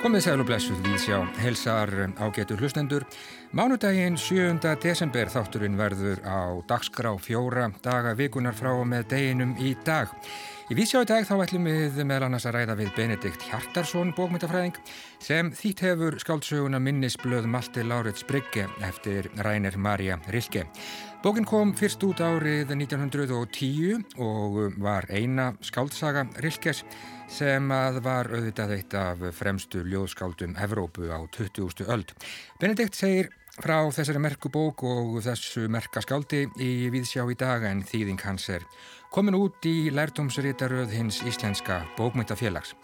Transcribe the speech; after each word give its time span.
Komið 0.00 0.22
sæl 0.24 0.40
og 0.40 0.46
blessuð 0.48 0.78
við 0.86 0.94
sjá 1.02 1.18
helsar 1.42 1.90
ágetur 2.16 2.62
hlustendur. 2.62 3.04
Mánudaginn 3.52 4.16
7. 4.16 4.56
desember 4.80 5.28
þátturinn 5.28 5.76
verður 5.76 6.24
á 6.24 6.56
dagskrá 6.64 7.12
fjóra 7.20 7.68
daga 7.84 8.14
vikunar 8.16 8.56
frá 8.56 8.72
með 8.88 9.10
deginum 9.12 9.52
í 9.60 9.74
dag. 9.84 10.08
Í 10.70 10.74
vísjá 10.78 11.00
í 11.02 11.06
dag 11.10 11.24
þá 11.26 11.32
ætlum 11.42 11.64
við 11.66 11.96
meðal 12.06 12.28
annars 12.28 12.44
að 12.46 12.60
ræða 12.60 12.74
við 12.78 12.90
Benedikt 12.94 13.42
Hjartarsson 13.48 14.12
bókmyndafræðing 14.14 14.76
sem 15.18 15.48
þýtt 15.50 15.80
hefur 15.82 16.16
skáldsöguna 16.22 16.78
minnisblöð 16.78 17.48
Malte 17.50 17.82
Laurits 17.82 18.22
Brygge 18.28 18.68
eftir 18.86 19.26
Rænir 19.42 19.74
Marja 19.82 20.20
Rilke. 20.30 20.62
Bókin 21.24 21.48
kom 21.50 21.74
fyrst 21.74 22.06
út 22.06 22.22
árið 22.22 22.70
1910 22.76 24.14
og 24.22 24.78
var 24.78 25.10
eina 25.10 25.50
skáldsaga 25.58 26.28
Rilkes 26.38 26.84
sem 27.26 27.66
að 27.74 27.98
var 28.06 28.30
auðvitað 28.30 28.76
eitt 28.78 28.94
af 28.94 29.26
fremstu 29.42 29.82
ljóðskáldum 29.90 30.54
Evrópu 30.54 31.10
á 31.10 31.18
20. 31.34 31.82
öld. 31.90 32.14
Benedikt 32.62 32.94
segir 32.94 33.34
frá 33.58 33.82
þessari 33.90 34.22
merku 34.22 34.50
bók 34.52 34.84
og 34.86 35.18
þessu 35.24 35.66
merka 35.72 36.02
skáldi 36.04 36.46
í 36.62 36.88
viðsjá 36.92 37.26
í 37.26 37.36
dag 37.38 37.66
en 37.66 37.82
þýðing 37.86 38.22
hans 38.22 38.48
er 38.54 38.66
komin 39.10 39.34
út 39.34 39.66
í 39.66 39.90
lærdomsritaröð 39.90 40.92
hins 40.94 41.16
íslenska 41.26 41.80
bókmyndafélags. 41.96 42.76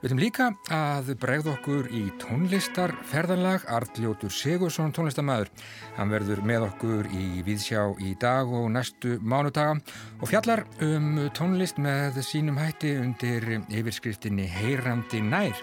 Við 0.00 0.06
viljum 0.06 0.22
líka 0.22 0.46
að 0.72 1.10
bregð 1.20 1.50
okkur 1.52 1.90
í 1.92 2.06
tónlistarferðanlag 2.22 3.66
Artljótur 3.68 4.32
Sigursson 4.32 4.94
tónlistamæður. 4.96 5.50
Hann 5.98 6.12
verður 6.12 6.40
með 6.48 6.64
okkur 6.70 7.10
í 7.12 7.42
viðsjá 7.44 7.82
í 8.00 8.14
dag 8.20 8.48
og 8.48 8.70
næstu 8.72 9.18
mánudaga 9.20 9.76
og 10.20 10.30
fjallar 10.30 10.64
um 10.84 11.26
tónlist 11.36 11.76
með 11.76 12.22
sínum 12.24 12.60
hætti 12.62 12.96
undir 13.02 13.50
yfirskriftinni 13.68 14.48
Heyrandi 14.48 15.20
nær. 15.20 15.60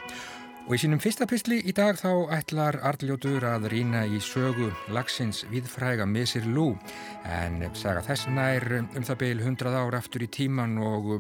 Og 0.68 0.76
í 0.78 0.80
sínum 0.80 1.02
fyrsta 1.02 1.26
pysli 1.28 1.58
í 1.68 1.74
dag 1.76 1.98
þá 2.00 2.32
ætlar 2.38 2.78
Arljótur 2.86 3.44
að 3.50 3.66
rýna 3.74 4.04
í 4.06 4.20
sögu 4.24 4.70
lagsins 4.94 5.42
viðfræga 5.50 6.06
Missir 6.08 6.46
Lú. 6.48 6.76
En 7.26 7.64
saga 7.76 8.04
þess 8.06 8.30
nær 8.32 8.68
um 8.84 9.04
það 9.04 9.20
beil 9.24 9.42
100 9.42 9.74
ár 9.82 9.98
aftur 9.98 10.24
í 10.24 10.30
tíman 10.32 10.78
og 10.80 11.18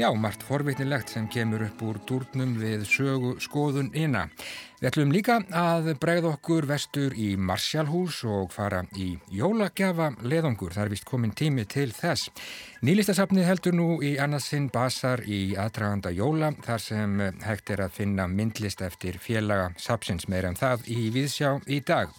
Já, 0.00 0.08
margt 0.16 0.40
forvitnilegt 0.48 1.10
sem 1.12 1.26
kemur 1.28 1.60
upp 1.66 1.82
úr 1.84 1.98
durnum 2.08 2.54
við 2.56 2.86
sögu 2.88 3.34
skoðun 3.44 3.90
inna. 3.92 4.22
Við 4.78 4.86
ætlum 4.88 5.10
líka 5.12 5.34
að 5.52 5.90
bregða 6.00 6.30
okkur 6.38 6.64
vestur 6.70 7.12
í 7.12 7.34
Marsjálhús 7.36 8.22
og 8.24 8.54
fara 8.54 8.78
í 8.96 9.10
jólagjafa 9.28 10.06
leðongur. 10.24 10.72
Það 10.72 10.86
er 10.86 10.92
vist 10.94 11.04
komin 11.10 11.34
tími 11.36 11.66
til 11.68 11.90
þess. 11.92 12.30
Nýlistasafnið 12.80 13.44
heldur 13.50 13.76
nú 13.76 13.88
í 14.00 14.14
annarsinn 14.16 14.70
basar 14.72 15.20
í 15.28 15.42
aðdraganda 15.60 16.14
jóla 16.16 16.54
þar 16.64 16.84
sem 16.86 17.20
hægt 17.44 17.74
er 17.76 17.84
að 17.84 17.98
finna 17.98 18.24
myndlist 18.30 18.80
eftir 18.80 19.20
félaga 19.20 19.68
sapsins 19.76 20.30
meira 20.32 20.48
en 20.48 20.56
það 20.56 20.88
í 20.96 21.10
viðsjá 21.12 21.58
í 21.68 21.82
dag. 21.84 22.16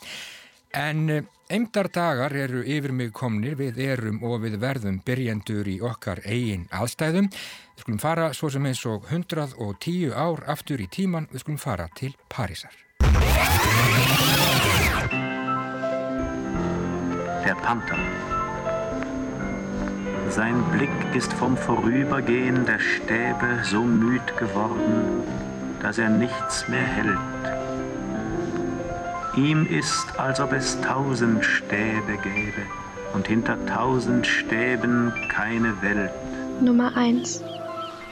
En 0.74 1.28
Eimdar 1.52 1.90
dagar 1.92 2.32
eru 2.32 2.62
yfir 2.64 2.94
mig 2.96 3.10
komnir, 3.12 3.58
við 3.60 3.80
erum 3.84 4.22
og 4.24 4.38
við 4.46 4.54
verðum 4.62 5.02
byrjendur 5.04 5.68
í 5.68 5.82
okkar 5.84 6.22
eigin 6.24 6.64
aðstæðum. 6.72 7.28
Við 7.28 7.84
skulum 7.84 8.00
fara 8.00 8.30
svo 8.32 8.48
sem 8.54 8.70
eins 8.70 8.86
og 8.88 9.10
110 9.10 10.16
ár 10.16 10.46
aftur 10.48 10.80
í 10.80 10.88
tíman, 10.88 11.28
við 11.34 11.44
skulum 11.44 11.60
fara 11.60 11.90
til 12.00 12.16
Parísar. 12.32 12.72
Der 17.44 17.58
Panther. 17.60 18.00
Sein 20.32 20.64
Blick 20.72 20.96
ist 21.14 21.34
vom 21.34 21.58
Vorübergehen 21.58 22.64
der 22.66 22.80
Stäbe 22.80 23.60
so 23.66 23.84
müd 23.84 24.38
geworden, 24.40 25.28
dass 25.81 25.98
er 25.98 26.10
nichts 26.10 26.70
mehr 26.70 26.88
hält. 26.96 27.61
Ihm 29.36 29.66
ist, 29.66 30.19
als 30.19 30.42
ob 30.42 30.52
es 30.52 30.80
tausend 30.81 31.46
Stäbe 31.46 32.18
gäbe 32.22 32.64
und 33.14 33.28
hinter 33.28 33.58
tausend 33.66 34.28
Stäben 34.28 35.14
keine 35.30 35.81
Welt. 35.81 36.12
Nummer 36.59 36.96
1. 36.97 37.42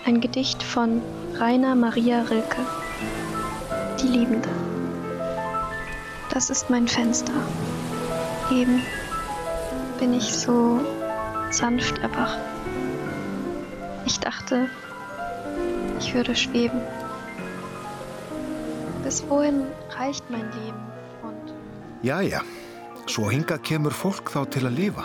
Ein 0.06 0.22
Gedicht 0.22 0.64
von 0.64 1.02
Rainer 1.38 1.76
Maria 1.76 2.22
Rilke. 2.22 2.66
Die 4.02 4.08
Liebende. 4.08 4.48
Das 6.32 6.50
ist 6.50 6.70
mein 6.70 6.88
Fenster. 6.88 7.34
Eben 8.50 8.82
bin 10.00 10.14
ich 10.14 10.34
so 10.34 10.80
sanft 11.52 11.98
erwacht. 11.98 12.40
Ich 14.06 14.22
dachte, 14.22 14.68
ich 16.00 16.14
würde 16.14 16.34
schweben. 16.34 16.80
Bis 19.04 19.22
wohin 19.28 19.64
reicht 19.98 20.30
mein 20.30 20.46
Leben? 20.64 20.99
Jæja, 22.00 22.40
svo 23.12 23.26
hingað 23.28 23.60
kemur 23.68 23.92
fólk 23.92 24.30
þá 24.32 24.46
til 24.54 24.62
að 24.70 24.78
lifa. 24.78 25.04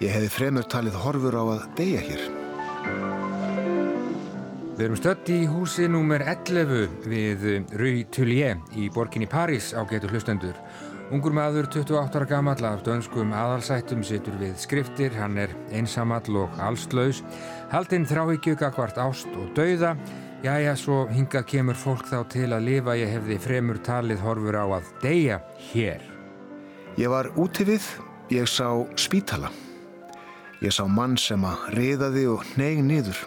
Ég 0.00 0.14
hefði 0.14 0.28
fremur 0.32 0.64
talið 0.64 0.94
horfur 1.02 1.34
á 1.36 1.44
að 1.44 1.64
deyja 1.76 2.04
hér. 2.06 2.22
Við 4.78 4.84
erum 4.86 4.96
stött 4.96 5.28
í 5.28 5.42
húsi 5.50 5.84
nr. 5.90 6.24
11 6.24 7.04
við 7.04 7.44
Rue 7.76 8.06
Tullier 8.08 8.62
í 8.80 8.86
borginni 8.94 9.28
París 9.28 9.74
á 9.76 9.84
getur 9.90 10.14
hlustendur. 10.14 10.56
Ungur 11.12 11.36
maður, 11.36 11.68
28 11.68 12.16
ára 12.16 12.30
gammal 12.30 12.56
af 12.64 12.80
dönskum 12.86 13.34
aðalsættum 13.36 14.00
situr 14.00 14.40
við 14.40 14.56
skriftir, 14.62 15.12
hann 15.20 15.36
er 15.36 15.52
einsamall 15.68 16.46
og 16.46 16.56
allslaus, 16.64 17.20
haldinn 17.68 18.08
þráhyggjöka 18.08 18.72
hvart 18.72 18.96
ást 19.04 19.28
og 19.36 19.52
dauða 19.56 19.98
Jæja, 20.38 20.76
svo 20.78 21.00
hingað 21.10 21.48
kemur 21.50 21.74
fólk 21.74 22.04
þá 22.06 22.20
til 22.30 22.52
að 22.54 22.62
lifa, 22.68 22.92
ég 22.94 23.08
hefði 23.10 23.36
fremur 23.42 23.80
talið 23.82 24.20
horfur 24.22 24.54
á 24.54 24.66
að 24.76 24.90
deyja 25.02 25.38
hér. 25.72 26.04
Ég 26.94 27.10
var 27.10 27.32
úti 27.34 27.66
við, 27.66 27.82
ég 28.30 28.46
sá 28.46 28.68
spítala. 28.94 29.50
Ég 30.62 30.70
sá 30.70 30.84
mann 30.86 31.18
sem 31.18 31.42
að 31.42 31.64
reyðaði 31.74 32.24
og 32.30 32.46
neyg 32.54 32.84
niður. 32.86 33.18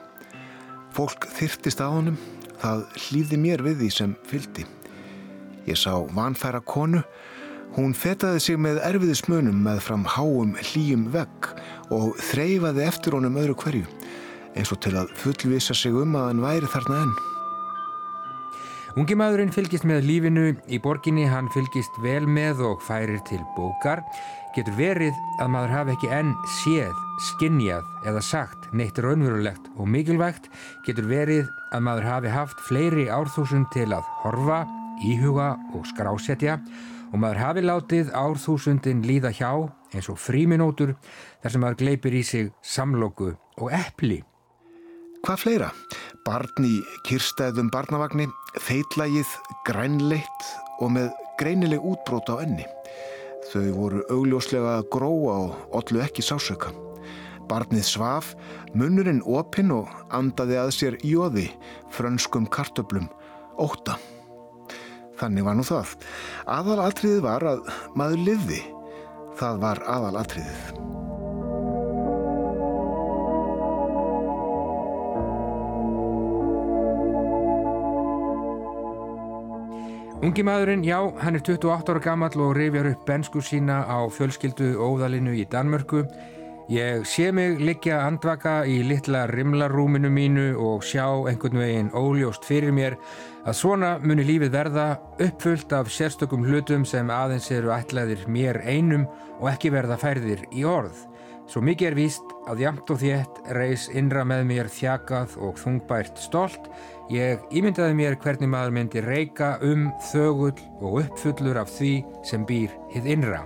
Fólk 0.96 1.28
þyrtist 1.36 1.84
á 1.84 1.92
honum, 1.92 2.16
það 2.64 2.88
hlýði 3.04 3.44
mér 3.44 3.66
við 3.68 3.84
því 3.84 3.92
sem 3.98 4.16
fyldi. 4.32 4.64
Ég 5.68 5.76
sá 5.84 5.92
vanfæra 6.16 6.64
konu, 6.64 7.04
hún 7.76 7.92
fetaði 7.92 8.40
sig 8.40 8.56
með 8.56 8.80
erfiðismunum 8.88 9.60
með 9.68 9.84
fram 9.84 10.08
háum 10.08 10.56
hlýjum 10.56 11.10
vegg 11.12 11.52
og 11.92 12.16
þreyfaði 12.32 12.88
eftir 12.88 13.20
honum 13.20 13.36
öðru 13.44 13.60
hverju 13.66 14.01
eins 14.56 14.72
og 14.74 14.82
til 14.84 14.96
að 15.00 15.12
fullvisa 15.22 15.76
sig 15.78 15.96
um 15.96 16.16
að 16.20 16.28
hann 16.30 16.44
væri 16.44 16.72
þarna 16.72 17.04
enn. 17.06 17.14
Ungi 19.00 19.16
maðurinn 19.16 19.54
fylgist 19.56 19.86
með 19.88 20.04
lífinu 20.04 20.46
í 20.68 20.78
borginni, 20.84 21.24
hann 21.24 21.48
fylgist 21.54 21.96
vel 22.04 22.26
með 22.28 22.60
og 22.68 22.82
færir 22.84 23.22
til 23.30 23.40
bókar. 23.56 24.02
Getur 24.52 24.76
verið 24.76 25.16
að 25.40 25.52
maður 25.54 25.76
hafi 25.78 25.94
ekki 25.96 26.10
enn 26.12 26.34
séð, 26.60 26.98
skinnjað 27.30 27.86
eða 28.12 28.24
sagt 28.28 28.68
neitt 28.76 29.00
raunverulegt 29.00 29.70
og 29.78 29.88
mikilvægt. 29.88 30.50
Getur 30.84 31.08
verið 31.08 31.48
að 31.72 31.86
maður 31.88 32.10
hafi 32.10 32.34
haft 32.36 32.66
fleiri 32.68 33.08
árþúsund 33.08 33.72
til 33.72 33.88
að 33.96 34.04
horfa, 34.26 34.66
íhuga 35.08 35.54
og 35.72 35.88
skrásetja 35.94 36.58
og 37.12 37.20
maður 37.24 37.40
hafi 37.46 37.64
látið 37.64 38.12
árþúsundin 38.12 39.06
líða 39.08 39.32
hjá 39.36 39.52
eins 39.96 40.12
og 40.12 40.20
fríminótur 40.20 40.98
þar 41.40 41.56
sem 41.56 41.64
maður 41.64 41.80
gleipir 41.86 42.20
í 42.20 42.26
sig 42.28 42.52
samlóku 42.60 43.32
og 43.56 43.72
eppli. 43.72 44.20
Hvað 45.22 45.38
fleira? 45.38 45.68
Barn 46.26 46.66
í 46.66 46.80
kirstæðum 47.06 47.68
barnavagni, 47.70 48.26
feitlægið, 48.66 49.30
grænleitt 49.68 50.48
og 50.82 50.96
með 50.96 51.12
greinileg 51.38 51.84
útbrót 51.86 52.32
á 52.34 52.42
enni. 52.42 52.66
Þau 53.52 53.68
voru 53.76 54.02
augljóslega 54.10 54.80
að 54.80 54.88
gróa 54.96 55.36
og 55.44 55.78
ollu 55.78 56.02
ekki 56.02 56.26
sásöka. 56.26 56.74
Barnið 57.52 57.86
svaf, 57.86 58.32
munurinn 58.74 59.22
opinn 59.30 59.70
og 59.76 59.94
andaði 60.10 60.58
að 60.58 60.74
sér 60.80 60.98
jóði, 61.06 61.52
frönskum 61.94 62.50
kartöblum, 62.50 63.06
óta. 63.62 64.00
Þannig 65.22 65.46
var 65.46 65.60
nú 65.60 65.68
það. 65.68 66.00
Aðalatriðið 66.50 67.22
var 67.28 67.46
að 67.46 67.68
maður 67.94 68.26
livði. 68.32 68.64
Það 69.38 69.62
var 69.68 69.86
aðalatriðið. 69.86 71.11
Ungi 80.22 80.44
maðurinn, 80.46 80.84
já, 80.86 81.00
hann 81.18 81.34
er 81.34 81.42
28 81.42 81.90
ára 81.90 82.00
gammal 82.06 82.36
og 82.38 82.52
reyfjar 82.54 82.92
upp 82.92 83.08
bensku 83.08 83.42
sína 83.42 83.80
á 83.90 84.06
fjölskyldu 84.06 84.76
óðalinu 84.78 85.34
í 85.34 85.48
Danmörku. 85.50 86.04
Ég 86.70 87.08
sé 87.10 87.32
mig 87.34 87.58
liggja 87.58 88.04
andvaka 88.06 88.60
í 88.70 88.84
litla 88.86 89.24
rimlarúminu 89.32 90.12
mínu 90.14 90.46
og 90.62 90.86
sjá 90.86 91.08
einhvern 91.26 91.58
veginn 91.64 91.90
óljóst 91.98 92.46
fyrir 92.46 92.70
mér 92.70 93.00
að 93.50 93.58
svona 93.64 93.96
muni 94.06 94.28
lífið 94.30 94.54
verða 94.54 94.88
uppfullt 95.18 95.74
af 95.74 95.90
sérstökum 95.90 96.46
hlutum 96.46 96.86
sem 96.86 97.10
aðeins 97.10 97.50
eru 97.50 97.74
ætlaðir 97.74 98.28
mér 98.30 98.62
einum 98.62 99.10
og 99.40 99.50
ekki 99.56 99.74
verða 99.74 99.98
færðir 99.98 100.46
í 100.54 100.62
orð. 100.70 101.08
Svo 101.52 101.60
mikið 101.68 101.90
er 101.90 101.96
víst 101.98 102.30
að 102.48 102.62
jamt 102.64 102.92
og 102.94 103.00
þétt 103.02 103.40
reys 103.58 103.90
innra 103.92 104.22
með 104.24 104.46
mér 104.48 104.70
þjakað 104.72 105.34
og 105.44 105.58
þungbært 105.60 106.20
stolt. 106.24 106.70
Ég 107.12 107.42
ímyndaði 107.52 107.96
mér 107.98 108.14
hvernig 108.24 108.48
maður 108.48 108.76
myndi 108.78 109.02
reyka 109.04 109.58
um 109.68 109.90
þögull 110.14 110.56
og 110.80 111.02
uppfullur 111.02 111.58
af 111.60 111.74
því 111.74 111.90
sem 112.24 112.46
býr 112.48 112.72
hið 112.94 113.10
innra. 113.18 113.42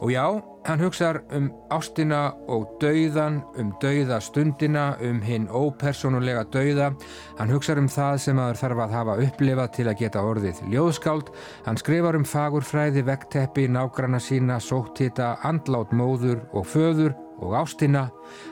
Og 0.00 0.14
já, 0.14 0.24
hann 0.64 0.80
hugsar 0.80 1.18
um 1.36 1.50
ástina 1.68 2.22
og 2.48 2.70
dauðan, 2.80 3.42
um 3.60 3.74
dauða 3.82 4.22
stundina, 4.24 4.86
um 5.04 5.20
hinn 5.20 5.44
ópersonulega 5.52 6.46
dauða. 6.54 6.88
Hann 7.36 7.52
hugsar 7.52 7.82
um 7.82 7.90
það 7.92 8.16
sem 8.24 8.40
aður 8.40 8.62
þarf 8.62 8.80
að 8.86 8.96
hafa 8.96 9.18
upplifað 9.26 9.74
til 9.76 9.86
að 9.92 9.98
geta 10.00 10.22
orðið 10.24 10.64
ljóðskáld. 10.72 11.28
Hann 11.68 11.82
skrifar 11.84 12.16
um 12.16 12.24
fagurfræði, 12.24 13.04
vegteppi, 13.12 13.68
nágranna 13.68 14.22
sína, 14.24 14.56
sóttita, 14.56 15.34
andlát 15.44 15.92
móður 15.92 16.40
og 16.56 16.64
föður 16.72 17.12
og 17.42 17.56
ástina. 17.58 18.06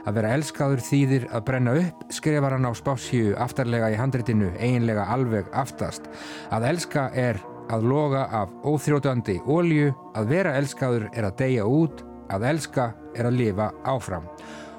Að 0.04 0.18
vera 0.18 0.34
elskaður 0.36 0.82
þýðir 0.84 1.26
að 1.30 1.44
brenna 1.48 1.76
upp, 1.80 2.04
skrifar 2.12 2.56
hann 2.56 2.68
á 2.68 2.72
spásíu 2.76 3.36
aftarlega 3.38 3.92
í 3.94 3.98
handritinu, 4.00 4.50
eiginlega 4.58 5.06
alveg 5.14 5.50
aftast. 5.56 6.10
Að 6.50 6.68
elska 6.72 7.08
er 7.14 7.40
að 7.70 7.86
loga 7.86 8.26
af 8.34 8.52
óþrótandi 8.66 9.38
ólju, 9.46 9.92
að 10.18 10.32
vera 10.34 10.56
elskaður 10.58 11.06
er 11.14 11.28
að 11.28 11.38
deyja 11.44 11.68
út, 11.68 12.02
að 12.30 12.48
elska 12.50 12.90
er 13.14 13.30
að 13.30 13.38
lifa 13.38 13.70
áfram. 13.88 14.26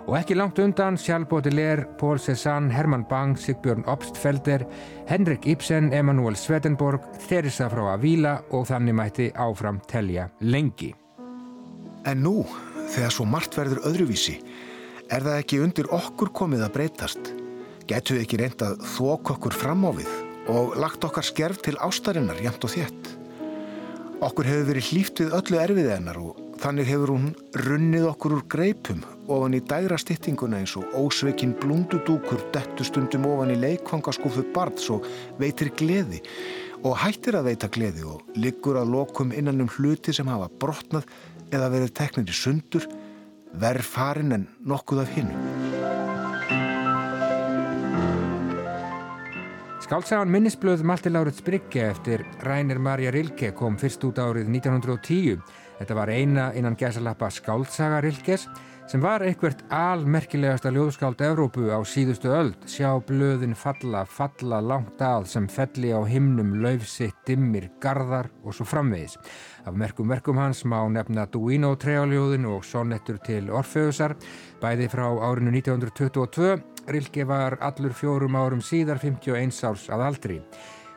Og 0.10 0.16
ekki 0.18 0.36
langt 0.36 0.60
undan 0.60 0.98
Charles 0.98 1.30
Baudelaire, 1.30 1.86
Paul 2.00 2.18
Cézanne, 2.20 2.72
Hermann 2.74 3.06
Bang, 3.10 3.38
Sigbjörn 3.38 3.86
Obstfelder, 3.88 4.66
Henrik 5.08 5.46
Ibsen, 5.48 5.92
Emanuel 5.94 6.36
Swedenborg, 6.36 7.06
Theresa 7.28 7.70
frá 7.70 7.94
Avila 7.94 8.40
og 8.52 8.66
þannig 8.72 8.98
mætti 8.98 9.30
áfram 9.38 9.80
telja 9.88 10.28
lengi. 10.42 10.92
En 12.10 12.24
nú, 12.26 12.42
þegar 12.92 13.16
svo 13.16 13.28
margt 13.30 13.56
verður 13.58 13.86
öðruvísi, 13.92 14.40
er 15.12 15.24
það 15.28 15.40
ekki 15.44 15.62
undir 15.64 15.94
okkur 15.96 16.34
komið 16.36 16.68
að 16.68 16.76
breytast? 16.80 17.32
Getur 17.88 18.18
við 18.20 18.26
ekki 18.26 18.44
reyndað 18.44 18.84
þók 18.96 19.34
okkur 19.36 19.58
fram 19.58 19.88
á 19.88 19.92
við? 19.96 20.12
og 20.50 20.78
lagt 20.80 21.04
okkar 21.06 21.26
skerf 21.26 21.62
til 21.62 21.78
ástarinnar 21.82 22.40
jæmt 22.42 22.64
og 22.66 22.74
þétt. 22.74 23.10
Okkur 24.22 24.48
hefur 24.48 24.70
verið 24.70 24.88
hlýft 24.92 25.22
við 25.22 25.36
öllu 25.38 25.60
erfiðið 25.62 25.94
hennar 25.96 26.20
og 26.22 26.40
þannig 26.62 26.90
hefur 26.92 27.14
hún 27.16 27.30
runnið 27.66 28.08
okkur 28.12 28.36
úr 28.38 28.44
greipum 28.54 29.02
ofan 29.32 29.56
í 29.58 29.62
dæra 29.66 29.98
styttinguna 29.98 30.60
eins 30.62 30.76
og 30.78 30.94
ósveikin 30.98 31.56
blúndudúkur 31.62 32.44
dettustundum 32.54 33.26
ofan 33.32 33.54
í 33.56 33.58
leikvangaskúfu 33.62 34.46
barns 34.54 34.90
og 34.94 35.08
veitir 35.42 35.72
gleði 35.78 36.22
og 36.86 36.98
hættir 37.02 37.38
að 37.38 37.50
veita 37.50 37.70
gleði 37.74 38.06
og 38.10 38.38
liggur 38.38 38.78
að 38.82 38.94
lokum 38.94 39.34
innan 39.34 39.64
um 39.66 39.74
hluti 39.78 40.14
sem 40.14 40.30
hafa 40.30 40.52
brotnað 40.62 41.10
eða 41.52 41.70
verið 41.74 41.94
teknir 42.00 42.32
í 42.32 42.36
sundur, 42.36 42.88
verð 43.60 43.88
farin 43.88 44.36
en 44.36 44.48
nokkuð 44.64 45.04
af 45.04 45.14
hinn. 45.16 45.32
Skáltsagan 49.92 50.32
minnisblöð 50.32 50.86
Malti 50.88 51.12
Láruðs 51.12 51.42
Brygge 51.44 51.90
eftir 51.90 52.22
Rænir 52.48 52.80
Marja 52.80 53.12
Rilke 53.12 53.50
kom 53.52 53.76
fyrst 53.76 54.06
út 54.08 54.22
árið 54.24 54.48
1910. 54.48 55.42
Þetta 55.82 55.98
var 55.98 56.12
eina 56.14 56.46
innan 56.56 56.78
gæsalappa 56.80 57.28
Skáltsaga 57.34 58.00
Rilkes 58.06 58.48
sem 58.92 59.00
var 59.00 59.24
einhvert 59.24 59.62
almerkilegasta 59.72 60.68
ljóðskáld 60.76 61.22
Evrópu 61.24 61.70
á 61.72 61.80
síðustu 61.88 62.28
öld. 62.36 62.58
Sjá 62.68 62.90
blöðin 63.08 63.54
falla, 63.56 64.02
falla 64.04 64.60
langt 64.60 65.00
að 65.00 65.30
sem 65.32 65.48
felli 65.48 65.94
á 65.96 66.04
himnum, 66.04 66.58
laufsitt, 66.60 67.16
dimmir, 67.28 67.70
gardar 67.80 68.28
og 68.44 68.58
svo 68.58 68.68
framvegis. 68.68 69.16
Af 69.64 69.78
merkum 69.80 70.12
verkum 70.12 70.42
hans 70.42 70.66
má 70.68 70.82
nefna 70.92 71.24
Duino 71.32 71.72
treáljóðin 71.80 72.50
og 72.52 72.68
sonettur 72.68 73.22
til 73.24 73.48
Orfeusar, 73.56 74.18
bæði 74.60 74.92
frá 74.92 75.08
árinu 75.08 75.56
1922 75.56 76.58
Rilke 76.92 77.24
var 77.30 77.60
allur 77.62 77.94
fjórum 77.94 78.36
árum 78.36 78.62
síðar 78.66 79.00
51 79.00 79.64
árs 79.70 79.88
að 79.94 80.06
aldri. 80.10 80.38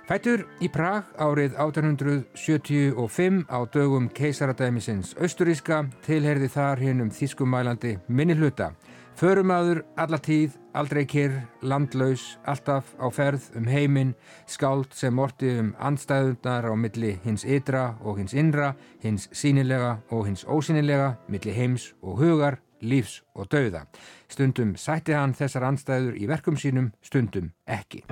Fætur 0.05 0.43
í 0.61 0.69
Prag 0.69 1.15
árið 1.17 1.55
1875 1.57 3.47
á 3.49 3.59
dögum 3.73 4.11
keisaradæmisins 4.13 5.15
austuríska 5.17 5.79
tilherði 6.05 6.51
þar 6.53 6.83
hinn 6.85 7.01
um 7.01 7.09
þýskumælandi 7.09 7.95
minni 8.09 8.37
hluta. 8.37 8.75
Förumadur, 9.17 9.81
alla 9.97 10.19
tíð, 10.19 10.59
aldrei 10.77 11.07
kyrr, 11.09 11.39
landlaus, 11.63 12.37
alltaf 12.45 12.91
á 13.01 13.09
ferð 13.09 13.47
um 13.57 13.65
heiminn, 13.71 14.13
skáld 14.45 14.93
sem 14.93 15.19
orti 15.19 15.55
um 15.63 15.73
andstæðundar 15.81 16.69
á 16.69 16.75
milli 16.77 17.15
hins 17.25 17.47
ytra 17.49 17.95
og 18.05 18.19
hins 18.21 18.37
innra, 18.37 18.75
hins 19.01 19.31
sínilega 19.33 20.03
og 20.11 20.27
hins 20.29 20.45
ósínilega, 20.45 21.15
milli 21.29 21.57
heims 21.57 21.95
og 22.03 22.21
hugar, 22.21 22.61
lífs 22.83 23.23
og 23.33 23.49
dauða. 23.49 23.87
Stundum 24.29 24.77
sætti 24.77 25.17
hann 25.17 25.33
þessar 25.33 25.71
anstæður 25.71 26.21
í 26.21 26.29
verkum 26.29 26.61
sínum, 26.61 26.93
stundum 27.01 27.55
ekki. 27.65 28.05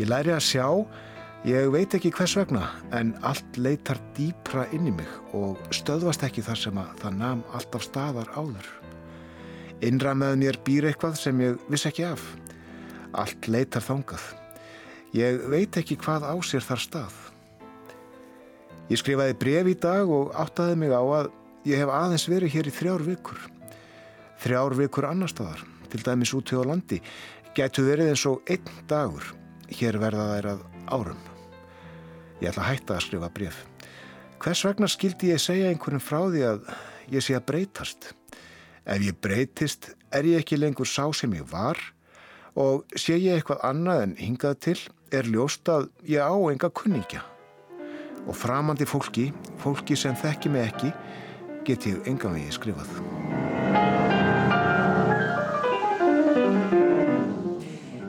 Ég 0.00 0.08
læri 0.08 0.32
að 0.32 0.44
sjá, 0.46 0.66
ég 1.44 1.66
veit 1.74 1.92
ekki 1.96 2.12
hvers 2.16 2.32
vegna, 2.38 2.62
en 2.96 3.12
allt 3.26 3.58
leitar 3.60 4.00
dýpra 4.16 4.64
inn 4.72 4.88
í 4.88 4.94
mig 4.96 5.10
og 5.36 5.60
stöðvast 5.76 6.24
ekki 6.24 6.44
þar 6.46 6.60
sem 6.62 6.80
að 6.80 6.94
það 7.02 7.18
nam 7.20 7.42
alltaf 7.52 7.84
staðar 7.84 8.30
áður. 8.32 8.70
Innra 9.84 10.14
með 10.16 10.38
mér 10.40 10.60
býr 10.64 10.88
eitthvað 10.88 11.18
sem 11.20 11.42
ég 11.44 11.60
viss 11.68 11.88
ekki 11.88 12.06
af. 12.08 12.24
Allt 13.12 13.48
leitar 13.50 13.84
þangað. 13.84 14.24
Ég 15.16 15.44
veit 15.52 15.76
ekki 15.76 15.98
hvað 16.00 16.24
á 16.32 16.34
sér 16.46 16.64
þar 16.64 16.82
stað. 16.86 17.20
Ég 18.88 19.00
skrifaði 19.00 19.36
bref 19.38 19.68
í 19.68 19.76
dag 19.84 20.08
og 20.08 20.32
áttaði 20.38 20.80
mig 20.80 20.96
á 20.96 21.02
að 21.04 21.30
Ég 21.68 21.76
hef 21.76 21.90
aðeins 21.92 22.24
verið 22.24 22.54
hér 22.54 22.68
í 22.70 22.72
þrjár 22.72 23.02
vikur. 23.04 23.40
Þrjár 24.40 24.74
vikur 24.78 25.06
annar 25.10 25.28
staðar, 25.28 25.60
til 25.92 26.00
dæmis 26.06 26.32
út 26.32 26.48
hjá 26.48 26.62
landi, 26.64 27.02
getur 27.52 27.90
verið 27.90 28.14
eins 28.14 28.24
og 28.30 28.48
einn 28.48 28.70
dagur. 28.88 29.26
Hér 29.70 29.98
verða 30.02 30.26
þær 30.34 30.48
að 30.54 30.62
árum. 30.90 31.20
Ég 32.40 32.50
ætla 32.50 32.64
að 32.64 32.70
hætta 32.70 32.96
að 32.96 33.04
skrifa 33.06 33.30
bref. 33.34 33.60
Hvers 34.40 34.64
vegna 34.64 34.88
skildi 34.88 35.30
ég 35.34 35.42
segja 35.42 35.68
einhvern 35.70 36.00
frá 36.02 36.22
því 36.32 36.44
að 36.48 36.70
ég 37.12 37.24
sé 37.24 37.36
að 37.36 37.46
breytast? 37.50 38.12
Ef 38.88 39.02
ég 39.04 39.18
breytist 39.20 39.90
er 40.10 40.26
ég 40.26 40.40
ekki 40.40 40.58
lengur 40.58 40.88
sá 40.88 41.04
sem 41.14 41.32
ég 41.36 41.46
var 41.50 41.78
og 42.58 42.88
sé 42.98 43.18
ég 43.20 43.38
eitthvað 43.38 43.62
annað 43.68 44.04
en 44.06 44.16
hingað 44.18 44.58
til 44.66 44.78
er 45.14 45.28
ljóst 45.28 45.68
að 45.70 45.90
ég 46.08 46.24
á 46.24 46.34
enga 46.50 46.72
kunningja. 46.72 47.22
Og 48.26 48.36
framandi 48.36 48.88
fólki, 48.88 49.30
fólki 49.62 49.96
sem 49.96 50.16
þekki 50.16 50.52
mig 50.52 50.68
ekki, 50.68 50.92
get 51.64 51.88
ég 51.88 52.06
enga 52.10 52.32
vegi 52.34 52.56
skrifað. 52.56 53.19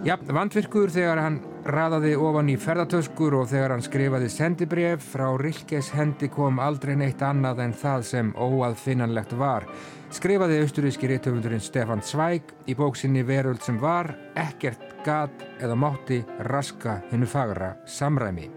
Já, 0.01 0.15
vandvirkur 0.17 0.89
þegar 0.89 1.19
hann 1.21 1.35
raðaði 1.69 2.15
ofan 2.17 2.47
í 2.49 2.55
ferðartöskur 2.57 3.35
og 3.37 3.51
þegar 3.51 3.75
hann 3.75 3.83
skrifaði 3.85 4.31
sendibref 4.33 5.03
frá 5.11 5.27
Rilkes 5.37 5.91
hendi 5.93 6.25
kom 6.33 6.57
aldrei 6.57 6.95
neitt 6.97 7.21
annað 7.21 7.61
en 7.67 7.75
það 7.77 8.07
sem 8.09 8.31
óaðfinnanlegt 8.33 9.35
var. 9.37 9.67
Skrifaði 10.09 10.57
austuríski 10.63 11.11
réttöfundurinn 11.11 11.61
Stefan 11.61 12.01
Zweig 12.01 12.49
í 12.65 12.73
bóksinni 12.79 13.21
Veröld 13.29 13.61
sem 13.61 13.77
var, 13.77 14.09
ekkert 14.33 14.81
gat 15.05 15.45
eða 15.61 15.77
mátti 15.77 16.23
raska 16.49 16.97
hennu 17.13 17.29
fagra 17.29 17.75
samræmi. 17.85 18.49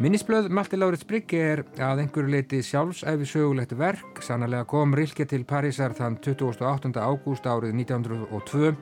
Minnisblöð 0.00 0.48
Malti 0.48 0.80
Láriðs 0.80 1.04
Brygge 1.04 1.44
er 1.44 1.66
að 1.76 2.06
einhverju 2.06 2.32
leiti 2.32 2.64
sjálfsæfi 2.64 3.28
sögulegt 3.28 3.76
verk. 3.76 4.24
Sannarlega 4.24 4.64
kom 4.64 4.96
Rilke 4.96 5.28
til 5.28 5.44
Parísar 5.44 5.92
þann 5.92 6.16
28. 6.24 6.96
ágúst 6.96 7.44
árið 7.44 7.76
1902 7.84 8.78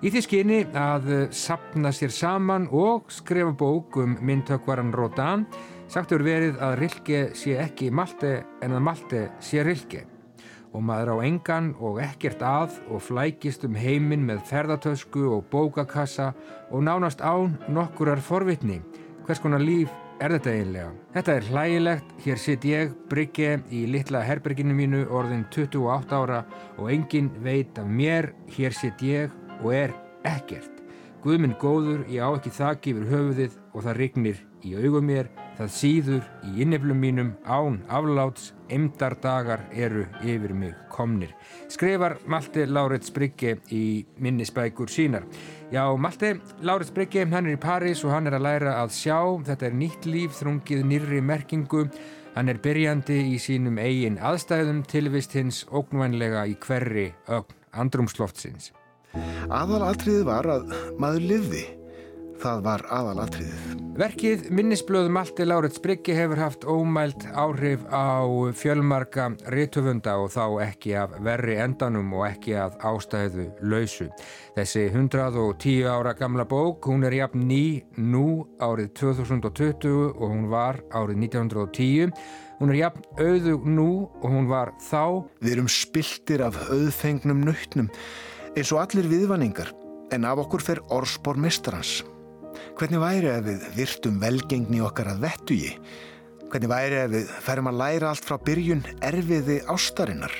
í 0.00 0.08
því 0.08 0.20
skyni 0.24 0.58
að 0.76 1.08
sapna 1.36 1.90
sér 1.92 2.12
saman 2.14 2.68
og 2.72 3.10
skrifa 3.12 3.52
bók 3.52 3.98
um 4.00 4.14
myndtökvaran 4.24 4.94
Rodin. 4.96 5.44
Sagtur 5.90 6.22
verið 6.24 6.60
að 6.62 6.76
Rilke 6.80 7.20
sé 7.36 7.58
ekki 7.60 7.90
Malte 7.92 8.38
en 8.64 8.76
að 8.78 8.84
Malte 8.86 9.22
sé 9.44 9.64
Rilke. 9.66 10.06
Og 10.72 10.84
maður 10.86 11.18
á 11.18 11.26
engan 11.26 11.72
og 11.82 11.98
ekkert 12.00 12.44
að 12.46 12.78
og 12.88 13.02
flækist 13.02 13.66
um 13.66 13.74
heiminn 13.76 14.24
með 14.24 14.44
ferðartösku 14.48 15.26
og 15.34 15.48
bókakassa 15.50 16.30
og 16.70 16.86
nánast 16.86 17.20
án 17.20 17.58
nokkurar 17.68 18.22
forvitni. 18.22 18.78
Hvers 19.26 19.42
konar 19.42 19.60
líf 19.60 19.90
er 20.22 20.36
þetta 20.36 20.54
eiginlega? 20.54 20.94
Þetta 21.16 21.34
er 21.34 21.50
hlægilegt, 21.50 22.14
hér 22.24 22.40
sitt 22.40 22.64
ég, 22.70 22.94
Brygge, 23.10 23.58
í 23.68 23.82
litla 23.90 24.22
herberginu 24.24 24.78
mínu 24.78 25.04
orðin 25.10 25.44
28 25.50 26.22
ára 26.22 26.44
og 26.78 26.88
engin 26.94 27.32
veit 27.42 27.76
af 27.82 27.90
mér, 27.90 28.30
hér 28.54 28.76
sitt 28.76 29.04
ég 29.04 29.39
og 29.62 29.74
er 29.74 29.96
ekkert. 30.28 30.80
Guðminn 31.20 31.58
góður, 31.60 32.06
ég 32.08 32.24
á 32.24 32.32
ekki 32.32 32.50
þakki 32.56 32.94
yfir 32.94 33.10
höfuðið 33.10 33.56
og 33.74 33.84
það 33.84 33.98
rignir 33.98 34.38
í 34.64 34.72
augum 34.76 35.04
mér, 35.08 35.28
það 35.58 35.72
síður 35.74 36.22
í 36.48 36.62
inneflum 36.64 37.00
mínum 37.00 37.34
án 37.44 37.76
afláts, 37.92 38.54
emdardagar 38.72 39.66
eru 39.72 40.06
yfir 40.24 40.54
mig 40.56 40.72
komnir. 40.92 41.34
Skrifar 41.68 42.16
Malte 42.24 42.64
Láret 42.64 43.12
Brygge 43.12 43.58
í 43.68 44.06
minnisbækur 44.16 44.88
sínar. 44.88 45.28
Já, 45.70 45.84
Malte 45.96 46.38
Láris 46.64 46.90
Brygge, 46.90 47.26
hann 47.28 47.46
er 47.46 47.58
í 47.58 47.60
París 47.60 48.00
og 48.04 48.14
hann 48.16 48.26
er 48.26 48.38
að 48.40 48.46
læra 48.48 48.78
að 48.80 48.96
sjá. 48.96 49.20
Þetta 49.46 49.68
er 49.68 49.76
nýtt 49.76 50.08
líf, 50.08 50.34
þrungið 50.40 50.84
nýrri 50.88 51.20
merkingu. 51.20 51.86
Hann 52.34 52.48
er 52.48 52.60
byrjandi 52.62 53.20
í 53.34 53.38
sínum 53.42 53.76
eigin 53.82 54.16
aðstæðum 54.22 54.84
tilvist 54.88 55.36
hins 55.36 55.64
ógnvænlega 55.68 56.48
í 56.48 56.56
hverri 56.64 57.10
ögn 57.28 57.56
andrumsloftsins. 57.76 58.72
Aðalatriðið 59.50 60.24
var 60.28 60.48
að 60.50 60.74
maður 61.02 61.28
livði. 61.34 61.66
Það 62.40 62.60
var 62.64 62.82
aðalatriðið. 62.88 63.80
Verkið 64.00 64.46
Minnisblöð 64.56 65.10
Malti 65.12 65.44
Láret 65.44 65.74
Spriggi 65.76 66.14
hefur 66.16 66.38
haft 66.40 66.62
ómælt 66.64 67.26
áhrif 67.36 67.82
á 67.92 68.24
fjölmarka 68.56 69.26
rítvöfunda 69.52 70.14
og 70.22 70.30
þá 70.32 70.44
ekki 70.64 70.94
af 70.96 71.18
verri 71.26 71.58
endanum 71.60 72.14
og 72.16 72.24
ekki 72.30 72.54
af 72.56 72.78
ástæðu 72.80 73.50
lausu. 73.60 74.08
Þessi 74.56 74.86
110 74.88 75.90
ára 75.90 76.14
gamla 76.16 76.46
bók, 76.48 76.88
hún 76.88 77.04
er 77.04 77.18
jafn 77.18 77.44
ný 77.50 77.82
nú 77.98 78.46
árið 78.56 78.94
2020 79.02 80.14
og 80.14 80.24
hún 80.30 80.48
var 80.48 80.80
árið 80.96 81.20
1910. 81.26 82.16
Hún 82.62 82.72
er 82.72 82.80
jafn 82.86 83.04
auðug 83.20 83.68
nú 83.68 83.90
og 84.22 84.28
hún 84.30 84.48
var 84.48 84.72
þá. 84.80 85.28
Við 85.44 85.58
erum 85.58 85.68
spiltir 85.68 86.46
af 86.46 86.56
auðfengnum 86.70 87.44
nautnum 87.44 87.92
eins 88.58 88.70
og 88.74 88.80
allir 88.82 89.06
viðvanningar 89.10 89.70
en 90.10 90.26
af 90.26 90.40
okkur 90.42 90.62
fer 90.64 90.80
orspor 90.90 91.38
mistrans. 91.38 92.00
Hvernig 92.78 93.00
væri 93.02 93.30
ef 93.30 93.44
við 93.46 93.66
virtum 93.76 94.18
velgengni 94.22 94.80
okkar 94.82 95.12
að 95.12 95.22
vettugi? 95.24 95.72
Hvernig 96.50 96.72
væri 96.72 96.98
ef 97.04 97.10
við 97.12 97.34
færum 97.46 97.70
að 97.70 97.78
læra 97.78 98.10
allt 98.10 98.26
frá 98.26 98.38
byrjun 98.42 98.82
erfiði 99.06 99.60
ástarinnar 99.70 100.34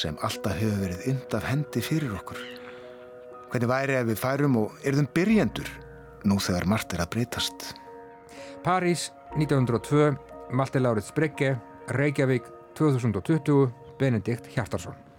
sem 0.00 0.18
alltaf 0.24 0.58
hefur 0.60 0.82
verið 0.84 1.06
ind 1.14 1.36
af 1.36 1.48
hendi 1.48 1.84
fyrir 1.84 2.12
okkur? 2.20 2.40
Hvernig 3.50 3.72
væri 3.72 3.98
ef 4.02 4.08
við 4.12 4.20
færum 4.20 4.58
og 4.60 4.76
erðum 4.84 5.08
byrjendur 5.16 5.70
nú 6.28 6.36
þegar 6.44 6.68
margt 6.68 6.92
er 6.92 7.06
að 7.06 7.14
breytast? 7.16 7.70
París 8.60 9.08
1902, 9.38 10.10
Malte 10.52 10.82
Laurits 10.82 11.14
Brygge, 11.16 11.54
Reykjavík 11.96 12.44
2020, 12.76 13.70
Benedikt 13.98 14.52
Hjartarsson. 14.52 15.09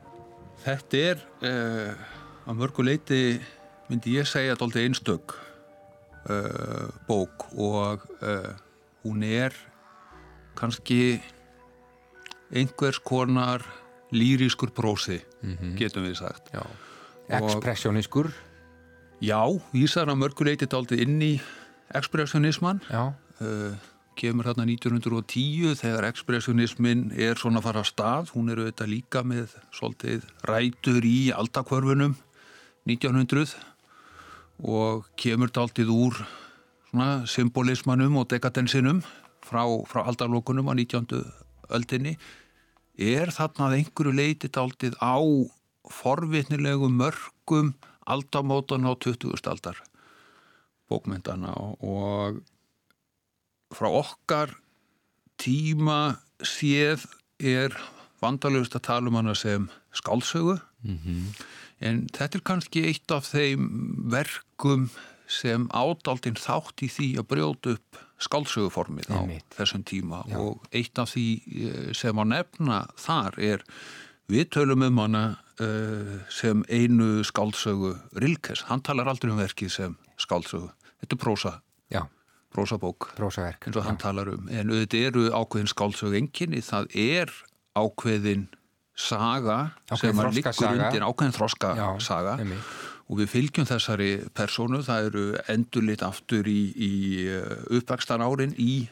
Þetta 0.62 1.02
er 1.02 1.22
uh, 1.42 1.94
að 2.50 2.60
mörgu 2.60 2.86
leiti 2.86 3.22
myndi 3.90 4.16
ég 4.18 4.30
segja 4.30 4.54
alltaf 4.54 4.78
einstök 4.82 5.36
uh, 6.30 6.88
bók 7.08 7.48
og 7.58 8.06
uh, 8.22 8.52
hún 9.04 9.26
er 9.26 9.56
kannski 10.58 11.22
einhvers 12.52 13.00
konar 13.02 13.66
lýriskur 14.12 14.70
prósi 14.76 15.22
mm 15.42 15.58
-hmm. 15.58 15.76
getum 15.78 16.04
við 16.04 16.16
sagt. 16.16 16.52
Ekspressjóniskur 17.30 18.32
Já, 19.22 19.62
vísar 19.74 20.10
að 20.10 20.18
mörgu 20.18 20.44
leiti 20.44 20.68
alltaf 20.72 20.98
inn 20.98 21.22
í 21.22 21.42
ekspressjónisman 21.94 22.82
Já 22.90 23.14
kemur 24.20 24.48
hérna 24.50 24.66
1910 24.68 25.78
þegar 25.80 26.08
ekspressionismin 26.10 27.10
er 27.16 27.40
svona 27.40 27.62
að 27.62 27.68
fara 27.68 27.84
að 27.84 27.90
stað, 27.90 28.34
hún 28.36 28.52
er 28.52 28.62
auðvitað 28.62 28.92
líka 28.92 29.24
með 29.26 29.56
svolítið 29.76 30.28
rætur 30.50 31.08
í 31.08 31.32
aldakvörfunum 31.36 32.16
1900 32.90 33.56
og 34.62 35.08
kemur 35.20 35.54
alltið 35.58 35.92
úr 35.94 36.22
svona 36.92 37.26
symbolismanum 37.30 38.20
og 38.20 38.28
dekadensinum 38.34 39.02
frá, 39.46 39.64
frá 39.88 40.04
aldarlokunum 40.06 40.70
á 40.70 40.74
19. 40.76 41.24
öldinni 41.72 42.18
er 43.02 43.32
þarna 43.34 43.70
að 43.70 43.78
einhverju 43.80 44.14
leitið 44.18 44.60
alltið 44.60 44.98
á 45.00 45.18
forvitnilegu 45.92 46.92
mörgum 46.92 47.74
aldamótan 48.06 48.86
á 48.86 48.92
20. 48.94 49.40
aldar 49.48 49.80
bókmyndana 50.92 51.56
og 51.80 52.42
frá 53.76 53.90
okkar 53.90 54.56
tíma 55.42 56.20
séð 56.44 57.06
er 57.40 57.76
vandalögust 58.22 58.76
að 58.78 58.86
tala 58.90 59.10
um 59.10 59.18
hana 59.20 59.36
sem 59.36 59.70
skálsögu 59.98 60.60
mm 60.84 60.98
-hmm. 60.98 61.46
en 61.80 62.08
þetta 62.14 62.38
er 62.38 62.44
kannski 62.44 62.86
eitt 62.86 63.12
af 63.12 63.26
þeim 63.34 64.12
verkum 64.12 64.90
sem 65.28 65.68
ádaldinn 65.72 66.36
þátt 66.36 66.84
í 66.84 66.90
því 66.92 67.10
að 67.20 67.28
brjóta 67.28 67.70
upp 67.76 67.98
skálsöguformið 68.22 69.10
á 69.10 69.22
þessum 69.56 69.84
tíma. 69.84 70.24
Já. 70.30 70.38
og 70.38 70.66
eitt 70.72 71.00
af 71.00 71.14
því 71.16 71.28
eh, 71.48 71.94
sem 71.94 72.20
á 72.20 72.24
nefna 72.24 72.86
þar 72.98 73.40
er 73.40 73.64
við 74.32 74.50
tölum 74.50 74.84
um 74.86 74.98
hana 74.98 75.24
uh, 75.60 76.20
sem 76.30 76.64
einu 76.70 77.24
skálsögu 77.28 77.96
Rilkes, 78.16 78.64
hann 78.70 78.82
talar 78.82 79.10
aldrei 79.12 79.32
um 79.32 79.42
verkið 79.42 79.74
sem 79.74 79.98
skálsögu, 80.18 80.72
þetta 81.02 81.18
er 81.18 81.22
prósa 81.22 81.52
Já 82.52 83.14
Prósaverk, 83.16 83.68
eins 83.68 83.78
og 83.80 83.86
hann 83.88 83.98
talar 84.02 84.28
um. 84.34 84.48
En 84.52 84.70
auðvitað 84.74 85.06
eru 85.08 85.26
ákveðin 85.32 85.70
skálsög 85.72 86.16
enginni 86.20 86.60
það 86.66 86.90
er 87.00 87.32
ákveðin 87.80 88.48
saga 88.96 89.72
ákveðin 89.90 90.00
sem 90.02 90.20
að 90.26 90.36
liggur 90.36 90.72
undir 90.72 91.06
ákveðin 91.08 91.36
þroska 91.38 91.70
Já, 91.80 91.88
saga 92.04 92.34
einmitt. 92.44 92.74
og 93.08 93.18
við 93.22 93.32
fylgjum 93.32 93.66
þessari 93.70 94.10
personu 94.36 94.82
það 94.84 95.08
eru 95.10 95.24
endurlit 95.52 96.04
aftur 96.04 96.48
í, 96.52 96.60
í 96.76 96.92
uppvækstan 97.80 98.22
árin 98.24 98.54
í 98.60 98.90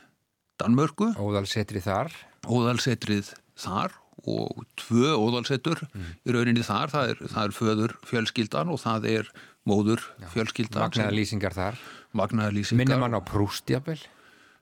Danmörku. 0.60 1.14
Óðalsetri 1.16 1.80
þar. 1.84 2.10
Óðalsetrið 2.48 3.30
þar 3.60 3.94
og 4.28 4.66
tvö 4.76 5.14
óðalsetur 5.16 5.80
Mm. 5.96 6.10
í 6.28 6.34
rauninni 6.36 6.64
þar. 6.68 6.92
Það 6.92 7.10
er, 7.14 7.22
það 7.32 7.44
er 7.46 7.54
föður 7.56 7.94
fjölskyldan 8.10 8.70
og 8.74 8.80
það 8.84 9.06
er 9.14 9.30
móður 9.68 10.04
fjölskyldan 10.34 10.84
Magnaða 10.90 11.16
lýsingar 11.16 11.54
þar 11.56 11.78
magnaða 12.18 12.56
lýsingar 12.56 12.84
Minnum 12.84 13.06
hann 13.06 13.18
á 13.18 13.22
Prústjabel 13.26 14.00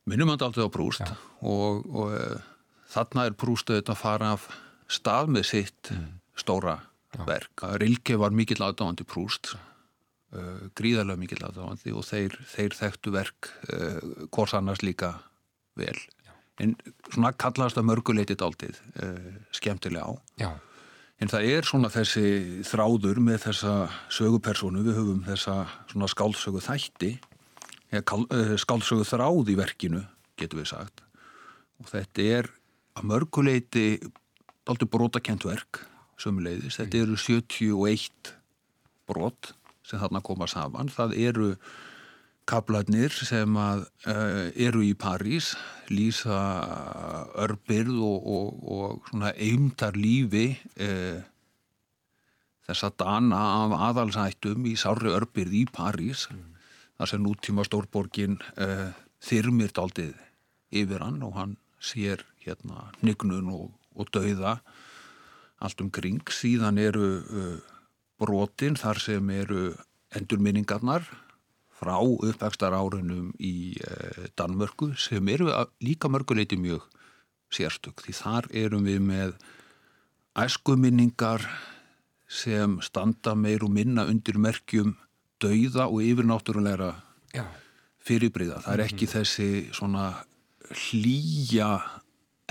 minnum 0.08 0.32
hann 0.32 0.44
aldrei 0.48 0.68
á 0.68 0.72
Prúst 0.72 1.04
og, 1.08 1.88
og 1.88 2.12
uh, 2.16 2.42
þarna 2.92 3.28
er 3.28 3.38
Prúst 3.40 3.72
auðvitað 3.72 3.96
að 3.96 4.02
fara 4.02 4.34
af 4.36 4.50
stað 4.88 5.34
með 5.36 5.50
sitt 5.50 5.92
stóra 6.38 6.78
verk. 7.28 7.64
Rilke 7.82 8.16
var 8.20 8.36
mikill 8.36 8.62
aðdáðandi 8.64 9.08
Prúst 9.08 9.56
uh, 9.56 10.68
gríðarlega 10.78 11.20
mikill 11.20 11.42
aðdáðandi 11.44 11.96
og 11.96 12.06
þeir, 12.08 12.38
þeir 12.54 12.78
þekktu 12.78 13.16
verk 13.16 13.52
uh, 13.72 14.28
hvors 14.32 14.56
annars 14.58 14.84
líka 14.86 15.18
vel. 15.78 15.98
En 16.58 16.74
svona 17.12 17.36
kallast 17.38 17.78
að 17.78 17.86
mörguleitið 17.92 18.42
aldrei 18.42 18.72
skemmtilega 19.54 20.10
á. 20.10 20.14
Já, 20.42 20.50
En 21.18 21.32
það 21.32 21.48
er 21.50 21.66
svona 21.66 21.90
þessi 21.90 22.62
þráður 22.68 23.22
með 23.26 23.40
þessa 23.48 23.72
sögupersonu, 24.14 24.84
við 24.86 25.00
höfum 25.00 25.24
þessa 25.26 25.56
svona 25.90 26.10
skálsögu 26.14 26.62
þætti, 26.62 27.10
eh, 27.18 27.37
skálsögu 27.92 29.06
þráð 29.08 29.54
í 29.54 29.58
verkinu, 29.58 30.04
getur 30.40 30.62
við 30.62 30.72
sagt. 30.74 31.04
Og 31.82 31.90
þetta 31.92 32.30
er 32.40 32.50
að 32.98 33.10
mörguleiti 33.12 33.88
aldrei 34.68 34.90
brotakent 34.92 35.46
verk, 35.48 35.84
sömuleiðis. 36.20 36.80
Þetta 36.82 37.04
eru 37.06 37.20
71 37.22 38.34
brot 39.08 39.54
sem 39.88 40.02
þarna 40.02 40.24
koma 40.26 40.48
saman. 40.52 40.92
Það 40.92 41.16
eru 41.30 41.52
kaplarnir 42.48 43.12
sem 43.12 43.58
að, 43.60 43.86
uh, 44.08 44.50
eru 44.56 44.84
í 44.88 44.94
París, 45.00 45.54
lýsa 45.92 46.38
örbyrð 47.44 47.98
og, 48.08 48.30
og, 48.36 48.62
og 48.64 49.10
svona 49.10 49.34
eimtar 49.36 50.00
lífi 50.00 50.54
uh, 50.84 51.20
þessa 52.68 52.92
dana 53.00 53.42
af 53.64 53.76
aðalsættum 53.90 54.68
í 54.68 54.76
sárri 54.80 55.12
örbyrð 55.16 55.60
í 55.60 55.66
París 55.72 56.28
þar 56.98 57.12
sem 57.12 57.24
nútíma 57.24 57.66
stórborgin 57.68 58.40
uh, 58.58 58.92
þyrmir 59.24 59.74
daldið 59.76 60.16
yfir 60.74 61.04
hann 61.06 61.22
og 61.26 61.38
hann 61.38 61.56
sér 61.80 62.26
hérna 62.44 62.90
hnygnun 63.02 63.52
og, 63.54 63.72
og 63.96 64.10
dauða 64.14 64.58
allt 65.62 65.82
um 65.82 65.92
kring. 65.94 66.22
Síðan 66.30 66.82
eru 66.82 67.08
uh, 67.22 67.56
brotin 68.20 68.78
þar 68.78 69.02
sem 69.02 69.30
eru 69.34 69.72
endurminningarnar 70.18 71.06
frá 71.78 71.98
uppvækstar 72.02 72.74
árunum 72.74 73.32
í 73.38 73.78
uh, 73.78 74.26
Danmörku 74.38 74.94
sem 74.98 75.28
eru 75.30 75.52
líka 75.84 76.10
mörguleiti 76.10 76.58
mjög 76.58 76.88
sérstök 77.54 78.02
því 78.04 78.16
þar 78.18 78.48
erum 78.66 78.88
við 78.88 79.04
með 79.06 79.36
æskuminningar 80.38 81.46
sem 82.28 82.78
standa 82.84 83.34
meir 83.40 83.64
og 83.64 83.72
minna 83.72 84.04
undir 84.10 84.38
merkjum 84.42 84.98
dauða 85.44 85.88
og 85.92 86.02
yfirnáttúrulegra 86.06 86.92
já, 87.36 87.46
fyrirbriða. 88.08 88.62
Það 88.66 88.74
er 88.74 88.84
ekki 88.88 89.10
þessi 89.12 89.50
svona 89.76 90.10
hlýja 90.72 91.72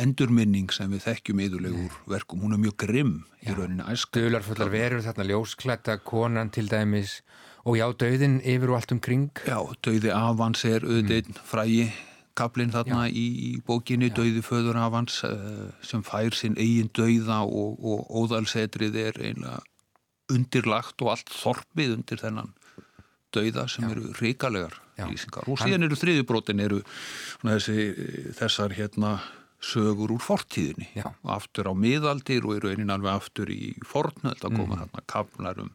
endurminning 0.00 0.72
sem 0.74 0.90
við 0.92 1.06
þekkjum 1.06 1.42
yðurlegur 1.46 1.94
verkum. 2.10 2.42
Hún 2.44 2.56
er 2.56 2.60
mjög 2.60 2.76
grimm 2.84 3.14
í 3.40 3.54
rauninni 3.56 3.86
æska. 3.88 4.20
dularfullar 4.20 4.72
verur 4.72 5.04
þarna 5.04 5.28
ljósklætta 5.30 5.98
konan 6.04 6.52
til 6.52 6.68
dæmis. 6.68 7.22
Og 7.66 7.78
já, 7.80 7.88
döðin 7.98 8.38
yfir 8.44 8.70
og 8.70 8.76
allt 8.78 8.92
um 8.92 9.00
kring. 9.00 9.30
Já, 9.46 9.58
dauði 9.82 10.12
Avans 10.14 10.62
er 10.68 10.84
auðvitað 10.86 11.32
mm. 11.32 11.40
frægi 11.48 11.86
kaplinn 12.36 12.70
þarna 12.74 13.06
í, 13.08 13.24
í 13.48 13.50
bókinni 13.66 14.12
dauði 14.14 14.42
föður 14.44 14.78
Avans 14.84 15.22
uh, 15.24 15.72
sem 15.82 16.04
fær 16.06 16.36
sinn 16.36 16.58
eigin 16.60 16.92
dauða 16.94 17.40
og, 17.48 17.80
og 17.80 18.12
óðalsetrið 18.20 19.00
er 19.00 19.18
einlega 19.18 19.62
undirlagt 20.32 21.02
og 21.02 21.14
allt 21.14 21.32
þorpið 21.32 21.96
undir 21.96 22.20
þennan 22.20 22.52
dauða 23.34 23.66
sem 23.68 23.88
eru 23.90 24.12
ríkalegar 24.20 24.76
Já. 24.98 25.06
lýsingar. 25.10 25.48
Og 25.48 25.58
síðan 25.60 25.84
eru 25.88 25.96
þriðjubrótin 25.98 26.60
eru 26.64 26.82
svona 27.40 27.56
þessi, 27.58 28.32
þessar 28.38 28.74
hérna 28.78 29.10
sögur 29.66 30.12
úr 30.14 30.22
fortíðinni. 30.22 30.88
Já. 30.94 31.08
aftur 31.24 31.68
á 31.68 31.74
miðaldir 31.74 32.44
og 32.46 32.56
í 32.58 32.62
raunin 32.64 32.92
alveg 32.92 33.12
aftur 33.18 33.50
í 33.50 33.74
fornöld. 33.84 34.40
Að 34.44 34.56
koma 34.60 34.80
þarna 34.84 35.04
kaplar 35.10 35.58
um 35.64 35.70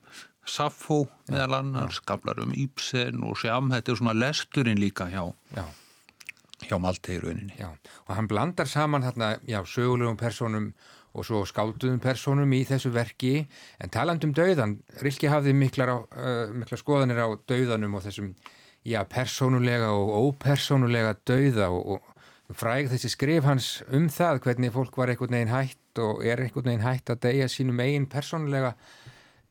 Saffo 0.46 1.04
meðal 1.30 1.60
annars, 1.60 2.00
kaplar 2.02 2.40
um 2.42 2.52
Ibsen 2.58 3.22
og 3.24 3.38
Sjam, 3.38 3.70
þetta 3.70 3.92
er 3.94 4.00
svona 4.00 4.16
lesturinn 4.18 4.80
líka 4.82 5.06
hjá, 5.12 5.22
Já, 5.56 5.66
hjá 6.66 6.80
Malte 6.82 7.14
í 7.14 7.20
rauninni. 7.22 7.54
já. 7.60 7.70
Og 8.08 8.16
hann 8.18 8.28
blandar 8.28 8.66
saman 8.68 9.06
þarna, 9.06 9.36
já, 9.46 9.62
sögulegum 9.70 10.18
personum 10.18 10.72
og 11.14 11.26
svo 11.28 11.42
skálduðum 11.48 12.00
personum 12.04 12.54
í 12.56 12.62
þessu 12.70 12.92
verki. 12.96 13.48
En 13.84 13.92
talandum 13.92 14.32
dauðan, 14.38 14.78
Rilki 15.04 15.28
hafði 15.32 15.54
miklar, 15.58 15.92
á, 15.92 15.98
uh, 16.00 16.54
miklar 16.56 16.80
skoðanir 16.80 17.20
á 17.20 17.28
dauðanum 17.50 17.98
og 18.00 18.06
þessum, 18.06 18.32
já, 18.88 19.02
persónulega 19.12 19.92
og 19.92 20.14
ópersónulega 20.22 21.18
dauða 21.28 21.68
og, 21.76 22.00
og 22.50 22.56
fræg 22.58 22.90
þessi 22.92 23.12
skrif 23.14 23.46
hans 23.48 23.68
um 23.92 24.08
það 24.12 24.42
hvernig 24.46 24.74
fólk 24.76 24.98
var 25.00 25.12
einhvern 25.12 25.36
veginn 25.38 25.54
hætt 25.54 26.02
og 26.04 26.24
er 26.28 26.42
einhvern 26.44 26.68
veginn 26.72 26.84
hætt 26.88 27.12
að 27.14 27.22
deyja 27.28 27.48
sínum 27.52 27.80
eigin 27.84 28.08
persónulega 28.12 28.74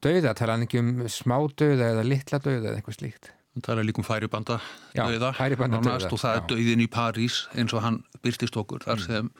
dauða, 0.05 0.35
tala 0.37 0.57
hann 0.57 0.65
ekki 0.67 0.81
um 0.81 0.91
smá 1.13 1.37
dauða 1.61 1.93
eða 1.95 2.05
litla 2.09 2.41
dauða 2.41 2.71
eða 2.71 2.81
eitthvað 2.81 2.99
slíkt. 2.99 3.31
Það 3.57 3.65
tala 3.67 3.83
líka 3.85 4.01
um 4.01 4.07
færibanda 4.07 4.61
dauða, 4.95 5.33
færibanda 5.37 5.81
dauða, 5.83 6.09
og 6.13 6.21
það 6.23 6.37
já. 6.37 6.39
er 6.41 6.47
dauðin 6.53 6.85
í 6.85 6.89
París 6.93 7.41
eins 7.59 7.75
og 7.75 7.83
hann 7.85 7.99
byrtist 8.23 8.57
okkur 8.57 8.81
Mm. 8.81 8.87
þar 8.87 9.05
sem 9.07 9.31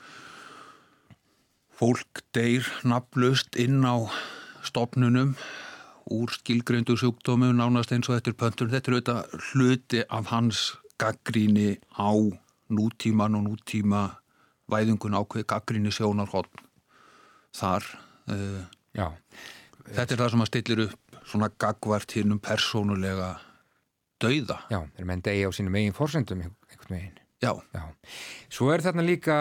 fólk 1.81 2.21
deyr 2.35 2.67
nafnlaust 2.85 3.57
inn 3.57 3.81
á 3.81 4.05
stopnunum 4.61 5.33
úr 6.13 6.29
skilgreindu 6.29 6.93
sjúkdómum 6.99 7.55
nánast 7.57 7.93
eins 7.95 8.09
og 8.09 8.19
þetta 8.19 8.29
er 8.29 8.37
pöntur. 8.37 8.69
Þetta 8.69 8.91
er 8.91 8.95
auðvitað 8.97 9.47
hluti 9.47 10.03
af 10.05 10.29
hans 10.29 10.59
gaggríni 11.01 11.79
á 11.97 12.13
nútíman 12.69 13.37
og 13.39 13.47
nútíma 13.47 14.03
væðingun 14.69 15.17
ákveð 15.17 15.47
gaggríni 15.49 15.93
sjónarhótt 15.93 16.61
þar. 17.57 17.87
Uh, 18.29 18.61
Já, 18.93 19.07
þetta 19.89 20.13
er 20.13 20.21
það 20.21 20.33
sem 20.35 20.45
að 20.45 20.51
stillir 20.51 20.83
upp 20.85 21.17
svona 21.31 21.49
gagvart 21.63 22.13
hinn 22.13 22.35
um 22.35 22.43
persónulega 22.43 23.33
dauða. 24.21 24.61
já, 24.69 24.83
þeir 24.97 25.09
menn 25.09 25.25
deyja 25.25 25.49
á 25.49 25.51
sínum 25.55 25.79
eigin 25.79 25.97
forsendum 25.97 26.45
einhvern 26.45 26.93
veginn. 26.93 27.20
Já. 27.41 27.55
Já. 27.73 27.83
Svo 28.51 28.69
er 28.73 28.83
þarna 28.85 29.03
líka 29.05 29.35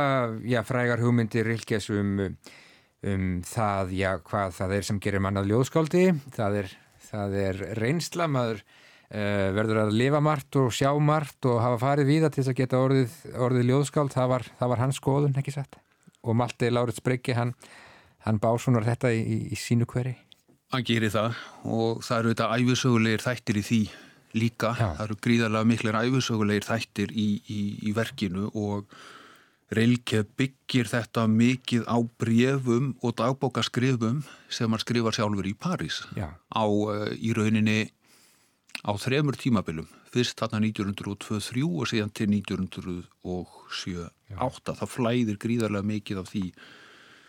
já, 0.49 0.63
frægar 0.65 1.03
hugmyndir 1.03 1.45
Rilkes 1.45 1.91
um, 1.93 2.15
um 3.05 3.27
það, 3.45 3.93
já, 3.99 4.13
hvað 4.25 4.55
það 4.57 4.77
er 4.79 4.87
sem 4.89 5.01
gerir 5.05 5.25
mannað 5.25 5.51
ljóðskáldi. 5.51 6.07
Það 6.37 6.57
er, 6.63 6.71
það 7.11 7.37
er 7.43 7.61
reynsla, 7.81 8.31
maður 8.33 8.63
uh, 8.65 9.51
verður 9.59 9.83
að 9.85 9.95
lifa 10.01 10.23
margt 10.25 10.61
og 10.63 10.73
sjá 10.73 10.89
margt 10.97 11.51
og 11.51 11.61
hafa 11.61 11.83
farið 11.85 12.13
víða 12.15 12.33
til 12.33 12.43
þess 12.43 12.55
að 12.55 12.59
geta 12.63 12.83
orðið, 12.87 13.21
orðið 13.37 13.71
ljóðskáld. 13.75 14.17
Það 14.17 14.33
var, 14.33 14.49
það 14.63 14.75
var 14.75 14.85
hans 14.87 15.01
skoðun, 15.03 15.39
ekki 15.43 15.57
satt. 15.59 15.81
Og 16.25 16.37
Malti 16.37 16.73
Lárit 16.73 16.97
Spriggi, 16.97 17.37
hann, 17.37 17.53
hann 18.25 18.41
básunar 18.41 18.89
þetta 18.89 19.13
í, 19.13 19.21
í, 19.21 19.41
í 19.53 19.61
sínu 19.61 19.89
hveri. 19.89 20.17
Hann 20.71 20.87
gerir 20.87 21.13
það 21.13 21.35
og 21.67 22.05
það 22.07 22.21
eru 22.21 22.33
þetta 22.33 22.55
æfisögulegir 22.57 23.25
þættir 23.25 23.59
í 23.59 23.63
því 23.67 23.81
líka. 24.37 24.75
Já. 24.79 24.93
Það 24.99 25.07
eru 25.07 25.17
gríðarlega 25.27 25.67
miklir 25.71 25.99
æfisögulegir 26.01 26.65
þættir 26.67 27.09
í, 27.15 27.29
í, 27.51 27.61
í 27.89 27.91
verkinu 27.97 28.45
og 28.55 28.85
Rilke 29.71 30.25
byggir 30.35 30.89
þetta 30.91 31.29
mikið 31.31 31.85
á 31.87 32.03
brefum 32.19 32.99
og 33.07 33.15
dagbókaskrifum 33.21 34.25
sem 34.51 34.67
hann 34.67 34.83
skrifar 34.83 35.15
sjálfur 35.15 35.47
í 35.47 35.55
París 35.55 36.03
Já. 36.19 36.35
á 36.35 36.65
uh, 36.67 37.07
í 37.15 37.31
rauninni 37.37 37.87
á 38.83 38.91
þremur 38.99 39.39
tímabilum. 39.39 39.87
Fyrst 40.11 40.43
þarna 40.43 40.59
1923 40.67 41.63
og 41.63 41.87
síðan 41.87 42.11
til 42.11 42.27
1907-8. 42.35 44.75
Það 44.75 44.91
flæðir 44.91 45.39
gríðarlega 45.39 45.87
mikið 45.87 46.19
af 46.25 46.27
því 46.33 46.51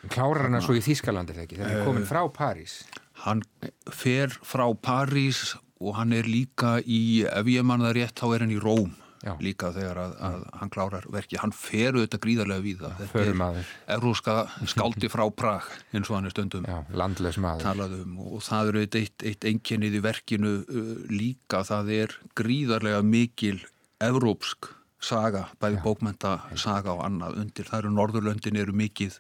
Klárar 0.10 0.50
hann 0.50 0.66
svo 0.66 0.74
í 0.74 0.82
Þýskalandi, 0.82 1.38
þegar 1.38 1.62
hann 1.62 1.76
er 1.76 1.86
komin 1.86 2.10
frá 2.10 2.26
París. 2.34 2.90
Hann 3.22 3.46
fer 3.94 4.34
frá 4.42 4.66
París 4.74 5.54
og 5.54 5.62
hann 5.98 6.14
er 6.14 6.28
líka 6.30 6.78
í, 6.86 7.24
ef 7.26 7.48
ég 7.52 7.66
mann 7.68 7.82
það 7.86 7.96
rétt, 7.98 8.20
þá 8.22 8.28
er 8.36 8.46
hann 8.46 8.54
í 8.54 8.60
Róm 8.62 8.92
Já. 9.22 9.36
líka 9.38 9.70
þegar 9.76 10.00
að, 10.02 10.14
að 10.26 10.38
hann 10.58 10.72
klárar 10.74 11.04
verki. 11.14 11.38
Hann 11.38 11.52
fer 11.54 11.94
auðvitað 11.94 12.22
gríðarlega 12.24 12.64
við 12.66 12.80
það. 12.82 13.02
Þetta 13.02 13.50
er 13.54 13.66
evróska 13.96 14.36
skáldi 14.72 15.10
frá 15.14 15.24
Prag 15.30 15.68
eins 15.94 16.10
og 16.10 16.18
hann 16.18 16.30
er 16.30 16.34
stundum 16.34 16.66
Já, 16.66 16.80
landlaus 16.98 17.38
maður. 17.38 17.66
talað 17.68 17.98
um 18.00 18.16
og 18.32 18.42
það 18.48 18.72
eru 18.72 18.84
eitt, 18.88 19.26
eitt 19.30 19.46
einkennið 19.52 20.00
í 20.00 20.04
verkinu 20.08 20.54
uh, 20.66 20.94
líka. 21.14 21.62
Það 21.70 21.92
er 22.00 22.16
gríðarlega 22.42 23.04
mikil 23.06 23.60
evrópsk 24.02 24.72
saga, 25.02 25.48
bæði 25.62 25.84
bókmenta 25.86 26.40
saga 26.58 26.96
og 26.96 27.06
annað 27.06 27.38
undir. 27.44 27.70
Það 27.70 27.84
eru 27.84 27.94
Norðurlöndin 27.98 28.58
eru 28.62 28.74
mikið 28.78 29.20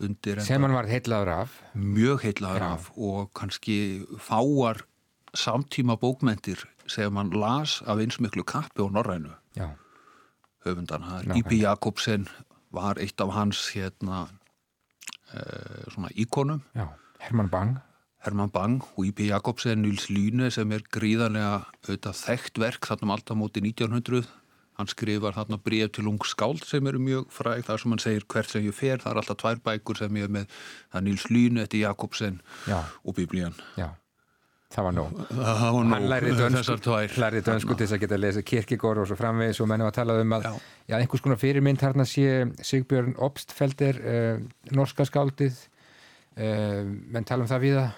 undir. 0.00 0.40
Sem 0.46 0.62
hann 0.62 0.74
var 0.78 0.88
heitlaður 0.90 1.32
af. 1.40 1.58
mjög 1.74 2.22
heitlaður 2.28 2.64
Já. 2.64 2.70
af 2.78 2.86
og 2.96 3.32
kannski 3.34 3.76
fáar 4.22 4.84
samtíma 5.34 5.96
bókmentir 5.96 6.64
sem 6.86 7.16
hann 7.16 7.30
las 7.30 7.82
af 7.86 7.98
eins 7.98 8.20
miklu 8.20 8.42
kappi 8.42 8.82
og 8.82 8.92
norrænu 8.92 9.30
Já, 9.56 9.68
höfundana. 10.64 11.22
Nákvæmlega. 11.22 11.38
Ípi 11.38 11.60
Jakobsen 11.62 12.28
var 12.72 12.98
eitt 12.98 13.20
af 13.20 13.32
hans 13.32 13.70
hérna 13.74 14.28
uh, 15.34 15.92
svona 15.92 16.08
íkonum 16.16 16.62
já. 16.74 16.86
Herman 17.18 17.48
Bang. 17.48 17.78
Herman 18.24 18.50
Bang 18.50 18.82
og 18.96 19.04
Ípi 19.04 19.30
Jakobsen 19.30 19.82
Nils 19.82 20.10
Lyne 20.10 20.50
sem 20.50 20.72
er 20.72 20.82
gríðarlega 20.92 21.64
auðvitað 21.86 22.18
þekkt 22.20 22.58
verk 22.60 22.86
þarna 22.86 23.08
um 23.08 23.14
alltaf 23.16 23.36
móti 23.36 23.62
1900 23.64 24.26
hann 24.80 24.88
skrifar 24.88 25.36
þarna 25.36 25.58
bref 25.60 25.92
til 25.96 26.08
ung 26.08 26.20
skáld 26.24 26.64
sem 26.64 26.86
eru 26.86 27.00
mjög 27.02 27.30
fræg 27.34 27.64
þar 27.68 27.80
sem 27.82 27.94
hann 27.94 28.02
segir 28.02 28.26
hvert 28.28 28.50
sem 28.50 28.64
ég 28.64 28.76
fer 28.76 29.00
það 29.02 29.12
er 29.12 29.20
alltaf 29.22 29.40
tvær 29.42 29.62
bækur 29.64 30.00
sem 30.00 30.16
ég 30.20 30.28
er 30.28 30.34
með 30.36 30.46
það 30.90 31.00
er 31.00 31.06
Nils 31.08 31.26
Lyne, 31.30 31.64
þetta 31.64 31.76
er 31.76 31.82
Jakobsen 31.88 32.40
Já. 32.68 32.78
og 33.04 33.16
Biblían 33.18 33.56
Já, 33.76 33.90
það 34.70 34.84
var 34.86 34.94
nóg. 34.96 35.20
Það 35.30 35.60
var 35.74 35.88
Hann 35.90 36.08
lærði 36.10 36.32
dönsku, 36.38 37.74
til 37.74 37.86
þess 37.86 37.94
að 37.96 38.02
geta 38.04 38.16
að 38.18 38.22
lesa 38.24 38.42
kirkigór 38.46 39.00
og 39.02 39.08
svo 39.10 39.16
framvegis 39.18 39.60
og 39.64 39.68
menn 39.70 39.82
var 39.82 39.90
að 39.92 39.98
tala 40.00 40.18
um 40.22 40.34
að 40.36 40.44
Já. 40.46 40.52
já. 40.92 40.96
einhvers 41.00 41.24
konar 41.24 41.40
fyrirmynd 41.42 41.80
þarna 41.82 42.06
sé 42.06 42.26
Sigbjörn 42.62 43.16
Obstfelder, 43.18 43.98
uh, 44.00 44.74
norska 44.76 45.06
skáldið, 45.08 45.56
uh, 46.38 46.84
menn 47.10 47.24
tala 47.26 47.46
um 47.46 47.50
það 47.50 47.64
við 47.66 47.78
það. 47.80 47.90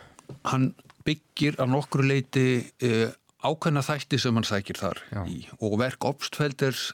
Hann 0.53 0.71
byggir 1.05 1.59
að 1.61 1.73
nokkru 1.75 2.07
leiti 2.09 2.47
uh, 2.87 3.11
ákveðna 3.43 3.83
þætti 3.83 4.21
sem 4.23 4.37
hann 4.39 4.47
sækir 4.47 4.79
þar 4.79 5.01
í 5.27 5.41
og 5.59 5.73
verk 5.81 6.05
Obstfelders 6.07 6.93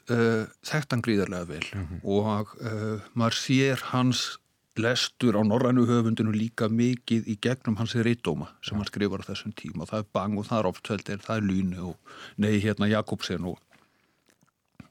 hann 0.96 1.02
gríðarlega 1.04 1.44
vel 1.50 1.66
Mhm. 1.76 1.98
og 2.08 2.54
uh, 2.64 3.02
maður 3.14 3.36
sér 3.36 3.82
hans 3.92 4.38
lestur 4.78 5.36
á 5.38 5.42
norrænu 5.44 5.84
höfundinu 5.88 6.32
líka 6.34 6.68
mikið 6.70 7.28
í 7.28 7.38
gegnum 7.42 7.76
hans 7.80 7.94
reytóma 7.94 8.48
sem 8.62 8.76
hann 8.78 8.86
skrifar 8.88 9.20
á 9.24 9.28
þessum 9.30 9.54
tíma 9.58 9.84
og 9.84 9.90
það 9.92 10.04
er 10.04 10.10
Bang 10.16 10.38
og 10.38 10.46
það 10.48 10.58
er 10.62 10.68
Obstfelder, 10.72 11.18
það 11.24 11.36
er 11.36 11.48
Lyne 11.50 11.80
og 11.92 11.96
nei 12.38 12.58
hérna 12.62 12.88
Jakobsen 12.90 13.44
og, 13.52 13.58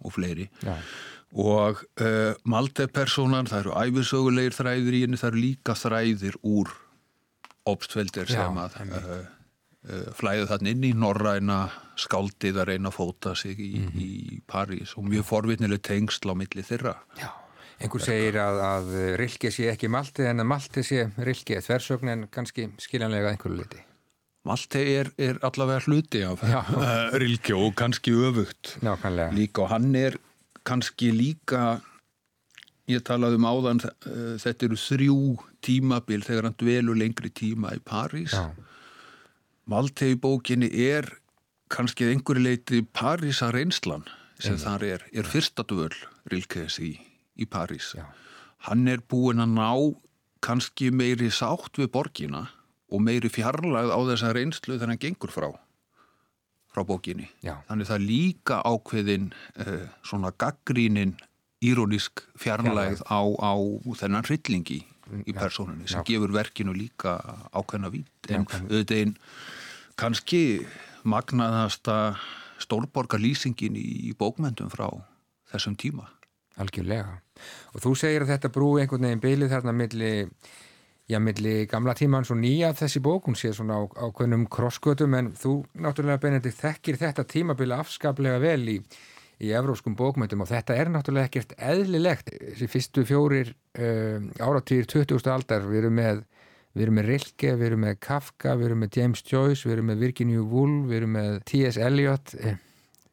og 0.03 0.13
fleiri 0.15 0.49
Já, 0.63 0.75
og 1.37 1.81
uh, 2.01 2.33
Malte-personan, 2.47 3.47
það 3.51 3.63
eru 3.65 3.73
æfisögulegir 3.83 4.55
þræðir 4.55 4.95
í 4.95 5.01
henni, 5.05 5.17
það 5.19 5.31
eru 5.33 5.41
líka 5.43 5.75
þræðir 5.75 6.37
úr 6.47 6.71
obstveldir 7.67 8.29
Já, 8.31 8.45
sem 8.45 8.61
að 8.61 8.77
uh, 8.85 9.17
uh, 9.89 10.05
flæðu 10.15 10.47
þann 10.53 10.69
inn 10.71 10.85
í 10.87 10.93
norræna 10.95 11.57
skáldið 11.99 12.61
að 12.61 12.69
reyna 12.71 12.91
að 12.91 12.95
fóta 12.99 13.33
sig 13.35 13.59
í, 13.59 13.73
Mhm. 13.81 13.99
í 13.99 14.39
París 14.47 14.93
og 14.97 15.03
mjög 15.09 15.25
forvitnileg 15.27 15.81
tengsl 15.83 16.31
á 16.31 16.33
milli 16.37 16.63
þeirra. 16.63 16.95
já. 17.19 17.29
Einhver 17.77 18.01
segir 18.01 18.39
að, 18.41 18.59
að 18.65 18.87
Rilke 19.21 19.51
sé 19.53 19.67
ekki 19.69 19.89
Malti 19.93 20.25
en 20.25 20.41
að 20.41 20.49
Malti 20.49 20.83
sé 20.85 21.03
Rilke, 21.21 21.59
þversögn 21.61 22.13
en 22.13 22.23
kannski 22.33 22.71
skiljanlega 22.81 23.35
einhverju 23.35 23.59
liti. 23.59 23.83
Malte 24.47 24.81
er, 24.81 25.11
er 25.19 25.37
allavega 25.45 25.83
hluti 25.85 26.23
af 26.25 26.41
uh, 26.41 26.71
Rilke 27.21 27.55
og 27.57 27.75
kannski 27.77 28.15
öfugt. 28.15 28.77
Nákvæmlega. 28.85 29.35
líka 29.35 29.65
og 29.65 29.71
hann 29.73 29.93
er 29.95 30.17
kannski 30.67 31.11
líka 31.13 31.79
ég 32.87 33.03
talaði 33.05 33.39
um 33.39 33.47
áðan 33.47 33.83
uh, 33.83 34.35
þetta 34.41 34.69
eru 34.69 34.79
þrjú 34.79 35.19
tímabil 35.65 36.23
þegar 36.23 36.47
hann 36.47 36.59
dvelur 36.59 36.97
lengri 36.97 37.29
tíma 37.29 37.75
í 37.75 37.83
París. 37.83 38.35
Malte 39.67 40.07
í 40.07 40.15
bókinni 40.15 40.69
er 40.87 41.09
kannski 41.69 42.07
einhverju 42.07 42.45
leiti 42.45 42.81
Parísa 42.81 43.51
reynslan 43.51 44.07
sem 44.39 44.57
þar 44.61 44.85
er, 44.85 45.03
er 45.11 45.27
fyrsta 45.27 45.65
dvöl 45.67 45.93
Rilkes 46.31 46.77
í, 46.83 46.93
í 47.37 47.47
París 47.49 47.93
Já. 47.97 48.05
hann 48.69 48.87
er 48.87 49.01
búin 49.01 49.43
að 49.43 49.55
ná 49.57 49.69
kannski 50.43 50.91
meiri 50.93 51.29
sátt 51.33 51.79
við 51.79 51.91
borgina 51.93 52.47
og 52.93 53.03
meiri 53.03 53.29
fjarlægð 53.31 53.93
á 53.93 53.99
þessa 54.11 54.33
reynslu 54.35 54.77
þegar 54.77 54.93
hann 54.93 55.01
gengur 55.01 55.33
frá 55.33 55.49
frá 56.71 56.83
bókinni 56.85 57.29
já, 57.41 57.57
Þannig 57.69 57.89
það 57.89 58.05
líka 58.05 58.59
ákveðin 58.67 59.31
uh, 59.33 59.87
svona 60.05 60.31
gaggrínin 60.37 61.15
írónisk 61.65 62.21
fjarlægð 62.37 63.01
á, 63.09 63.19
á 63.41 63.53
þennan 63.97 64.27
hryllingi 64.27 64.83
í 65.25 65.33
persónunni 65.33 65.87
sem 65.87 66.03
já. 66.03 66.07
gefur 66.11 66.33
verkinu 66.35 66.75
líka 66.75 67.17
ákveðna 67.55 67.89
vít 67.93 68.29
en 68.29 68.45
auðvitað 68.45 68.99
einn 68.99 69.15
kannski 69.97 70.41
magnaðasta 71.07 72.17
stórborgar 72.61 73.21
lýsingin 73.21 73.77
í 73.79 74.13
bókmyndum 74.17 74.69
frá 74.73 74.89
þessum 75.51 75.77
tíma. 75.79 76.09
algjörlega. 76.57 77.21
Og 77.73 77.83
þú 77.83 77.93
segir 77.99 78.25
að 78.25 78.33
þetta 78.35 78.53
brú 78.53 78.71
einhvern 78.81 79.07
veginn 79.07 79.23
bylið 79.23 79.53
þarna 79.55 79.73
milli, 79.77 80.13
já, 81.09 81.19
milli 81.23 81.57
gamla 81.71 81.95
tímans 81.97 82.31
og 82.33 82.41
nýja 82.41 82.73
þessi 82.77 83.03
bók, 83.03 83.27
hún 83.29 83.39
sé 83.39 83.53
svona 83.55 83.79
á, 83.79 83.83
á 83.87 84.05
hvernum 84.07 84.47
krosskötum 84.51 85.19
en 85.19 85.33
þú 85.37 85.59
náttúrulega 85.77 86.23
Benedikt 86.23 86.61
þekkir 86.61 87.01
þetta 87.03 87.27
tímabili 87.27 87.77
afskaplega 87.77 88.39
vel 88.43 88.63
í, 88.77 88.79
í 89.43 89.53
evróskum 89.57 89.97
bókmyndum 89.97 90.45
og 90.45 90.51
þetta 90.51 90.77
er 90.77 90.93
náttúrulega 90.93 91.31
ekkert 91.31 91.53
eðlilegt 91.57 92.33
þessi 92.33 92.71
fyrstu 92.71 93.05
fjórir 93.07 93.53
uh, 93.53 94.17
áratýr 94.41 94.89
20. 94.89 95.21
aldar 95.33 95.69
við 95.69 95.85
erum 95.85 96.01
með 96.01 96.25
Við 96.77 96.85
erum 96.85 96.97
með 96.99 97.07
Rilke, 97.09 97.51
við 97.57 97.67
erum 97.71 97.79
með 97.87 97.95
Kafka, 98.05 98.51
við 98.53 98.67
erum 98.67 98.83
með 98.83 98.97
James 98.99 99.23
Joyce, 99.25 99.65
við 99.65 99.79
erum 99.79 99.87
með 99.89 100.03
Virginia 100.05 100.43
Woolf, 100.45 100.83
við 100.85 100.99
erum 100.99 101.15
með 101.17 101.37
T.S. 101.49 101.79
Eliot. 101.81 102.33
Eh, 102.37 102.59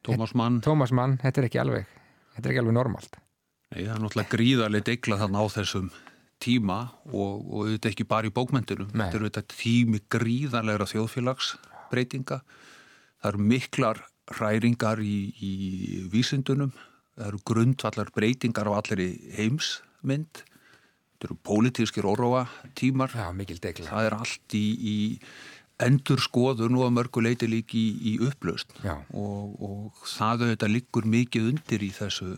Thomas 0.05 0.35
Mann. 0.37 0.59
Thomas 0.61 0.93
Mann, 0.93 1.15
þetta 1.23 1.41
er 1.41 1.47
ekki 1.47 1.61
alveg, 1.63 1.95
þetta 2.35 2.45
er 2.45 2.53
ekki 2.53 2.61
alveg 2.61 2.75
normalt. 2.77 3.17
Nei, 3.73 3.83
það 3.83 3.93
er 3.95 4.01
náttúrulega 4.03 4.33
gríðarlega 4.35 4.87
degla 4.91 5.19
þarna 5.21 5.43
á 5.43 5.45
þessum 5.55 5.91
tíma 6.45 6.79
og, 7.09 7.45
og 7.49 7.69
er 7.73 7.89
ekki 7.89 8.07
bara 8.07 8.29
í 8.29 8.33
bókmyndunum. 8.35 8.91
Nei. 8.93 9.05
Þetta 9.07 9.19
eru 9.19 9.29
þetta 9.29 9.45
tími 9.55 10.01
gríðarlega 10.15 10.89
þjóðfélagsbreytinga. 10.91 12.41
Það 13.21 13.31
eru 13.31 13.47
miklar 13.53 14.03
hræringar 14.35 15.01
í, 15.01 15.17
í 15.39 15.53
vísindunum. 16.13 16.75
Það 17.15 17.29
eru 17.31 17.41
grundvallar 17.47 18.11
breytingar 18.13 18.67
á 18.69 18.73
allir 18.75 19.05
heimsmynd 19.37 20.43
þetta 21.15 21.29
eru 21.29 21.37
pólitískir 21.47 22.05
óróa 22.05 22.45
tímar 22.75 23.13
Já, 23.15 23.31
það 23.87 24.05
er 24.05 24.15
allt 24.17 24.55
í, 24.55 24.65
í 24.75 24.95
endur 25.79 26.19
skoður 26.19 26.71
nú 26.71 26.83
að 26.85 26.93
mörgu 26.95 27.23
leiti 27.23 27.47
líki 27.47 27.79
í, 27.79 27.93
í 28.11 28.27
upplaust 28.27 28.75
og, 28.83 29.55
og 29.59 30.03
það 30.07 30.45
auðvitað 30.45 30.73
liggur 30.75 31.07
mikið 31.07 31.49
undir 31.53 31.83
í 31.83 31.91
þessu 31.95 32.35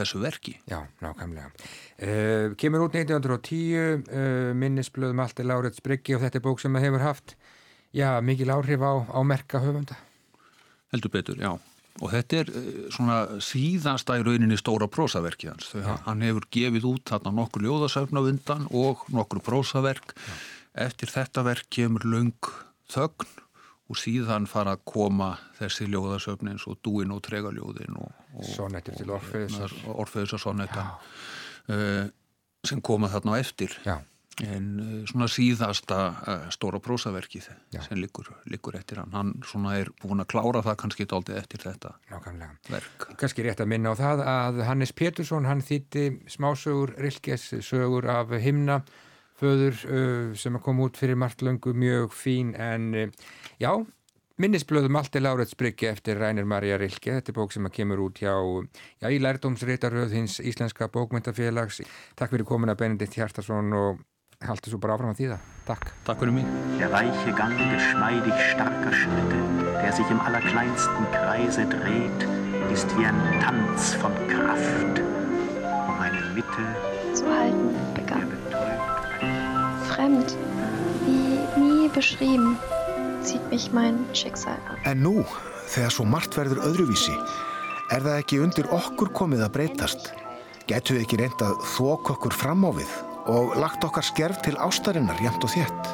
þessu 0.00 0.20
verki. 0.22 0.56
Já, 0.70 0.80
nákvæmlega. 1.04 1.50
Uh, 2.00 2.52
kemur 2.60 2.88
út 2.88 2.98
1910 2.98 4.04
uh, 4.10 4.52
minnisblöðum 4.58 5.24
allt 5.24 5.40
er 5.42 5.50
Láriðs 5.50 5.84
Bryggi 5.84 6.16
og 6.16 6.24
þetta 6.24 6.40
er 6.40 6.46
bók 6.46 6.62
sem 6.62 6.76
það 6.76 6.88
hefur 6.88 7.06
haft 7.06 7.36
já, 7.96 8.14
mikil 8.24 8.52
áhrif 8.52 8.82
á, 8.82 8.92
á 9.06 9.20
merka 9.26 9.62
höfunda. 9.62 9.98
Heldur 10.90 11.12
betur, 11.14 11.38
já 11.38 11.54
og 12.00 12.12
þetta 12.12 12.38
er 12.40 12.52
eh, 12.54 12.70
svona 12.92 13.18
síðansta 13.44 14.18
í 14.20 14.24
rauninni 14.26 14.58
stóra 14.60 14.88
prósaverki 14.90 15.50
hans 15.50 15.72
ja. 15.74 15.98
hann 16.06 16.24
hefur 16.24 16.46
gefið 16.52 16.88
út 16.92 17.12
þarna 17.12 17.34
nokkur 17.40 17.66
ljóðasöfn 17.66 18.20
á 18.20 18.22
undan 18.22 18.66
og 18.70 19.04
nokkur 19.12 19.42
prósaverk 19.44 20.14
ja. 20.16 20.38
eftir 20.86 21.12
þetta 21.12 21.44
verk 21.46 21.68
kemur 21.72 22.06
laung 22.08 22.52
þögn 22.90 23.38
og 23.90 23.98
síðan 23.98 24.46
fara 24.46 24.76
að 24.76 24.84
koma 24.92 25.32
þessi 25.58 25.88
ljóðasöfn 25.90 26.52
eins 26.52 26.66
og 26.70 26.78
dúin 26.84 27.12
og 27.14 27.24
tregaljóðin 27.26 27.98
og, 27.98 28.12
og 28.36 28.46
Sonnettir 28.46 28.96
til 28.98 29.10
Orfeðsar 29.10 29.74
Orfeðsar 29.90 30.40
sonnettan 30.42 30.94
uh, 31.70 32.06
sem 32.66 32.80
koma 32.84 33.08
þarna 33.10 33.36
á 33.36 33.40
eftir. 33.40 33.74
Já. 33.86 33.98
En 34.40 34.66
eh, 34.80 34.92
svona 35.10 35.26
síðasta 35.28 35.96
uh, 36.14 36.44
stóra 36.54 36.78
prósaverkið 36.80 37.48
Já. 37.74 37.80
sem 37.84 37.98
liggur, 38.00 38.30
liggur 38.48 38.78
eftir 38.78 39.00
hann 39.02 39.12
hann 39.12 39.32
svona 39.44 39.74
er 39.80 39.90
búin 40.00 40.22
að 40.22 40.30
klára 40.32 40.62
það 40.64 40.78
kannski 40.80 41.06
dálítið 41.10 41.40
eftir 41.42 41.64
þetta 41.66 41.92
Nákvæmlega. 42.08 42.56
verk. 42.70 43.06
Kannski 43.20 43.44
rétt 43.44 43.60
að 43.60 43.68
minna 43.74 43.92
á 43.92 44.00
það 44.00 44.24
að 44.32 44.62
Hannes 44.70 44.94
Pétursson 44.96 45.48
hann 45.48 45.60
þýtti 45.66 46.06
smásögur 46.30 46.94
Rilkes 46.96 47.50
sögur 47.66 48.08
af 48.08 48.32
himna 48.40 48.80
föður 49.40 49.76
uh, 49.90 50.32
sem 50.36 50.56
kom 50.64 50.80
út 50.86 50.96
fyrir 51.00 51.20
margt 51.20 51.44
löngu 51.44 51.74
mjög 51.76 52.16
fín 52.16 52.54
en 52.56 53.12
já, 53.60 53.72
minnisblöðum 54.40 54.96
allt 54.96 55.16
er 55.18 55.24
Láret 55.26 55.50
Spryggi 55.52 55.90
eftir 55.90 56.20
Rænir 56.20 56.46
Marja 56.48 56.78
Rilke 56.80 57.18
þetta 57.18 57.32
er 57.32 57.36
bók 57.36 57.52
sem 57.52 57.66
að 57.68 57.74
kemur 57.76 58.00
út 58.06 58.22
hjá 58.22 58.32
já, 58.32 59.08
í 59.10 59.18
lærdómsreitaröð 59.20 60.14
hins 60.16 60.38
Íslenska 60.40 60.88
bókmyndafélags 60.92 61.82
Takk 62.16 62.32
fyrir 62.32 62.48
komuna 62.48 62.76
Benedikt 62.78 63.18
Hjartarsson 63.18 63.74
og 63.76 64.00
haltu 64.40 64.72
svo 64.72 64.78
bara 64.80 64.94
áfram 64.96 65.12
að 65.12 65.18
þýða. 65.20 65.36
Takk. 65.68 65.90
Takk 66.06 66.22
fyrir 66.22 66.32
mig. 66.38 66.46
Der 66.80 66.92
weiche 66.94 67.34
Gang 67.36 67.58
geschmeidig 67.58 68.38
starker 68.54 68.94
Schritte, 68.96 69.40
der 69.82 69.92
sich 69.92 70.08
im 70.08 70.20
allerkleinsten 70.20 71.10
Kreise 71.12 71.66
dreht, 71.68 72.24
ist 72.72 72.88
wie 72.96 73.04
ein 73.04 73.20
Tanz 73.44 73.92
von 74.00 74.16
Kraft, 74.32 75.04
um 75.60 76.00
eine 76.00 76.24
Mitte 76.32 76.64
zu 77.12 77.28
halten 77.28 77.76
begann. 77.92 78.32
Fremd, 79.92 80.36
wie 81.04 81.60
nie 81.60 81.88
beschrieben, 81.88 82.56
zieht 83.24 83.50
mich 83.50 83.70
mein 83.72 84.04
Schicksal 84.14 84.58
an. 84.68 84.80
En 84.88 85.02
nú, 85.04 85.24
þegar 85.70 85.94
svo 85.94 86.06
margt 86.08 86.36
verður 86.38 86.62
öðruvísi, 86.70 87.14
er 87.94 88.04
það 88.04 88.18
ekki 88.18 88.42
undir 88.44 88.68
okkur 88.74 89.12
komið 89.16 89.46
að 89.46 89.54
breytast? 89.58 90.12
Getur 90.70 90.98
við 90.98 91.06
ekki 91.06 91.22
reynd 91.22 91.42
að 91.44 91.64
þók 91.76 92.12
okkur 92.16 92.36
fram 92.36 92.66
á 92.66 92.70
við 92.76 92.92
og 93.30 93.56
lagt 93.60 93.84
okkar 93.84 94.06
skerf 94.06 94.40
til 94.44 94.56
ástarinnar 94.62 95.18
jæmt 95.22 95.44
og 95.44 95.52
þétt. 95.52 95.90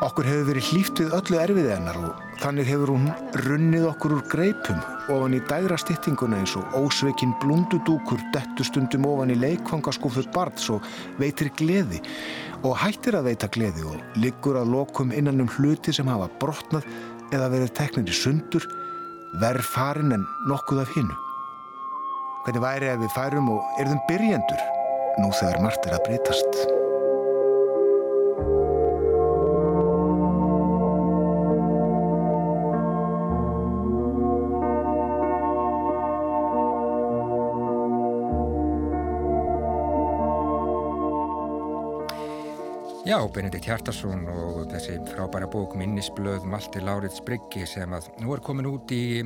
Okkur 0.00 0.24
hefur 0.24 0.46
verið 0.48 0.68
hlýft 0.70 1.00
við 1.02 1.12
öllu 1.12 1.36
erfiði 1.36 1.72
hennar 1.74 1.98
og 2.00 2.20
þannig 2.40 2.70
hefur 2.70 2.94
hún 2.94 3.10
runnið 3.44 3.82
okkur 3.90 4.14
úr 4.16 4.22
greipum 4.32 4.78
ofan 5.12 5.36
í 5.36 5.40
dægra 5.50 5.76
styttinguna 5.80 6.38
eins 6.40 6.54
og 6.56 6.76
ósveikin 6.78 7.34
blundudúkur 7.42 8.22
dettustundum 8.32 9.04
ofan 9.10 9.34
í 9.34 9.36
leikfangaskúfu 9.42 10.24
barns 10.32 10.70
og 10.72 10.86
veitir 11.20 11.52
gleði 11.60 12.00
og 12.66 12.76
hættir 12.76 13.16
að 13.16 13.30
veita 13.30 13.48
gleði 13.52 13.86
og 13.88 14.18
liggur 14.20 14.58
að 14.60 14.72
lokum 14.74 15.14
innan 15.16 15.40
um 15.44 15.50
hluti 15.56 15.94
sem 15.96 16.08
hafa 16.10 16.28
brotnað 16.42 16.88
eða 17.32 17.48
verið 17.52 17.72
teknir 17.78 18.10
í 18.10 18.16
sundur, 18.16 18.66
verð 19.40 19.64
farin 19.74 20.16
en 20.16 20.26
nokkuð 20.50 20.82
af 20.84 20.92
hinnu. 20.96 21.16
Hvernig 22.44 22.64
væri 22.64 22.90
ef 22.90 23.00
við 23.04 23.16
færum 23.16 23.50
og 23.54 23.80
erðum 23.80 24.04
byrjendur 24.08 24.68
nú 25.20 25.32
þegar 25.40 25.64
margt 25.64 25.88
er 25.88 25.96
að 25.96 26.06
breytast. 26.08 26.79
Já, 43.10 43.18
Benedikt 43.34 43.66
Hjartarsson 43.66 44.20
og 44.30 44.68
þessi 44.70 44.92
frábæra 45.08 45.48
bók 45.50 45.72
Minnisblöð 45.74 46.44
Malti 46.46 46.78
Láriðs 46.78 47.18
Bryggi 47.26 47.64
sem 47.66 47.90
að 47.90 48.06
nú 48.22 48.36
er 48.36 48.42
komin 48.46 48.68
út 48.70 48.92
í 48.94 49.24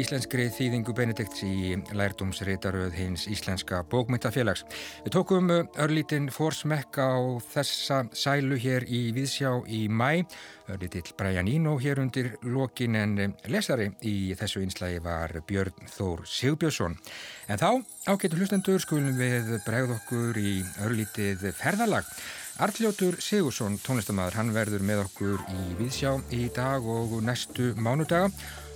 íslenskri 0.00 0.46
þýðingu 0.56 0.94
Benedikts 0.96 1.42
í 1.44 1.74
lærdumsreitaröð 1.92 2.96
hins 2.96 3.26
Íslenska 3.28 3.82
bókmyndafélags. 3.92 4.64
Við 5.04 5.16
tókum 5.18 5.52
örlítinn 5.52 6.30
fórsmekk 6.32 7.02
á 7.04 7.20
þessa 7.50 8.00
sælu 8.16 8.56
hér 8.56 8.88
í 8.88 9.10
Víðsjá 9.12 9.52
í 9.68 9.82
mæ, 9.92 10.24
örlítill 10.72 11.12
Brian 11.20 11.52
Eno 11.52 11.76
hér 11.76 12.00
undir 12.00 12.32
lokin 12.48 12.96
en 12.96 13.36
lesari 13.52 13.90
í 14.08 14.32
þessu 14.40 14.64
einslægi 14.64 15.04
var 15.04 15.36
Björn 15.44 15.92
Þór 15.98 16.24
Sigbjörnsson. 16.24 16.96
En 17.52 17.60
þá, 17.60 17.84
ágættu 18.08 18.40
hlustendur, 18.40 18.80
skulum 18.80 19.20
við 19.20 19.58
bregð 19.68 19.98
okkur 20.00 20.40
í 20.40 20.60
örlítið 20.86 21.50
ferðalag 21.60 22.08
Arljótur 22.58 23.14
Sigursson, 23.22 23.76
tónlistamæður, 23.86 24.34
hann 24.34 24.48
verður 24.50 24.82
með 24.82 25.04
okkur 25.04 25.42
í 25.54 25.76
Víðsjá 25.78 26.16
í 26.34 26.48
dag 26.50 26.82
og 26.90 27.12
næstu 27.22 27.68
mánudaga 27.78 28.32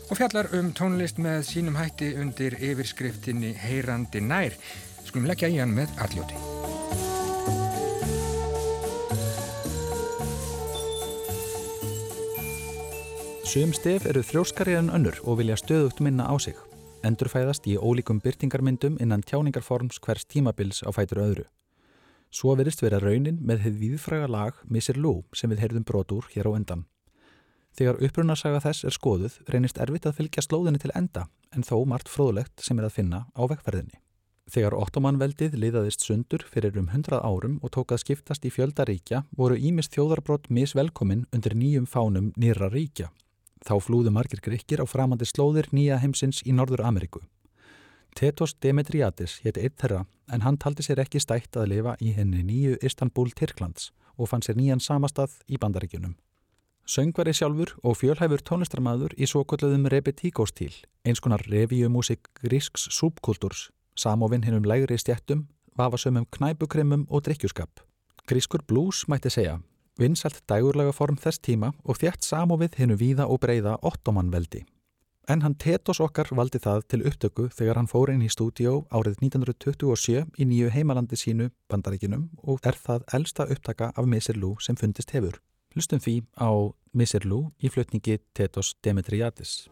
og 0.06 0.18
fjallar 0.20 0.46
um 0.54 0.68
tónlist 0.70 1.16
með 1.18 1.40
sínum 1.48 1.74
hætti 1.74 2.12
undir 2.14 2.54
yfirskriftinni 2.62 3.50
Heyrandi 3.58 4.20
nær. 4.22 4.54
Skulum 5.02 5.26
leggja 5.26 5.50
í 5.50 5.58
hann 5.58 5.74
með 5.74 5.90
Arljóti. 5.98 6.38
Sum 13.50 13.74
stef 13.74 14.06
eru 14.06 14.22
þrjóskari 14.22 14.76
en 14.78 14.92
önnur 14.94 15.18
og 15.24 15.40
vilja 15.40 15.58
stöðugt 15.58 15.98
minna 15.98 16.30
á 16.30 16.38
sig. 16.38 16.54
Endurfæðast 17.02 17.66
í 17.66 17.74
ólíkum 17.82 18.22
byrtingarmyndum 18.22 19.00
innan 19.02 19.26
tjáningarforms 19.26 19.98
hvers 20.06 20.22
tímabils 20.30 20.84
á 20.86 20.94
fætur 20.94 21.24
öðru. 21.26 21.48
Svo 22.32 22.54
verist 22.56 22.80
vera 22.80 23.00
raunin 23.02 23.42
með 23.44 23.66
hefð 23.66 23.80
viðfræga 23.82 24.28
lag 24.32 24.60
Missir 24.64 24.96
Lou 24.96 25.20
sem 25.36 25.52
við 25.52 25.66
heyrðum 25.66 25.84
brotur 25.84 26.28
hér 26.32 26.48
á 26.48 26.56
endan. 26.56 26.86
Þegar 27.76 28.00
upprunarsaga 28.04 28.60
þess 28.64 28.86
er 28.88 28.96
skoðuð 28.96 29.36
reynist 29.52 29.80
erfitt 29.80 30.08
að 30.08 30.16
fylgja 30.20 30.44
slóðinni 30.44 30.80
til 30.80 30.92
enda 30.96 31.26
en 31.52 31.64
þó 31.64 31.84
margt 31.88 32.08
fróðlegt 32.08 32.64
sem 32.64 32.80
er 32.80 32.88
að 32.88 32.96
finna 32.96 33.26
á 33.36 33.42
vekkferðinni. 33.52 34.00
Þegar 34.52 34.74
ottomanveldið 34.76 35.54
liðaðist 35.60 36.04
sundur 36.04 36.42
fyrir 36.48 36.76
um 36.80 36.88
hundrað 36.92 37.22
árum 37.24 37.58
og 37.62 37.72
tók 37.76 37.92
að 37.94 38.02
skiptast 38.02 38.44
í 38.48 38.52
fjöldaríkja 38.52 39.22
voru 39.38 39.56
ímist 39.56 39.92
þjóðarbrott 39.94 40.48
misvelkomin 40.50 41.26
undir 41.32 41.54
nýjum 41.56 41.86
fánum 41.88 42.32
nýra 42.36 42.68
ríkja. 42.72 43.12
Þá 43.62 43.76
flúðu 43.80 44.10
margir 44.12 44.42
gríkir 44.42 44.82
á 44.82 44.86
framandi 44.88 45.28
slóðir 45.28 45.68
nýja 45.70 46.00
heimsins 46.02 46.42
í 46.44 46.52
Norður 46.56 46.82
Ameríku. 46.88 47.22
Tetos 48.14 48.54
Demetriadis 48.60 49.38
hétt 49.42 49.58
eitt 49.58 49.78
þeirra 49.80 50.04
en 50.32 50.44
hann 50.44 50.58
taldi 50.60 50.84
sér 50.84 51.00
ekki 51.02 51.20
stætt 51.20 51.56
að 51.56 51.70
lifa 51.72 51.94
í 52.00 52.12
henni 52.16 52.42
nýju 52.44 52.76
Istanbul 52.84 53.32
Tyrklands 53.36 53.90
og 54.18 54.28
fann 54.30 54.44
sér 54.44 54.58
nýjan 54.58 54.82
samastað 54.84 55.38
í 55.48 55.58
bandaríkjunum. 55.60 56.14
Söngvari 56.84 57.32
sjálfur 57.32 57.76
og 57.86 57.96
fjölhæfur 58.00 58.42
tónlistarmadur 58.42 59.14
í 59.16 59.26
svo 59.30 59.44
kolluðum 59.48 59.86
repetíkóstíl, 59.92 60.74
eins 61.06 61.22
konar 61.22 61.44
revíumúsik 61.46 62.26
grísks 62.42 62.88
súbkultúrs, 62.90 63.70
samofinn 63.94 64.44
hinnum 64.44 64.66
lægri 64.66 64.98
stjættum, 64.98 65.46
vafasömmum 65.78 66.26
knæbukrimum 66.34 67.06
og 67.08 67.22
drikkjuskap. 67.24 67.80
Grískur 68.28 68.66
blues 68.66 69.06
mætti 69.08 69.30
segja, 69.30 69.60
vinsalt 69.98 70.42
dægurlega 70.50 70.92
form 70.92 71.16
þess 71.16 71.40
tíma 71.40 71.72
og 71.84 72.02
þjætt 72.02 72.26
samofið 72.26 72.78
hinnu 72.82 72.98
víða 72.98 73.30
og 73.30 73.40
breyða 73.40 73.78
ottomanveldi. 73.82 74.66
En 75.30 75.42
hann 75.44 75.54
Tetos 75.54 76.00
okkar 76.02 76.32
valdi 76.34 76.58
það 76.58 76.82
til 76.90 77.04
upptöku 77.06 77.46
þegar 77.54 77.78
hann 77.78 77.90
fór 77.90 78.10
inn 78.10 78.24
í 78.26 78.30
stúdíó 78.32 78.82
árið 78.90 79.20
1927 79.22 80.24
í 80.42 80.48
nýju 80.50 80.72
heimalandi 80.74 81.18
sínu 81.18 81.48
bandaríkinum 81.70 82.26
og 82.42 82.66
er 82.66 82.74
það 82.74 83.06
elsta 83.18 83.46
upptaka 83.46 83.92
af 83.94 84.08
Mr. 84.08 84.34
Lou 84.34 84.56
sem 84.58 84.76
fundist 84.76 85.14
hefur. 85.14 85.38
Hlustum 85.76 86.02
því 86.02 86.18
á 86.42 86.50
Mr. 86.92 87.22
Lou 87.24 87.52
í 87.62 87.70
flutningi 87.70 88.18
Tetos 88.34 88.74
Demetriadis. 88.82 89.68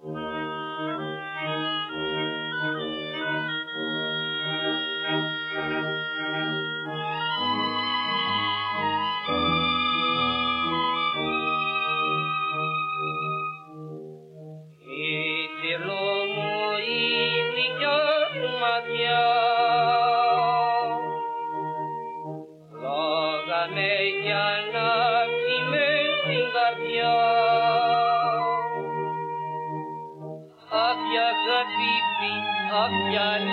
done. 33.21 33.50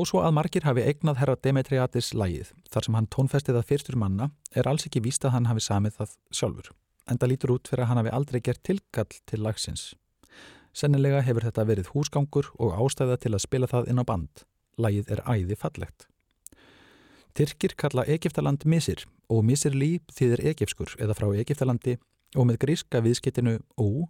Þó 0.00 0.06
svo 0.08 0.20
að 0.24 0.32
margir 0.32 0.64
hafi 0.64 0.80
eignað 0.88 1.18
herra 1.20 1.34
Demetriadis 1.44 2.06
lægið, 2.16 2.54
þar 2.72 2.86
sem 2.86 2.94
hann 2.96 3.08
tónfestið 3.12 3.56
að 3.58 3.66
fyrstur 3.68 3.98
manna, 4.00 4.30
er 4.56 4.64
alls 4.70 4.86
ekki 4.88 5.02
víst 5.04 5.26
að 5.28 5.34
hann 5.34 5.48
hafi 5.50 5.60
samið 5.60 5.98
það 5.98 6.14
sjálfur. 6.38 6.70
Enda 7.12 7.28
lítur 7.28 7.52
út 7.52 7.68
fyrir 7.68 7.84
að 7.84 7.90
hann 7.90 8.00
hafi 8.00 8.14
aldrei 8.16 8.38
gert 8.46 8.62
tilkall 8.64 9.18
til 9.28 9.42
lagsins. 9.44 9.82
Sennilega 10.72 11.20
hefur 11.26 11.44
þetta 11.44 11.66
verið 11.68 11.90
húsgangur 11.92 12.48
og 12.56 12.80
ástæða 12.80 13.18
til 13.20 13.34
að 13.34 13.44
spila 13.44 13.68
það 13.68 13.92
inn 13.92 14.00
á 14.00 14.04
band. 14.08 14.44
Lægið 14.80 15.12
er 15.12 15.22
æði 15.28 15.60
fallegt. 15.60 16.08
Tyrkir 17.36 17.76
kalla 17.76 18.08
Egiptaland 18.08 18.64
Misir 18.64 19.04
og 19.28 19.44
Misir 19.44 19.76
líf 19.76 20.08
þýðir 20.16 20.46
Egipskur 20.54 20.96
eða 20.96 21.18
frá 21.20 21.28
Egiptalandi 21.44 21.98
og 22.40 22.48
með 22.48 22.62
gríska 22.64 23.04
viðskiptinu 23.04 23.58
Ó 23.76 24.08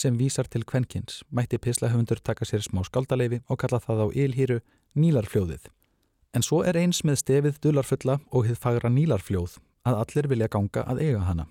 sem 0.00 0.16
vísar 0.18 0.48
til 0.48 0.64
kvenkins 0.64 1.20
mætti 1.30 1.60
pislahöfundur 1.60 2.22
taka 2.24 2.48
sér 2.48 2.64
smá 2.64 2.82
skaldaleifi 2.88 3.42
og 3.48 3.60
kalla 3.60 3.80
það 3.84 4.04
á 4.04 4.06
ylhýru 4.24 4.60
Nílarfljóðið. 4.96 5.68
En 6.34 6.42
svo 6.46 6.60
er 6.66 6.78
eins 6.78 7.02
með 7.06 7.20
stefið 7.24 7.58
dularfulla 7.64 8.20
og 8.30 8.46
hið 8.46 8.58
fagra 8.62 8.90
nílarfljóð 8.90 9.56
að 9.86 9.98
allir 10.02 10.28
vilja 10.30 10.48
ganga 10.50 10.84
að 10.86 11.02
eiga 11.02 11.24
hana. 11.26 11.46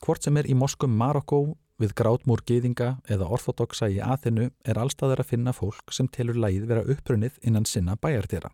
Hvort 0.00 0.24
sem 0.24 0.36
er 0.38 0.46
í 0.46 0.54
moskum 0.54 0.94
Marokko 0.96 1.40
við 1.80 1.94
grátmúr 1.98 2.42
gýðinga 2.46 2.90
eða 3.10 3.28
orthodoxa 3.34 3.88
í 3.90 3.98
aðinu 4.04 4.50
er 4.64 4.78
allstaðar 4.78 5.22
að 5.24 5.32
finna 5.32 5.54
fólk 5.56 5.94
sem 5.94 6.08
telur 6.08 6.38
lægið 6.38 6.68
vera 6.70 6.86
upprunnið 6.94 7.40
innan 7.42 7.66
sinna 7.66 7.96
bæjartýra. 7.96 8.52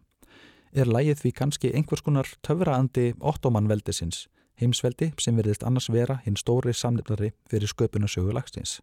Er 0.72 0.88
lægið 0.88 1.22
því 1.22 1.32
kannski 1.40 1.72
einhvers 1.74 2.04
konar 2.06 2.28
töfraandi 2.46 3.12
ottomanveldisins, 3.20 4.26
heimsveldi 4.61 5.12
sem 5.20 5.37
verðist 5.37 5.64
annars 5.64 5.90
vera 5.92 6.20
hinn 6.24 6.38
stóri 6.40 6.72
samlefnari 6.72 7.32
fyrir 7.50 7.72
sköpunasögu 7.72 8.32
lagstins. 8.37 8.78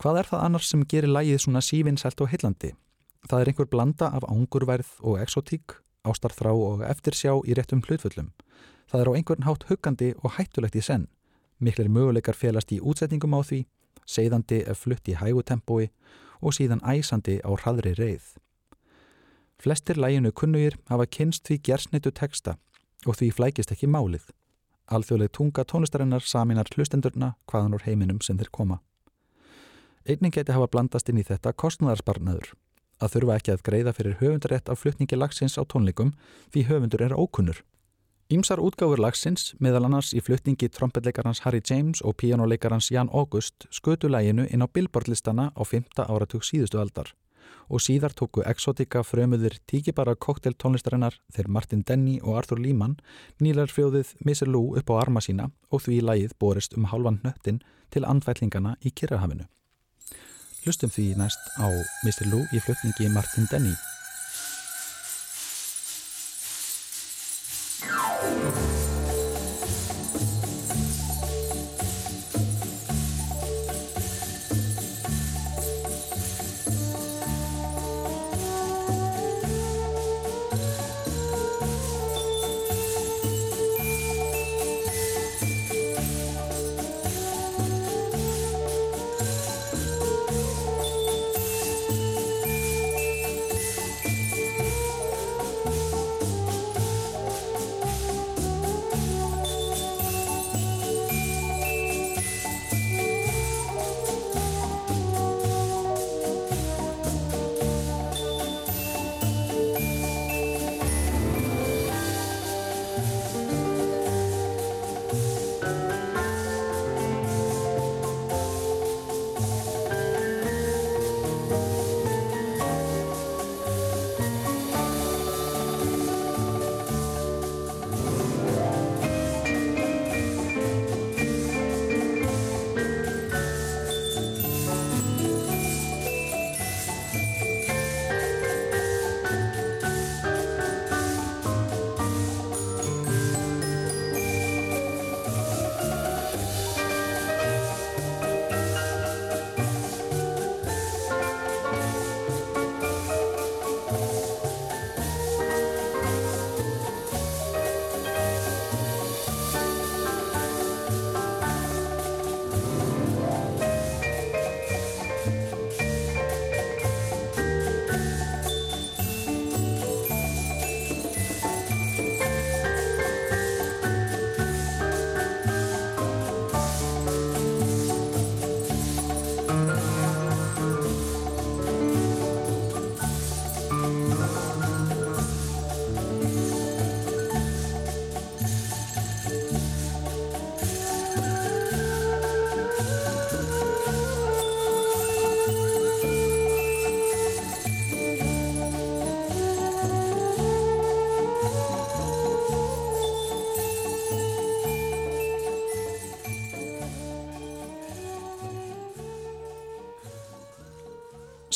Hvað 0.00 0.16
er 0.16 0.28
það 0.30 0.44
annars 0.46 0.68
sem 0.72 0.82
gerir 0.88 1.12
lægið 1.12 1.42
svona 1.42 1.60
sívinsælt 1.60 2.22
og 2.24 2.30
heillandi? 2.32 2.70
Það 3.28 3.42
er 3.42 3.48
einhver 3.50 3.66
blanda 3.68 4.06
af 4.16 4.24
ángurverð 4.32 4.94
og 5.04 5.18
exotík, 5.20 5.74
ástarþrá 6.08 6.54
og 6.56 6.84
eftirsjá 6.88 7.34
í 7.44 7.56
réttum 7.58 7.82
hlutfullum. 7.84 8.30
Það 8.88 9.02
er 9.02 9.10
á 9.12 9.16
einhvern 9.18 9.44
hátt 9.44 9.68
huggandi 9.68 10.14
og 10.24 10.38
hættulegt 10.38 10.80
í 10.80 10.86
senn. 10.88 11.04
Miklir 11.60 11.92
möguleikar 11.92 12.32
félast 12.32 12.72
í 12.72 12.80
útsetningum 12.80 13.36
á 13.36 13.44
því, 13.44 13.60
segðandi 14.08 14.64
ef 14.64 14.86
flutt 14.86 15.04
í 15.04 15.20
hægutempói 15.20 15.90
og 16.40 16.56
síðan 16.56 16.80
æsandi 16.80 17.36
á 17.44 17.52
hraðri 17.52 17.92
reið. 18.00 18.24
Flestir 19.60 20.00
læginu 20.00 20.32
kunnugir 20.32 20.80
hafa 20.88 21.04
kynst 21.04 21.44
því 21.44 21.60
gersnitu 21.60 22.08
teksta 22.08 22.56
og 23.04 23.20
því 23.20 23.34
flækist 23.36 23.76
ekki 23.76 23.84
málið. 23.84 24.24
Alþjóðleg 24.88 25.36
tunga 25.36 25.68
tónlistarinnar 25.68 26.24
saminar 26.24 26.72
hlustendurna 26.72 27.34
hvaðan 27.44 27.76
úr 27.76 27.84
heiminum 27.84 28.24
sem 28.24 28.40
þeir 28.40 28.48
koma. 28.48 28.80
Einning 30.08 30.32
geti 30.32 30.52
hafa 30.56 30.70
blandast 30.72 31.08
inn 31.12 31.20
í 31.20 31.26
þetta 31.28 31.52
kostnæðarsparnaður 31.52 32.54
að 33.00 33.12
þurfa 33.14 33.36
ekki 33.36 33.52
að 33.52 33.64
greiða 33.66 33.92
fyrir 33.96 34.16
höfundarétt 34.20 34.70
af 34.72 34.80
flutningi 34.80 35.18
lagsins 35.18 35.56
á 35.60 35.62
tónleikum 35.64 36.14
því 36.52 36.64
höfundur 36.68 37.04
er 37.04 37.16
ókunnur. 37.16 37.60
Ímsar 38.30 38.62
útgáfur 38.62 39.00
lagsins, 39.02 39.56
meðal 39.58 39.88
annars 39.88 40.12
í 40.14 40.20
flutningi 40.22 40.68
trompetleikarans 40.70 41.42
Harry 41.44 41.60
James 41.66 42.00
og 42.06 42.14
píjánuleikarans 42.22 42.92
Jan 42.94 43.10
August 43.12 43.66
skutu 43.74 44.08
læginu 44.08 44.46
inn 44.46 44.62
á 44.62 44.68
billboardlistana 44.70 45.50
á 45.50 45.62
5. 45.66 45.90
áratug 46.06 46.46
síðustu 46.46 46.78
aldar 46.78 47.10
og 47.70 47.82
síðar 47.82 48.14
tóku 48.14 48.42
exotika 48.46 49.02
frömuðir 49.06 49.58
tíkibara 49.70 50.14
kokteltónlistarinnar 50.14 51.18
þegar 51.34 51.50
Martin 51.50 51.84
Denny 51.86 52.18
og 52.22 52.38
Arthur 52.40 52.62
Lehmann 52.62 52.98
nýlar 53.42 53.70
frjóðið 53.70 54.14
Mr. 54.24 54.48
Lou 54.48 54.76
upp 54.78 54.90
á 54.90 54.94
arma 55.02 55.22
sína 55.22 55.50
og 55.70 55.84
því 55.86 56.00
lægið 56.06 56.36
borist 56.38 56.76
um 56.78 56.88
halvan 56.90 57.20
nöttin 57.26 57.62
til 57.90 58.06
andfællingana 58.06 58.76
í 58.82 58.94
Kirrahafinu. 58.94 59.50
Hlustum 60.64 60.90
því 60.92 61.14
næst 61.16 61.40
á 61.56 61.68
Mr. 62.04 62.28
Lou 62.28 62.44
í 62.52 62.60
flutningi 62.60 63.08
Martin 63.08 63.48
Denny. 63.48 63.72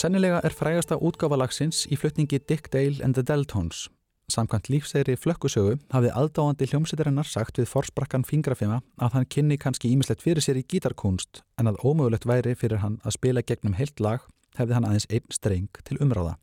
Sennilega 0.04 0.42
er 0.44 0.52
frægasta 0.52 0.98
útgáfalagsins 1.00 1.86
í 1.88 1.96
flutningi 1.96 2.36
Dick 2.44 2.66
Dale 2.74 3.00
and 3.00 3.16
the 3.16 3.22
Deltones. 3.24 3.86
Samkvæmt 4.28 4.66
lífsegri 4.68 5.14
flökkusögu 5.16 5.78
hafði 5.94 6.10
aðdáandi 6.12 6.68
hljómsættarinnar 6.68 7.24
sagt 7.24 7.56
við 7.56 7.70
forsprakkan 7.70 8.26
fingrafima 8.28 8.82
að 9.00 9.16
hann 9.16 9.30
kynni 9.32 9.56
kannski 9.56 9.94
ímislegt 9.94 10.20
fyrir 10.20 10.44
sér 10.44 10.60
í 10.60 10.66
gítarkunst 10.68 11.40
en 11.56 11.72
að 11.72 11.80
ómögulegt 11.80 12.28
væri 12.28 12.52
fyrir 12.52 12.82
hann 12.84 12.98
að 13.00 13.16
spila 13.16 13.46
gegnum 13.48 13.78
heilt 13.80 14.04
lag 14.04 14.28
hefði 14.60 14.76
hann 14.76 14.90
aðeins 14.90 15.08
einn 15.08 15.32
streng 15.38 15.82
til 15.88 15.96
umráða. 16.04 16.36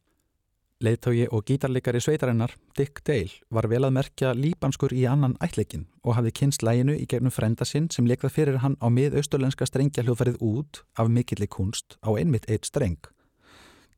Leithtógi 0.81 1.29
og 1.29 1.45
gítarleikari 1.45 2.01
sveitarinnar, 2.01 2.57
Dick 2.73 3.05
Dale, 3.05 3.37
var 3.53 3.69
vel 3.69 3.85
að 3.85 3.93
merkja 3.99 4.33
líbanskur 4.33 4.97
í 4.97 5.05
annan 5.05 5.37
ætleikin 5.37 5.85
og 6.01 6.17
hafði 6.17 6.33
kynst 6.41 6.65
læginu 6.65 6.97
í 6.97 7.05
gegnum 7.05 7.29
frenda 7.29 7.69
sinn 7.69 7.93
sem 7.93 8.09
leikvað 8.09 8.39
fyrir 8.39 8.63
hann 8.65 8.81
á 8.81 8.89
mið-austurlenska 8.89 9.69
strengja 9.69 10.01
hljóðferðið 10.01 10.41
út 10.41 10.81
af 10.97 11.13
mikillig 11.13 11.53
kunst 11.53 12.01
á 12.01 12.09
einmitt 12.17 12.49
eitt 12.49 12.65
streng. 12.65 12.97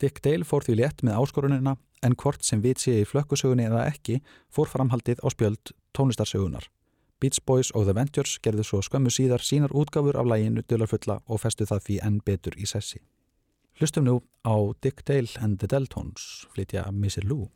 Dick 0.01 0.21
Dale 0.25 0.47
fór 0.47 0.65
því 0.65 0.77
létt 0.79 1.03
með 1.05 1.19
áskorunina 1.21 1.75
en 2.03 2.15
hvort 2.19 2.43
sem 2.43 2.61
við 2.63 2.81
séu 2.83 3.01
í 3.03 3.07
flökkusögunni 3.07 3.67
eða 3.69 3.87
ekki 3.91 4.19
fór 4.53 4.69
framhaldið 4.71 5.23
á 5.23 5.27
spjöld 5.31 5.73
tónlistarsögunar. 5.95 6.69
Beach 7.23 7.39
Boys 7.45 7.71
og 7.71 7.85
The 7.87 7.95
Ventures 7.95 8.35
gerðu 8.43 8.65
svo 8.67 8.81
skömmu 8.83 9.11
síðar 9.13 9.43
sínar 9.45 9.71
útgáfur 9.71 10.17
af 10.19 10.27
læginu 10.27 10.63
Dölarfulla 10.67 11.21
og 11.23 11.39
festu 11.39 11.63
það 11.69 11.85
því 11.85 11.99
enn 12.03 12.21
betur 12.25 12.57
í 12.59 12.67
sessi. 12.67 12.99
Hlustum 13.79 14.05
nú 14.05 14.19
á 14.43 14.55
Dick 14.83 15.05
Dale 15.07 15.31
and 15.39 15.59
the 15.59 15.67
Deltones 15.71 16.45
flytja 16.51 16.83
Missy 16.91 17.23
Lou. 17.23 17.47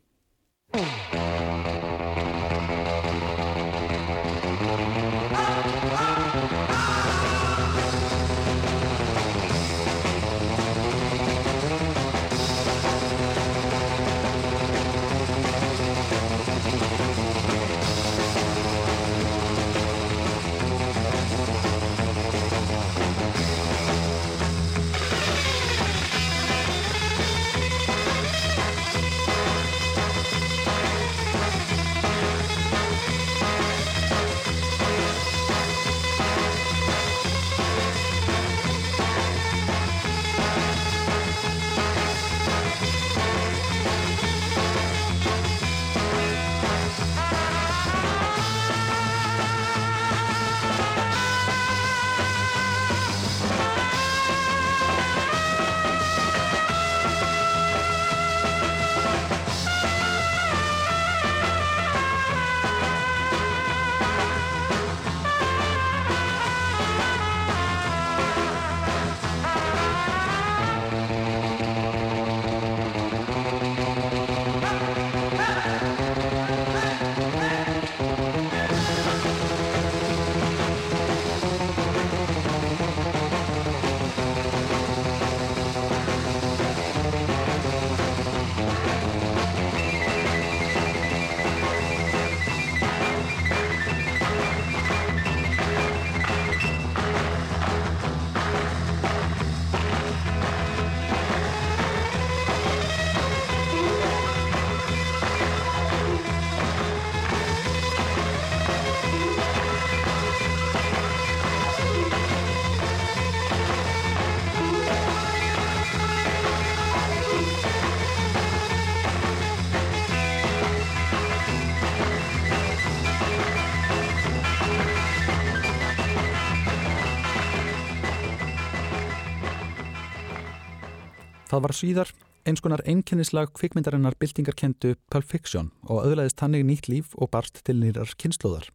Það 131.58 131.64
var 131.64 131.74
síðar 131.74 132.10
eins 132.46 132.60
konar 132.62 132.80
einkennislag 132.86 133.48
kvikmyndarinnar 133.58 134.14
byltingarkendu 134.22 134.92
Pulp 135.10 135.24
Fiction 135.26 135.72
og 135.90 136.04
öðlaðist 136.06 136.38
hannig 136.44 136.62
nýtt 136.68 136.86
líf 136.86 137.16
og 137.18 137.32
barst 137.32 137.58
til 137.66 137.74
nýrar 137.80 138.12
kynnslóðar. 138.14 138.68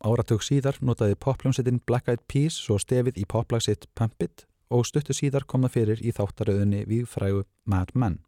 Áratug 0.00 0.40
síðar 0.40 0.78
notaði 0.80 1.18
popljónsettin 1.20 1.82
Black 1.84 2.08
Eyed 2.08 2.22
Peas 2.32 2.56
svo 2.56 2.78
stefið 2.80 3.20
í 3.20 3.26
poplagsitt 3.28 3.84
Pump 3.92 4.24
It 4.24 4.46
og 4.72 4.88
stuttu 4.88 5.12
síðar 5.12 5.44
kom 5.44 5.68
það 5.68 5.74
fyrir 5.74 6.00
í 6.00 6.14
þáttaröðunni 6.16 6.86
við 6.88 7.04
frægu 7.12 7.44
Mad 7.68 7.92
Men. 7.92 8.22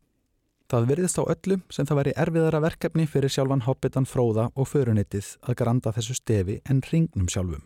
Það 0.69 0.91
veriðist 0.93 1.25
á 1.25 1.25
öllu 1.25 1.63
sem 1.73 1.89
það 1.89 2.03
væri 2.03 2.17
erfiðara 2.27 2.65
verkefni 2.67 3.09
fyrir 3.09 3.33
sjálfan 3.33 3.65
hoppitan 3.65 4.05
fróða 4.05 4.51
og 4.53 4.69
förunitið 4.75 5.39
að 5.41 5.57
granda 5.63 5.97
þessu 5.97 6.21
stefi 6.21 6.61
en 6.69 6.85
ringnum 6.85 7.33
sjálfum. 7.33 7.65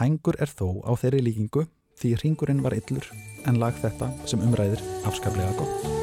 Hængur 0.00 0.40
er 0.40 0.48
þó 0.48 0.80
á 0.88 0.96
þeirri 0.96 1.20
líkingu 1.28 1.68
því 2.00 2.16
ringurinn 2.22 2.64
var 2.64 2.76
yllur 2.76 3.08
en 3.46 3.60
lag 3.62 3.76
þetta 3.82 4.10
sem 4.28 4.42
umræðir 4.42 4.82
afskaplega 5.08 5.54
gott. 5.60 5.96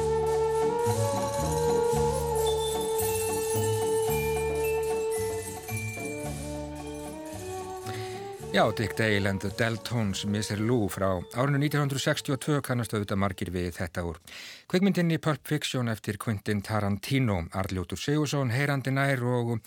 Já, 8.54 8.70
Dick 8.70 8.94
Dale 8.96 9.30
and 9.30 9.40
the 9.40 9.50
Deltones 9.58 10.24
Mr. 10.24 10.60
Lou 10.62 10.86
frá 10.86 11.08
árinu 11.34 11.58
1962 11.58 12.60
kannast 12.62 12.92
auðvitað 12.94 13.18
margir 13.18 13.50
við 13.50 13.72
þetta 13.74 14.04
úr. 14.06 14.20
Kveikmyndinni 14.68 15.18
Pulp 15.18 15.46
Fiction 15.46 15.88
eftir 15.88 16.16
Quentin 16.16 16.62
Tarantino, 16.62 17.42
Arljótur 17.52 17.98
Sigursson, 18.00 18.50
heyrandi 18.50 18.94
nær 18.96 19.20
og 19.28 19.58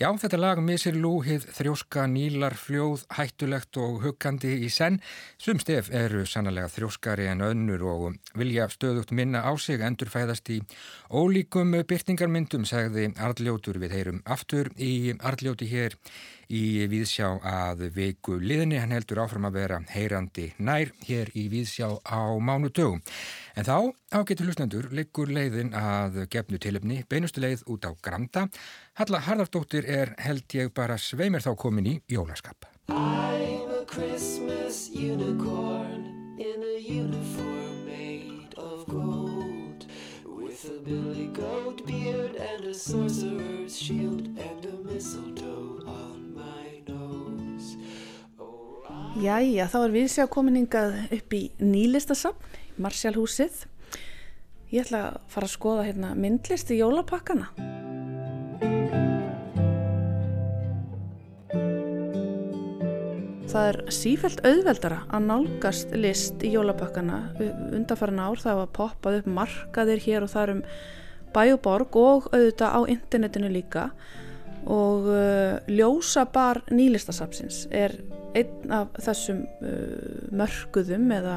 Já, 0.00 0.08
þetta 0.16 0.38
lag 0.40 0.60
misir 0.64 0.94
lúhið 0.96 1.42
þrjóska 1.52 2.06
nýlar 2.08 2.54
fljóð 2.56 3.02
hættulegt 3.18 3.76
og 3.76 3.98
huggandi 4.00 4.54
í 4.64 4.70
senn. 4.72 4.96
Sumstef 5.36 5.90
eru 5.92 6.22
sannlega 6.24 6.70
þrjóskari 6.72 7.28
en 7.28 7.44
önnur 7.44 7.84
og 7.84 8.16
vilja 8.32 8.70
stöðugt 8.72 9.12
minna 9.12 9.44
á 9.44 9.52
sig 9.60 9.84
endurfæðast 9.84 10.48
í 10.56 10.62
ólíkum 11.12 11.76
byrtingarmyndum, 11.84 12.64
segði 12.64 13.10
Arljótur 13.20 13.76
við 13.76 13.98
heyrum 13.98 14.24
aftur 14.24 14.72
í 14.80 15.12
Arljóti 15.20 15.68
hér 15.68 16.00
í 16.50 16.88
Víðsjá 16.90 17.28
að 17.46 17.90
veiku 17.92 18.40
liðni. 18.40 18.80
Hann 18.80 18.96
heldur 18.96 19.20
áfram 19.22 19.50
að 19.50 19.60
vera 19.60 19.82
heyrandi 19.92 20.48
nær 20.58 20.96
hér 21.04 21.28
í 21.36 21.44
Víðsjá 21.52 21.92
á 22.08 22.40
mánu 22.40 22.72
dögum. 22.72 23.04
En 23.52 23.68
þá 23.68 23.92
ágetur 24.40 24.48
hlusnendur 24.48 24.86
liggur 24.96 25.28
leiðin 25.28 25.74
að 25.76 26.22
gefnu 26.32 26.56
tilöfni 26.56 27.02
beinustu 27.10 27.42
leið 27.42 27.60
út 27.68 27.84
á 27.84 27.92
Granda. 28.00 28.46
Halla 28.96 29.20
Harðardóttir 29.20 29.84
er 29.84 30.14
held 30.16 30.48
ég 30.56 30.72
bara 30.72 30.96
sveimir 30.96 31.42
þá 31.44 31.52
komin 31.60 31.86
í 31.86 32.00
jólaskap. 32.08 32.64
I'm 32.88 33.68
a 33.68 33.84
Christmas 33.84 34.88
unicorn 34.94 36.38
in 36.40 36.62
a 36.64 36.78
uniform 36.80 37.84
made 37.84 38.54
of 38.56 38.86
gold 38.86 39.84
With 40.24 40.64
a 40.64 40.80
billy 40.88 41.28
goat 41.34 41.84
beard 41.86 42.36
and 42.36 42.64
a 42.64 42.74
sorcerer's 42.74 43.76
shield 43.76 44.26
and 44.40 44.64
a 44.64 44.76
mistletoe 44.88 45.84
on 45.86 46.32
my 46.32 46.80
nose 46.88 47.76
oh, 48.38 48.88
I... 48.88 49.20
Jæja, 49.20 49.68
þá 49.68 49.84
er 49.84 49.92
við 49.98 50.08
sér 50.14 50.32
kominingað 50.32 50.96
upp 51.12 51.36
í 51.36 51.50
nýlistasafn 51.60 52.56
Marsjálhúsið. 52.80 53.66
Ég 54.70 54.84
ætla 54.84 54.98
að 55.08 55.14
fara 55.26 55.48
að 55.48 55.54
skoða 55.56 55.84
hérna 55.88 56.08
myndlist 56.14 56.68
í 56.70 56.76
jólapakkana. 56.78 57.48
Það 63.50 63.66
er 63.66 63.78
sífælt 63.90 64.44
auðveldara 64.46 65.00
að 65.10 65.26
nálgast 65.26 65.96
list 65.98 66.44
í 66.46 66.52
jólapakkana. 66.54 67.18
Undarfæran 67.74 68.22
ár 68.22 68.38
það 68.38 68.60
var 68.60 68.70
poppað 68.78 69.18
upp 69.18 69.30
markaðir 69.40 70.04
hér 70.06 70.28
og 70.28 70.30
þar 70.36 70.54
um 70.54 70.62
bæuborg 71.34 71.98
og 71.98 72.30
auðvitað 72.30 72.78
á 72.78 72.80
internetinu 72.94 73.50
líka 73.50 73.88
og 74.70 75.10
uh, 75.10 75.58
ljósabar 75.66 76.62
nýlistasapsins 76.70 77.64
er 77.74 77.96
einn 78.38 78.74
af 78.74 78.92
þessum 79.02 79.42
uh, 79.44 80.28
mörguðum 80.36 81.10
eða 81.16 81.36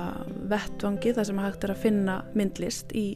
vettvangi 0.51 1.15
þar 1.15 1.29
sem 1.29 1.41
hægt 1.43 1.67
er 1.67 1.73
að 1.75 1.83
finna 1.85 2.17
myndlist 2.37 2.93
í 2.97 3.07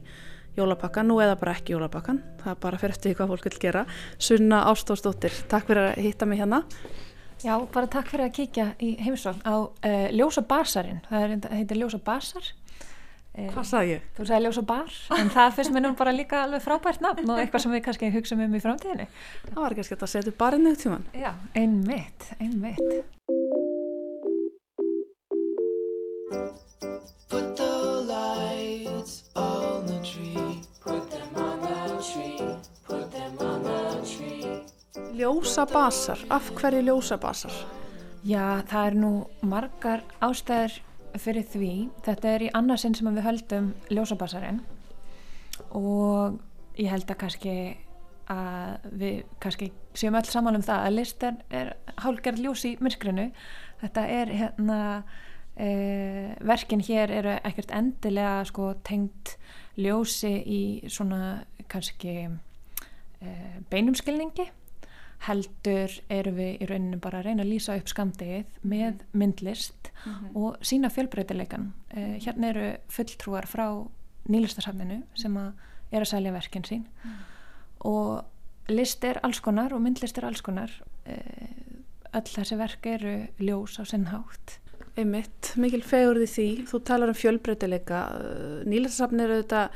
jólapakkan 0.57 1.09
nú 1.09 1.19
eða 1.21 1.38
bara 1.38 1.57
ekki 1.57 1.75
jólapakkan 1.75 2.21
það 2.41 2.53
er 2.53 2.61
bara 2.63 2.80
fyrir 2.82 2.95
eftir 2.97 3.17
hvað 3.17 3.34
fólk 3.34 3.49
vil 3.49 3.59
gera 3.67 3.84
Sunna 4.17 4.63
Ástóðsdóttir, 4.71 5.36
takk 5.51 5.69
fyrir 5.69 5.91
að 5.91 5.99
hitta 6.07 6.30
mig 6.30 6.41
hérna 6.41 6.63
Já, 7.43 7.53
bara 7.69 7.86
takk 7.86 8.09
fyrir 8.09 8.25
að 8.25 8.38
kíkja 8.39 8.71
í 8.82 8.95
heimsvagn 9.05 9.43
á 9.45 9.55
uh, 9.69 10.07
Ljósa 10.15 10.41
Basarinn 10.47 11.03
það 11.09 11.51
heitir 11.53 11.84
Ljósa 11.84 12.01
Basar 12.01 12.55
Eh, 13.38 13.51
Hvað 13.53 13.67
sagði 13.69 13.91
ég? 13.91 14.05
Þú 14.17 14.25
sagði 14.25 14.47
ljós 14.47 14.57
og 14.57 14.65
bar, 14.71 14.95
en 15.19 15.28
það 15.36 15.51
finnst 15.59 15.73
mér 15.75 15.86
nú 15.86 15.91
bara 15.99 16.13
líka 16.15 16.39
alveg 16.41 16.63
frábært 16.65 17.03
nafn 17.05 17.30
og 17.30 17.43
eitthvað 17.43 17.65
sem 17.67 17.75
við 17.75 17.84
kannski 17.86 18.09
hugsaum 18.15 18.41
um 18.47 18.57
í 18.57 18.63
framtíðinni. 18.63 19.07
Það 19.51 19.61
var 19.61 19.78
kannski 19.78 19.99
að 19.99 20.13
setja 20.15 20.36
barinn 20.41 20.73
tíman. 20.82 21.05
Já, 21.13 21.32
einmitt, 21.53 22.32
einmitt. 22.41 23.66
Ljósabasar, 35.17 36.19
af 36.30 36.49
hverju 36.51 36.82
ljósabasar? 36.84 37.53
Já, 38.28 38.59
það 38.67 38.88
er 38.88 38.95
nú 38.99 39.11
margar 39.41 40.03
ástæður 40.19 40.75
fyrir 41.15 41.45
því. 41.47 41.71
Þetta 42.03 42.34
er 42.34 42.43
í 42.43 42.49
annarsinn 42.59 42.95
sem 42.97 43.07
við 43.07 43.23
höldum 43.23 43.69
ljósabassarinn 43.88 44.59
og 45.71 46.41
ég 46.75 46.91
held 46.91 47.07
að 47.07 47.21
kannski 47.23 47.55
að 48.28 48.89
við 48.99 49.23
kannski 49.39 49.71
séum 49.95 50.19
öll 50.19 50.28
saman 50.28 50.59
um 50.59 50.65
það 50.67 50.89
að 50.89 50.97
listan 50.97 51.39
er 51.47 51.71
hálgerð 52.03 52.43
ljós 52.43 52.65
í 52.67 52.73
myrkrinu. 52.84 53.30
Þetta 53.80 54.03
er 54.11 54.34
hérna 54.41 54.82
e, 55.59 56.35
verkin 56.45 56.83
hér 56.85 57.11
eru 57.11 57.35
ekkert 57.43 57.71
endilega 57.71 58.45
sko 58.45 58.73
tengt 58.83 59.37
ljósi 59.77 60.33
í 60.45 60.61
svona 60.89 61.43
kannski 61.67 62.15
e, 62.27 63.33
beinumskilningi 63.69 64.47
heldur 65.25 65.93
eru 66.13 66.33
við 66.35 66.61
í 66.61 66.67
rauninu 66.69 66.99
bara 67.01 67.21
að 67.21 67.29
reyna 67.29 67.45
að 67.45 67.51
lýsa 67.51 67.77
upp 67.79 67.89
skamdegið 67.89 68.59
með 68.61 68.91
mhm. 68.91 69.19
myndlist 69.21 69.89
mm 69.91 70.13
-hmm. 70.13 70.35
og 70.35 70.57
sína 70.61 70.89
fjölbreytileikan 70.89 71.73
eh, 71.89 72.17
hérna 72.21 72.49
eru 72.49 72.67
fulltrúar 72.87 73.47
frá 73.47 73.87
nýlistasafninu 74.29 75.03
sem 75.15 75.37
að 75.37 75.53
er 75.91 76.01
að 76.01 76.11
sælja 76.11 76.31
verkinn 76.31 76.63
sín 76.63 76.85
mm. 77.03 77.11
og 77.79 78.25
list 78.67 79.03
er 79.03 79.19
alls 79.23 79.39
konar 79.39 79.73
og 79.73 79.81
myndlist 79.81 80.17
er 80.17 80.25
alls 80.25 80.41
konar 80.41 80.71
eh, 81.05 81.49
öll 82.13 82.27
þessi 82.27 82.57
verk 82.57 82.85
eru 82.85 83.27
ljós 83.39 83.79
á 83.79 83.83
sinnhátt 83.85 84.59
Einmitt, 84.97 85.53
mikil 85.61 85.83
fegurði 85.85 86.25
því. 86.31 86.47
Þú 86.71 86.81
talar 86.87 87.11
um 87.13 87.17
fjölbreytileika. 87.17 88.01
Nýlistasafn 88.65 89.21
eru 89.21 89.41
þetta 89.43 89.67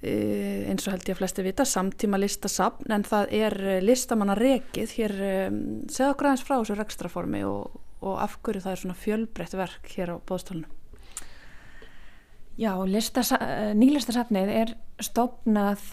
Eh, 0.00 0.64
eins 0.70 0.86
og 0.88 0.94
held 0.94 1.02
ég 1.04 1.12
að 1.12 1.18
flesti 1.18 1.42
vita 1.44 1.64
samtíma 1.68 2.16
listasafn 2.16 2.88
en 2.94 3.02
það 3.04 3.32
er 3.36 3.54
eh, 3.60 3.82
listamanna 3.84 4.32
rekið 4.38 4.94
hér 4.96 5.12
um, 5.26 5.58
segð 5.92 6.14
okkur 6.14 6.28
aðeins 6.30 6.44
frá 6.46 6.54
þessu 6.54 6.76
rekstraformi 6.78 7.42
og, 7.44 7.74
og 8.00 8.14
af 8.24 8.38
hverju 8.40 8.62
það 8.64 8.72
er 8.72 8.80
svona 8.80 8.96
fjölbreytt 8.96 9.56
verk 9.60 9.90
hér 9.92 10.14
á 10.16 10.24
bóðstólunum 10.24 10.72
Já, 12.56 12.72
nýlistasafnið 13.76 14.54
er 14.54 14.72
stopnað 15.04 15.84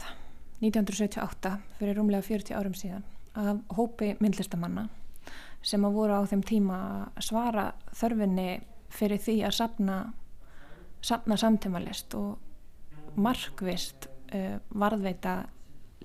1978 0.63 1.57
fyrir 1.75 1.99
rúmlega 1.99 2.23
40 2.29 2.55
árum 2.55 2.79
síðan 2.79 3.03
af 3.35 3.59
hópi 3.75 4.13
myndlistamanna 4.23 4.87
sem 5.67 5.83
að 5.83 5.97
voru 5.97 6.15
á 6.15 6.29
þeim 6.29 6.43
tíma 6.47 6.77
að 7.11 7.25
svara 7.27 7.67
þörfinni 7.95 8.49
fyrir 8.93 9.19
því 9.19 9.37
að 9.47 9.55
safna, 9.57 9.97
safna 11.03 11.37
samtíma 11.39 11.81
list 11.83 12.15
og 12.15 13.17
markvist 13.19 14.07
uh, 14.33 14.57
varðveita 14.69 15.41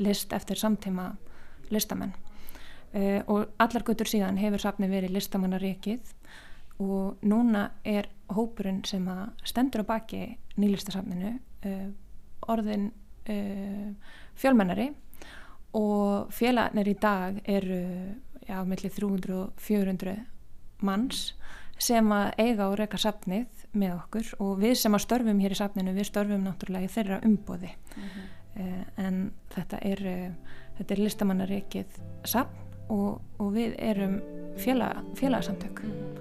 list 0.03 0.33
eftir 0.35 0.59
samtíma 0.59 1.13
listamenn. 1.71 2.15
Uh, 2.93 3.21
og 3.31 3.53
allar 3.63 3.87
guttur 3.87 4.11
síðan 4.11 4.41
hefur 4.41 4.65
safni 4.65 4.89
verið 4.91 5.15
listamannaríkið 5.15 6.11
og 6.83 7.23
núna 7.23 7.69
er 7.87 8.09
hópurinn 8.33 8.83
sem 8.89 9.07
að 9.13 9.29
stendur 9.47 9.87
á 9.87 9.91
baki 9.95 10.25
nýlistasafninu 10.59 11.37
uh, 11.69 11.87
orðin 12.51 12.91
fjölmennari 14.35 14.89
og 15.79 16.33
félagarnir 16.35 16.89
í 16.91 16.95
dag 16.99 17.37
eru 17.47 17.77
já, 18.49 18.65
mellir 18.65 18.93
300 18.93 19.39
og 19.39 19.53
400 19.61 20.17
manns 20.83 21.35
sem 21.83 22.13
að 22.15 22.33
eiga 22.39 22.69
og 22.69 22.77
reyka 22.79 22.99
safnið 23.01 23.49
með 23.73 23.93
okkur 23.97 24.27
og 24.45 24.61
við 24.63 24.75
sem 24.79 24.95
að 24.95 25.05
störfum 25.07 25.41
hér 25.43 25.55
í 25.55 25.59
safninu 25.59 25.93
við 25.97 26.07
störfum 26.11 26.45
náttúrulega 26.47 26.87
í 26.87 26.93
þeirra 26.93 27.17
umbóði 27.27 27.71
mm 27.73 27.77
-hmm. 28.03 28.25
uh, 28.63 28.83
en 29.07 29.15
þetta 29.55 29.77
er 29.83 30.01
uh, 30.07 30.31
þetta 30.79 30.95
er 30.95 31.05
listamannareikið 31.07 31.91
safn 32.25 32.57
og, 32.89 33.21
og 33.39 33.55
við 33.55 33.75
erum 33.79 34.21
félag, 34.57 34.97
félagsamtök 35.17 35.83
mm 35.83 35.91
-hmm. 35.91 36.13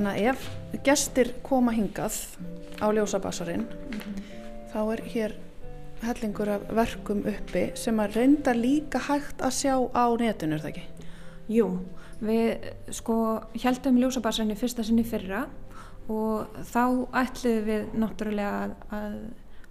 Hérna 0.00 0.16
ef 0.16 0.46
gestir 0.80 1.34
koma 1.44 1.74
hingað 1.76 2.14
á 2.80 2.88
ljósabasarinn 2.88 3.66
þá 4.72 4.78
er 4.94 5.02
hér 5.12 5.34
hellingur 6.00 6.48
af 6.48 6.64
verkum 6.72 7.20
uppi 7.28 7.66
sem 7.76 8.00
að 8.00 8.16
reynda 8.16 8.54
líka 8.56 9.02
hægt 9.10 9.44
að 9.44 9.58
sjá 9.58 9.74
á 9.92 10.08
netinu, 10.16 10.56
er 10.56 10.64
það 10.64 10.70
ekki? 10.70 10.86
Jú, 11.52 11.66
við 12.24 12.70
sko 12.96 13.18
heldum 13.60 14.00
ljósabasarinn 14.00 14.54
í 14.54 14.56
fyrsta 14.56 14.86
sinni 14.86 15.04
fyrra 15.04 15.44
og 16.08 16.48
þá 16.72 16.84
ætluðum 17.20 17.68
við 17.68 17.94
náttúrulega 18.00 18.56
að, 18.64 18.74
að 18.96 19.20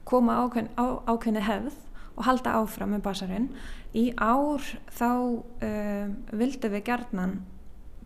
koma 0.06 0.38
ákveðin, 0.44 0.74
á, 0.78 0.86
ákveðinu 1.10 1.46
hefð 1.50 1.84
og 2.20 2.26
halda 2.28 2.54
áfram 2.60 2.94
með 2.94 3.06
basarinn. 3.08 3.50
Í 3.98 4.12
ár 4.14 4.62
þá 4.94 5.10
um, 5.10 6.16
vildum 6.38 6.78
við 6.78 6.86
gerðnan 6.92 7.40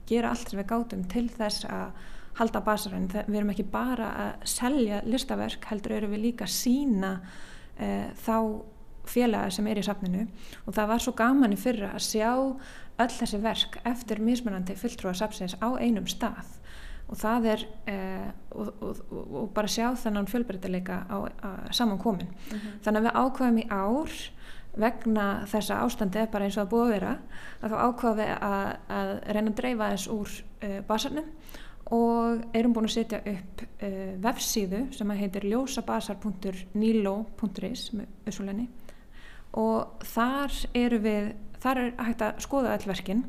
gera 0.08 0.32
allt 0.32 0.52
sem 0.52 0.60
við 0.60 0.70
gátum 0.72 1.04
til 1.12 1.28
þess 1.32 1.68
að 1.68 2.12
halda 2.38 2.62
basarinn. 2.66 3.10
Við 3.14 3.40
erum 3.40 3.54
ekki 3.54 3.66
bara 3.70 4.12
að 4.26 4.48
selja 4.50 5.02
listaverk, 5.06 5.66
heldur 5.70 5.98
erum 5.98 6.16
við 6.16 6.26
líka 6.30 6.48
að 6.48 6.56
sína 6.56 7.18
uh, 7.22 8.08
þá 8.26 8.38
félaga 9.10 9.52
sem 9.52 9.68
er 9.68 9.82
í 9.82 9.86
safninu 9.86 10.26
og 10.64 10.76
það 10.76 10.90
var 10.94 11.04
svo 11.04 11.14
gaman 11.18 11.56
í 11.56 11.60
fyrra 11.60 11.92
að 11.98 12.06
sjá 12.06 12.30
öll 13.04 13.12
þessi 13.12 13.40
verk 13.44 13.80
eftir 13.90 14.22
mismunandi 14.24 14.76
fulltrúa 14.80 15.16
safnsins 15.18 15.58
á 15.60 15.76
einum 15.82 16.08
stað 16.10 16.60
og 17.12 17.20
það 17.20 17.50
er 17.54 17.66
uh, 17.92 18.30
og, 18.56 18.70
og, 18.80 19.02
og, 19.12 19.50
bara 19.56 19.72
sjá 19.72 19.90
þennan 20.00 20.30
fjölbreytileika 20.32 21.02
samankomin 21.72 22.30
mm 22.30 22.58
-hmm. 22.58 22.80
þannig 22.86 23.02
að 23.02 23.08
við 23.08 23.20
ákvæðum 23.24 23.60
í 23.60 23.68
ár 23.70 24.16
vegna 24.74 25.26
þessa 25.46 25.82
ástandi 25.84 26.20
er 26.20 26.32
bara 26.32 26.46
eins 26.46 26.58
og 26.58 26.64
að 26.64 26.70
búa 26.70 26.88
vera 26.90 27.18
að 27.62 27.72
þá 27.72 27.78
ákvæðum 27.88 28.18
við 28.18 28.32
að, 28.42 28.78
að 28.90 29.10
reyna 29.28 29.50
að 29.52 29.60
dreifa 29.60 29.90
þess 29.92 30.08
úr 30.08 30.30
uh, 30.64 30.80
basarnum 30.88 31.28
og 31.92 32.56
erum 32.56 32.74
búin 32.74 32.88
að 32.88 32.96
setja 32.96 33.20
upp 33.20 33.62
uh, 33.84 34.16
vefsíðu 34.24 34.96
sem 34.96 35.10
heitir 35.20 35.44
ljósabasar.nilo.is 35.52 37.92
og 39.54 39.86
þar 40.14 40.52
eru 40.74 40.98
við 41.04 41.36
þar 41.64 41.80
er 41.80 41.92
hægt 42.08 42.24
að 42.26 42.42
skoða 42.44 42.74
all 42.74 42.88
verkinn 42.90 43.22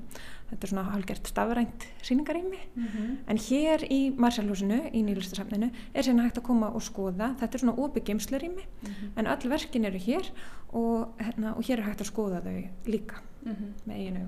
þetta 0.51 0.67
er 0.67 0.71
svona 0.71 0.85
hálgert 0.93 1.29
stafrænt 1.29 1.87
síningarými 2.05 2.61
mm 2.61 2.87
-hmm. 2.87 3.17
en 3.29 3.39
hér 3.39 3.85
í 3.91 4.01
Marsalhúsinu 4.17 4.81
í 4.93 5.03
nýlustasafninu 5.03 5.71
er 5.95 6.03
sérna 6.03 6.25
hægt 6.25 6.39
að 6.39 6.49
koma 6.49 6.69
og 6.69 6.83
skoða 6.83 7.35
þetta 7.41 7.55
er 7.55 7.61
svona 7.61 7.77
óbyggjumslarými 7.77 8.65
mm 8.65 8.91
-hmm. 8.91 9.11
en 9.17 9.27
öll 9.27 9.49
verkin 9.49 9.85
eru 9.85 9.99
hér 9.99 10.33
og, 10.73 11.09
hérna, 11.19 11.57
og 11.57 11.65
hér 11.65 11.79
er 11.79 11.89
hægt 11.89 12.01
að 12.01 12.13
skoða 12.13 12.41
þau 12.41 12.69
líka 12.87 13.17
mm 13.45 13.53
-hmm. 13.53 13.71
með 13.87 13.97
eiginu 13.97 14.27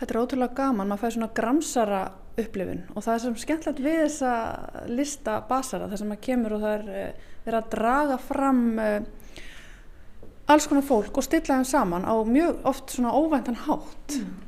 Þetta 0.00 0.14
er 0.14 0.20
ótrúlega 0.22 0.56
gaman, 0.56 0.88
maður 0.88 1.04
fæði 1.04 1.16
svona 1.18 1.32
gramsara 1.36 2.02
upplifun 2.40 2.84
og 2.94 3.04
það 3.04 3.14
er 3.14 3.22
sem 3.24 3.38
skemmtilegt 3.42 3.82
við 3.84 3.98
þessa 4.04 4.34
lista 4.88 5.38
basara 5.48 5.88
þar 5.90 6.00
sem 6.00 6.12
maður 6.12 6.26
kemur 6.26 6.56
og 6.56 6.62
það 6.64 6.76
er 6.76 7.00
eh, 7.00 7.26
verið 7.44 7.58
að 7.58 7.72
draga 7.74 8.16
fram 8.22 8.62
uh, 8.80 9.40
alls 10.50 10.68
konar 10.70 10.86
fólk 10.86 11.20
og 11.20 11.26
stilla 11.26 11.58
þeim 11.58 11.68
saman 11.68 12.06
á 12.08 12.14
mjög 12.24 12.64
oft 12.70 12.94
svona 12.94 13.12
óvæntan 13.16 13.60
hátt 13.66 14.16
mm. 14.20 14.38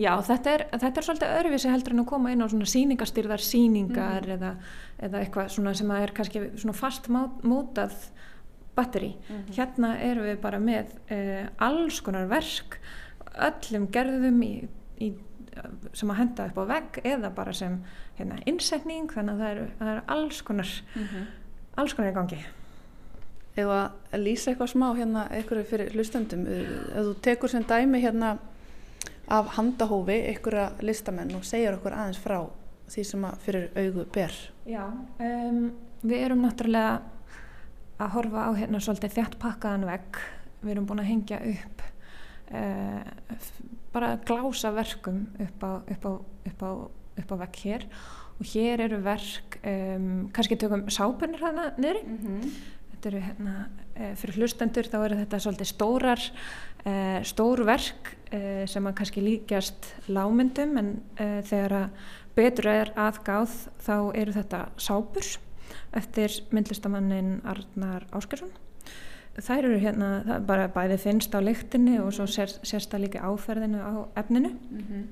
Já, 0.00 0.14
þetta 0.24 0.52
er, 0.54 0.62
þetta 0.72 1.00
er 1.00 1.04
svolítið 1.04 1.32
öðruvísi 1.36 1.68
heldur 1.68 1.92
en 1.92 2.02
að 2.02 2.08
koma 2.08 2.30
inn 2.32 2.40
á 2.40 2.48
svona 2.48 2.68
síningastyrðar 2.70 3.42
síningar 3.44 4.24
mm. 4.24 4.34
eða, 4.38 4.52
eða 5.04 5.20
eitthvað 5.20 5.50
svona 5.52 5.74
sem 5.76 5.90
er 5.92 6.12
kannski 6.16 6.44
svona 6.56 6.76
fast 6.76 7.10
mótað 7.12 7.98
batteri. 8.72 9.12
Mm. 9.28 9.42
Hérna 9.52 9.90
erum 10.00 10.28
við 10.30 10.38
bara 10.40 10.62
með 10.62 10.94
uh, 11.12 11.44
alls 11.68 12.00
konar 12.04 12.30
verk 12.30 12.78
öllum 13.36 13.90
gerðum 13.92 14.40
í, 14.46 14.54
í, 15.00 15.12
sem 15.92 16.10
að 16.10 16.18
henda 16.18 16.48
upp 16.50 16.58
á 16.58 16.64
vegg 16.72 17.00
eða 17.04 17.30
bara 17.34 17.52
sem 17.56 17.78
hérna, 18.18 18.40
innsetning 18.46 19.10
þannig 19.12 19.34
að 19.34 19.44
það 19.44 19.54
eru, 19.54 19.68
það 19.78 19.92
eru 19.94 20.02
alls 20.16 20.42
konar 20.42 20.72
-hmm. 20.94 21.26
alls 21.76 21.94
konar 21.94 22.10
í 22.10 22.14
gangi. 22.14 22.40
Eða 23.56 23.92
lýsa 24.16 24.50
eitthvað 24.50 24.72
smá 24.72 24.94
hérna 24.96 25.26
eitthvað 25.30 25.66
fyrir 25.68 25.92
hlustendum 25.92 26.46
ef 26.46 27.04
þú 27.04 27.14
tekur 27.20 27.50
sem 27.50 27.62
dæmi 27.62 28.00
hérna 28.00 28.38
af 29.28 29.46
handahófi 29.56 30.18
einhverja 30.28 30.72
listamenn 30.80 31.34
og 31.34 31.44
segjar 31.44 31.74
okkur 31.74 31.92
aðeins 31.92 32.18
frá 32.18 32.48
því 32.92 33.04
sem 33.04 33.24
að 33.24 33.38
fyrir 33.46 33.68
auðu 33.76 34.04
ber. 34.12 34.34
Já, 34.68 34.84
um, 35.18 35.72
við 36.02 36.24
erum 36.26 36.42
náttúrulega 36.44 37.00
að 38.02 38.14
horfa 38.16 38.46
á 38.48 38.50
hérna 38.58 38.80
svolítið 38.82 39.16
þjátt 39.16 39.38
pakkaðan 39.42 39.86
vegg. 39.88 40.20
Við 40.62 40.74
erum 40.74 40.86
búin 40.86 41.02
að 41.02 41.10
hengja 41.10 41.38
upp 41.52 41.84
uh, 42.52 43.38
bara 43.92 44.16
glása 44.26 44.72
verkum 44.74 45.26
upp 45.40 45.64
á, 45.64 45.72
upp 45.90 46.04
á, 46.04 46.12
upp 46.50 46.62
á, 46.62 46.70
upp 47.22 47.32
á 47.32 47.36
vegg 47.44 47.62
hér. 47.64 47.86
Og 48.40 48.48
hér 48.48 48.80
eru 48.88 48.98
verk 49.04 49.58
um, 49.62 50.28
kannski 50.34 50.56
tökum 50.58 50.88
sápunir 50.90 51.42
hana 51.42 51.72
niður 51.78 52.00
mm 52.02 52.16
-hmm. 52.18 52.48
þetta 52.90 53.08
eru 53.08 53.20
hérna 53.20 53.54
uh, 54.00 54.14
fyrir 54.16 54.34
hlustendur 54.40 54.88
þá 54.88 54.98
eru 55.04 55.16
þetta 55.20 55.38
svolítið 55.38 55.68
stórar 55.70 56.22
uh, 56.86 57.22
stór 57.22 57.64
verk 57.64 58.16
uh, 58.32 58.66
sem 58.66 58.86
að 58.86 58.94
kannski 58.94 59.20
líkjast 59.20 59.94
lámyndum 60.08 60.76
en 60.76 61.02
þegar 61.44 61.72
að 61.72 61.88
betur 62.34 62.66
er 62.66 62.92
aðgáð 62.96 63.52
þá 63.78 63.96
eru 64.14 64.32
þetta 64.32 64.68
sápur 64.76 65.38
eftir 65.92 66.42
myndlistamannin 66.50 67.40
Arnar 67.44 68.06
Áskersson 68.12 68.50
þær 69.38 69.64
eru 69.64 69.80
hérna, 69.80 70.12
það 70.26 70.46
bara 70.46 70.68
bæði 70.68 71.00
finnst 71.00 71.34
á 71.34 71.40
lyktinni 71.40 71.98
og 72.02 72.12
svo 72.12 72.28
sér, 72.28 72.52
sérst 72.62 72.92
það 72.92 73.04
líka 73.06 73.24
áferðinu 73.24 73.80
á 73.80 73.92
efninu 74.20 74.52
mm 74.52 74.84
-hmm. 74.84 75.02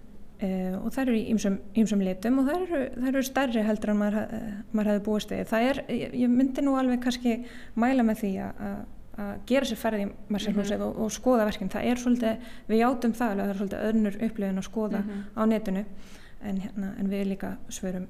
uh, 0.45 0.85
og 0.85 0.93
þær 0.93 1.09
eru 1.09 1.17
í 1.17 1.27
ýmsum 1.33 2.05
litum 2.05 2.39
og 2.39 2.49
þær 2.51 2.63
eru, 2.63 2.85
þær 3.01 3.09
eru 3.09 3.23
stærri 3.23 3.63
heldur 3.63 3.91
en 3.91 3.97
maður, 3.97 4.25
maður 4.73 4.91
hefði 4.91 5.05
búist 5.05 5.31
við 5.31 5.45
það 5.49 5.69
er, 5.71 5.85
ég, 5.89 6.15
ég 6.15 6.29
myndi 6.29 6.63
nú 6.63 6.77
alveg 6.77 7.01
kannski 7.01 7.45
mæla 7.75 8.03
með 8.03 8.17
því 8.25 8.33
að 8.39 8.87
að 9.21 9.41
gera 9.47 9.69
sér 9.69 9.77
ferði 9.81 10.07
í 10.07 10.09
Marselhúsið 10.33 10.77
mm 10.77 10.83
-hmm. 10.83 10.97
og, 10.97 11.05
og 11.05 11.13
skoða 11.13 11.45
verkinn, 11.45 11.71
það 11.73 11.85
er 11.91 11.97
svolítið, 11.97 12.49
við 12.69 12.79
játum 12.79 13.13
það 13.13 13.31
alveg, 13.31 13.45
það 13.45 13.53
er 13.53 13.59
svolítið 13.59 13.85
öðnur 13.89 14.19
upplifin 14.27 14.59
að 14.59 14.69
skoða 14.69 14.99
mm 15.01 15.09
-hmm. 15.09 15.23
á 15.37 15.43
netinu 15.47 15.85
en, 16.43 16.61
hérna, 16.61 16.93
en 16.99 17.11
við 17.11 17.25
líka 17.29 17.57
svörum 17.69 18.07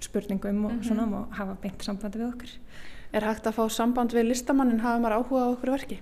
spurningum 0.00 0.64
og, 0.64 0.72
mm 0.72 0.78
-hmm. 0.78 0.86
svona, 0.86 1.18
og 1.18 1.28
hafa 1.30 1.56
beint 1.62 1.82
sambandi 1.82 2.18
við 2.18 2.28
okkur 2.28 2.50
Er 3.10 3.26
hægt 3.26 3.48
að 3.50 3.56
fá 3.58 3.64
samband 3.74 4.14
við 4.14 4.28
listamannin, 4.30 4.82
hafa 4.84 5.02
maður 5.02 5.18
áhuga 5.18 5.42
á 5.42 5.52
okkur 5.56 5.74
verki? 5.74 6.00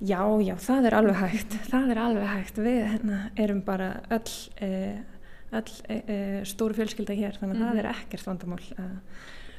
Já, 0.00 0.20
já, 0.40 0.54
það 0.60 0.86
er 0.88 0.96
alveg 0.96 1.18
hægt 1.20 1.56
það 1.68 1.90
er 1.92 1.98
alveg 2.00 2.30
hægt, 2.30 2.60
við 2.64 2.78
hérna, 2.88 3.18
erum 3.36 3.60
bara 3.64 3.90
öll, 4.12 4.36
eh, 4.64 5.02
öll 5.52 5.74
eh, 5.92 6.00
eh 6.08 6.38
stóru 6.48 6.76
fjölskylda 6.78 7.16
hér 7.16 7.36
þannig 7.36 7.58
að 7.58 7.66
það 7.66 7.74
mhm. 7.74 7.82
er 7.82 7.90
ekkert 7.90 8.30
vandamál 8.30 8.62
að, 8.78 8.94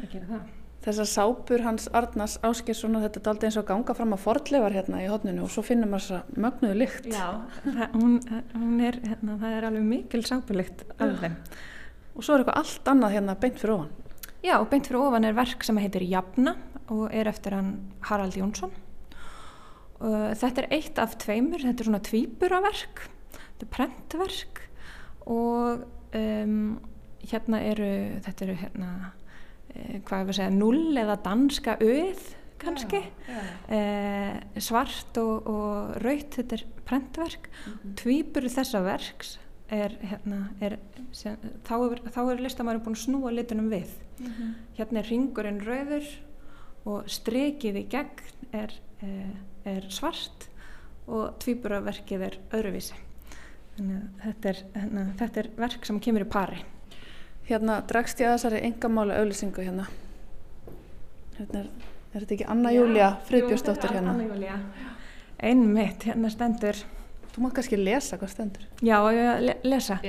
að 0.01 0.09
gera 0.15 0.31
það 0.31 0.49
Þessar 0.81 1.05
sápur 1.05 1.61
hans 1.61 1.83
Arnars 1.93 2.39
Áskilsson 2.41 2.97
og 2.97 3.03
þetta 3.03 3.19
er 3.19 3.27
aldrei 3.29 3.47
eins 3.51 3.57
og 3.61 3.67
ganga 3.67 3.93
fram 3.93 4.15
að 4.15 4.23
fordlevar 4.23 4.73
hérna 4.73 5.03
í 5.03 5.09
hodninu 5.11 5.43
og 5.45 5.51
svo 5.53 5.61
finnum 5.61 5.91
maður 5.93 6.07
þessa 6.07 6.41
mögnuðu 6.41 6.77
lykt. 6.79 7.09
Já, 7.11 7.27
það, 7.67 7.83
hún, 7.99 8.15
hún 8.55 8.79
er, 8.87 8.97
hérna, 9.05 9.35
það 9.43 9.53
er 9.59 9.67
alveg 9.67 9.85
mikil 9.91 10.23
sápulykt 10.25 10.81
af 10.97 11.13
þeim. 11.21 11.35
Og 12.15 12.25
svo 12.25 12.33
er 12.33 12.41
eitthvað 12.41 12.57
allt 12.63 12.91
annað 12.95 13.13
hérna 13.13 13.37
beint 13.45 13.61
fyrir 13.61 13.75
ofan. 13.75 13.93
Já, 14.41 14.55
beint 14.73 14.89
fyrir 14.89 15.03
ofan 15.03 15.29
er 15.29 15.37
verk 15.37 15.69
sem 15.69 15.81
heitir 15.83 16.07
Jafna 16.09 16.55
og 16.91 17.07
er 17.15 17.29
eftir 17.31 17.55
hann 17.55 17.73
Harald 18.09 18.35
Jónsson. 18.35 18.73
Og 20.01 20.35
þetta 20.41 20.63
er 20.63 20.71
eitt 20.75 20.99
af 20.99 21.15
tveimur, 21.21 21.61
þetta 21.61 21.83
er 21.83 21.89
svona 21.89 22.03
tvíburaverk, 22.03 23.03
þetta 23.37 23.67
er 23.67 23.73
prentverk 23.75 24.61
og 25.29 25.83
um, 26.17 26.79
hérna 27.21 27.59
eru, 27.69 27.91
þetta 28.25 28.47
eru 28.47 28.55
hérna 28.63 28.91
Eh, 29.71 29.99
hvað 30.03 30.31
að 30.31 30.37
segja, 30.39 30.53
null 30.53 30.99
eða 30.99 31.17
danska 31.23 31.77
auð 31.79 32.23
kannski 32.61 32.99
já, 32.99 33.33
já. 33.33 33.43
Eh, 33.73 34.59
svart 34.61 35.17
og, 35.21 35.47
og 35.49 35.93
raut 36.03 36.35
þetta 36.35 36.57
er 36.57 36.65
prentverk 36.85 37.47
mm 37.47 37.71
-hmm. 37.71 37.93
tvýpur 38.01 38.47
þessa 38.51 38.81
verks 38.83 39.39
er, 39.69 39.95
hérna, 40.01 40.49
er 40.59 40.77
sem, 41.11 41.37
þá 41.63 41.73
er, 41.79 42.33
er 42.33 42.43
listamæri 42.43 42.83
búin 42.83 42.97
að 42.97 43.05
snúa 43.05 43.31
litunum 43.31 43.69
við 43.71 43.89
mm 44.19 44.27
-hmm. 44.27 44.51
hérna 44.77 44.99
er 44.99 45.09
ringurinn 45.09 45.61
rauður 45.65 46.05
og 46.89 47.09
strikið 47.11 47.83
í 47.83 47.85
gegn 47.91 48.55
er, 48.57 48.73
eh, 49.03 49.33
er 49.65 49.87
svart 49.89 50.47
og 51.07 51.39
tvýpuraverkið 51.41 52.27
er 52.27 52.37
öðruvísi. 52.55 52.97
Þannig 53.75 53.97
að 53.97 54.23
þetta 54.25 54.49
er, 54.51 54.61
hérna, 54.75 55.05
þetta 55.19 55.41
er 55.41 55.49
verk 55.57 55.85
sem 55.87 55.99
kemur 56.03 56.25
í 56.25 56.29
pari. 56.29 56.63
Hérna 57.47 57.81
dregst 57.87 58.21
ég 58.21 58.29
að 58.29 58.37
þessari 58.37 58.63
engamála 58.67 59.19
auðlisingu 59.19 59.65
hérna. 59.65 59.87
Hérna 61.37 61.63
er, 61.63 61.69
er 62.13 62.23
þetta 62.23 62.35
ekki 62.37 62.49
Anna 62.53 62.73
Júlia 62.75 63.11
Friðbjörnsdóttir 63.29 63.95
hérna? 63.95 64.15
Anna 64.15 64.27
Júlia, 64.27 64.57
einmitt 65.41 66.05
hérna 66.07 66.31
stendur. 66.31 66.83
Þú 67.31 67.45
má 67.45 67.51
kannski 67.55 67.79
lesa 67.79 68.19
hvað 68.19 68.33
stendur. 68.33 68.67
Já, 68.83 68.97
ég 69.15 69.45
le 69.45 69.55
lesa? 69.63 69.99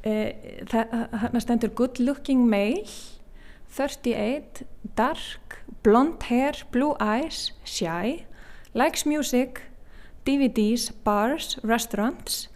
Eh, 0.00 0.64
hérna 0.70 1.40
stendur 1.42 1.72
good 1.76 2.00
looking 2.00 2.46
male 2.48 2.84
38 3.70 4.64
dark 4.96 5.64
blonde 5.82 6.22
hair 6.28 6.52
blue 6.72 6.94
eyes 7.00 7.52
shy 7.64 8.26
likes 8.74 9.06
music 9.06 9.62
DVDs, 10.26 10.92
bars, 11.04 11.58
restaurants 11.64 12.48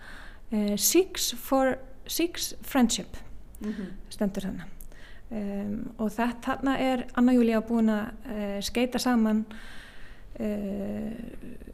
uh, 0.52 0.76
seeks 0.76 1.32
for 1.34 1.78
seeks 2.06 2.54
friendship 2.62 3.16
mm 3.60 3.72
-hmm. 3.72 3.86
stendur 4.08 4.42
þannig 4.42 4.64
um, 5.30 5.92
og 5.98 6.10
þetta 6.10 6.40
þarna 6.42 6.78
er 6.78 7.06
Anna 7.16 7.32
Júlía 7.32 7.60
búin 7.60 7.88
að 7.88 8.06
uh, 8.26 8.60
skeita 8.60 8.98
saman 8.98 9.44
uh, 10.40 11.12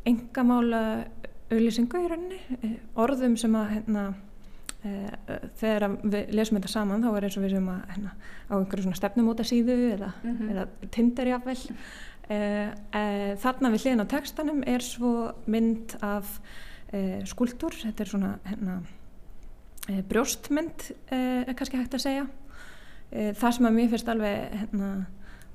engamála 0.05 1.05
auðlýsingu 1.51 2.05
í 2.05 2.09
rauninni 2.09 2.79
orðum 2.95 3.37
sem 3.37 3.55
að 3.55 3.71
hérna, 3.71 4.15
þegar 4.83 5.85
við 6.03 6.31
lesum 6.33 6.57
þetta 6.57 6.73
saman 6.73 7.03
þá 7.05 7.11
er 7.11 7.27
eins 7.27 7.37
og 7.37 7.45
við 7.45 7.57
sem 7.57 7.67
að 7.69 7.81
hérna, 7.95 8.13
á 8.49 8.55
einhverju 8.57 8.87
svona 8.87 9.01
stefnumóta 9.01 9.45
síðu 9.45 9.77
eða, 9.91 10.13
mm 10.23 10.37
-hmm. 10.37 10.51
eða 10.55 10.91
Tinder 10.91 11.27
jáfnvel 11.35 11.59
þarna 13.43 13.71
við 13.75 13.83
hliðin 13.83 14.05
á 14.07 14.13
textanum 14.13 14.63
er 14.67 14.81
svo 14.81 15.33
mynd 15.47 15.97
af 16.01 16.41
skúldur, 17.27 17.75
þetta 17.75 18.03
er 18.03 18.09
svona 18.09 18.39
hérna 18.47 18.81
e, 19.89 20.03
brjóstmynd 20.07 20.91
eh, 21.11 21.47
er 21.47 21.57
kannski 21.57 21.81
hægt 21.81 21.97
að 21.97 22.05
segja. 22.05 22.27
E, 23.11 23.33
það 23.39 23.57
sem 23.57 23.69
að 23.69 23.77
mér 23.77 23.91
finnst 23.95 24.13
alveg 24.13 24.55
hérna, 24.61 24.91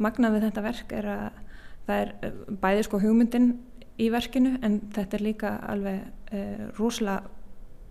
magnað 0.01 0.35
við 0.35 0.45
þetta 0.49 0.65
verk 0.65 0.97
er 0.97 1.09
að 1.13 1.39
það 1.85 2.01
er 2.01 2.35
bæði 2.63 2.85
sko 2.87 2.99
hugmyndin 3.03 3.49
í 4.01 4.09
verkinu 4.11 4.55
en 4.65 4.79
þetta 4.95 5.17
er 5.17 5.23
líka 5.23 5.55
alveg 5.71 6.33
e, 6.33 6.45
rosalega 6.79 7.31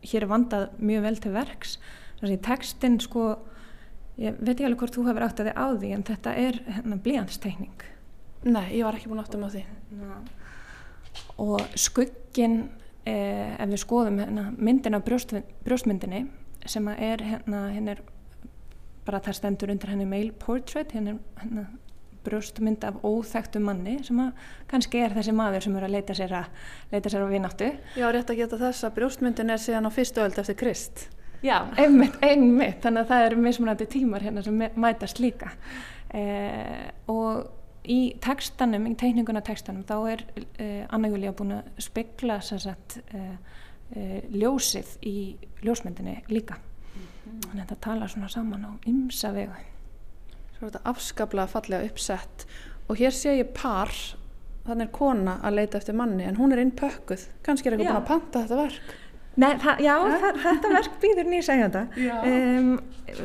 hér 0.04 0.26
er 0.26 0.30
vandað 0.30 0.68
mjög 0.78 1.04
vel 1.08 1.18
til 1.24 1.34
verks. 1.34 1.78
Þannig 2.20 2.38
að 2.38 2.46
textin 2.48 3.00
sko 3.02 3.24
ég 4.20 4.38
veit 4.38 4.54
ekki 4.54 4.68
alveg 4.68 4.84
hvort 4.84 4.96
þú 4.96 5.08
hefur 5.08 5.26
átt 5.26 5.42
að 5.42 5.50
þið 5.50 5.58
á 5.58 5.66
því 5.74 5.90
en 5.96 6.06
þetta 6.06 6.38
er 6.44 6.60
hérna, 6.76 7.00
blíjansteikning 7.02 7.90
Nei, 8.44 8.76
ég 8.76 8.84
var 8.84 8.96
ekki 8.98 9.08
búin 9.08 9.22
átt 9.22 9.34
um 9.38 9.46
á 9.46 9.48
því. 9.48 9.62
Ná. 9.96 10.16
og 11.40 11.60
skuggin 11.78 12.68
eh, 13.06 13.54
ef 13.56 13.70
við 13.70 13.80
skoðum 13.80 14.18
hérna, 14.20 14.48
myndin 14.58 14.96
af 14.98 15.04
brjóst, 15.06 15.32
brjóstmyndinni 15.64 16.26
sem 16.66 16.88
er 16.92 17.22
hérna, 17.22 17.68
hérna 17.72 17.94
er 17.94 18.02
bara 19.06 19.20
það 19.22 19.38
stendur 19.38 19.72
undir 19.72 19.92
henni 19.92 20.06
mail 20.08 20.32
portrait 20.32 20.92
hérna, 20.92 21.16
hérna 21.40 21.66
brjóstmynd 22.24 22.84
af 22.88 23.00
óþægtu 23.04 23.62
manni 23.62 23.98
sem 24.06 24.20
að 24.24 24.46
kannski 24.70 25.02
er 25.04 25.16
þessi 25.16 25.34
maður 25.36 25.66
sem 25.66 25.76
er 25.76 25.88
að 25.88 25.96
leita 25.96 26.16
sér 26.18 26.36
að 26.40 26.62
leita 26.92 27.12
sér 27.12 27.26
að 27.26 27.34
vináttu. 27.34 27.72
Já, 27.96 28.06
rétt 28.12 28.30
að 28.30 28.40
geta 28.42 28.60
þess 28.60 28.86
að 28.86 28.94
brjóstmyndin 29.00 29.54
er 29.54 29.60
síðan 29.62 29.88
á 29.88 29.90
fyrstu 29.94 30.24
öld 30.24 30.38
eftir 30.42 30.58
Krist. 30.60 31.08
Já, 31.44 31.58
einmitt, 31.76 32.16
einmitt. 32.24 32.80
Þannig 32.84 33.04
að 33.04 33.10
það 33.10 33.26
eru 33.26 33.42
mismunandi 33.44 33.88
tímar 33.92 34.24
hérna 34.24 34.44
sem 34.44 34.62
mætast 34.80 35.20
líka. 35.20 35.50
Eh, 36.14 36.88
og 37.12 37.44
í 37.84 37.98
tekstanum, 38.22 38.86
í 38.88 38.94
teikninguna 38.98 39.42
tekstanum 39.44 39.84
þá 39.84 39.96
er 40.14 40.24
uh, 40.24 40.84
Anna 40.94 41.10
Júlia 41.12 41.34
búin 41.36 41.58
að 41.58 41.82
spekla 41.84 42.38
sagt, 42.40 42.98
uh, 43.12 43.34
uh, 43.92 44.16
ljósið 44.32 44.94
í 45.04 45.16
ljósmyndinni 45.64 46.22
líka. 46.32 46.56
Mm 46.56 47.02
-hmm. 47.04 47.40
þannig 47.48 47.62
að 47.62 47.68
þetta 47.68 47.80
tala 47.88 48.08
svona 48.08 48.28
saman 48.28 48.64
á 48.64 48.72
ymsa 48.88 49.32
vegu 49.32 49.73
Svo 50.54 50.66
er 50.66 50.70
þetta 50.70 50.84
afskaplega 50.94 51.50
fallega 51.50 51.88
uppsett 51.90 52.46
og 52.88 53.00
hér 53.00 53.14
sé 53.16 53.38
ég 53.38 53.54
par 53.56 53.92
þannig 54.64 54.86
er 54.86 54.92
kona 54.96 55.38
að 55.44 55.58
leita 55.60 55.80
eftir 55.80 55.96
manni 55.96 56.24
en 56.24 56.38
hún 56.38 56.54
er 56.54 56.62
inn 56.62 56.72
pökkuð, 56.76 57.26
kannski 57.44 57.68
er 57.68 57.76
eitthvað 57.76 57.90
búin 57.90 58.02
að 58.02 58.12
panta 58.12 58.44
þetta 58.44 58.60
verk 58.60 58.94
Nei, 59.34 59.54
það, 59.58 59.80
já, 59.82 59.94
það, 60.22 60.36
þetta 60.44 60.70
verk 60.70 60.98
býður 61.02 61.26
nýja 61.30 61.44
segjanda. 61.48 61.80
Um, 62.22 62.68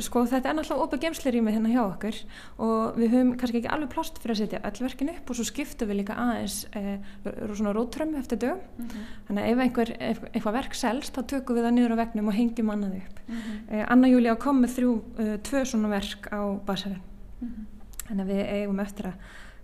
sko 0.02 0.24
þetta 0.30 0.50
er 0.50 0.56
náttúrulega 0.58 0.86
opið 0.88 1.04
gemsleirými 1.04 1.54
hérna 1.54 1.74
hjá 1.74 1.82
okkur 1.84 2.18
og 2.66 2.98
við 2.98 3.14
höfum 3.14 3.34
kannski 3.40 3.60
ekki 3.62 3.72
alveg 3.76 3.92
plást 3.94 4.18
fyrir 4.22 4.36
að 4.36 4.42
setja 4.42 4.62
öll 4.70 4.86
verkin 4.86 5.12
upp 5.14 5.30
og 5.30 5.38
svo 5.38 5.46
skiptum 5.48 5.92
við 5.92 6.02
líka 6.02 6.18
aðeins 6.20 6.58
eh, 6.78 7.12
svona 7.54 7.74
rótrömmu 7.78 8.18
eftir 8.22 8.42
dög. 8.42 8.64
Mm 8.78 8.88
-hmm. 8.88 9.12
Þannig 9.28 9.44
að 9.44 9.52
ef 9.52 9.64
einhver, 9.66 9.94
eitthvað 10.34 10.58
verk 10.58 10.74
selst 10.82 11.14
þá 11.14 11.22
tökum 11.34 11.56
við 11.56 11.68
það 11.68 11.76
niður 11.78 11.94
á 11.94 12.02
vegnum 12.02 12.32
og 12.34 12.38
hengjum 12.40 12.74
annaði 12.74 13.04
upp. 13.04 13.20
Mm 13.28 13.36
-hmm. 13.36 13.62
eh, 13.70 13.86
Anna 13.92 14.08
Júlia 14.08 14.36
kom 14.36 14.62
með 14.62 14.76
þrjú, 14.80 14.94
uh, 15.20 15.38
tvö 15.38 15.66
svona 15.66 15.90
verk 15.90 16.28
á 16.34 16.42
basarinn. 16.66 17.09
Mm 17.40 17.48
-hmm. 17.48 17.66
Þannig 18.08 18.26
að 18.26 18.32
við 18.32 18.46
eigum 18.54 18.80
eftir 18.80 19.06
að 19.06 19.14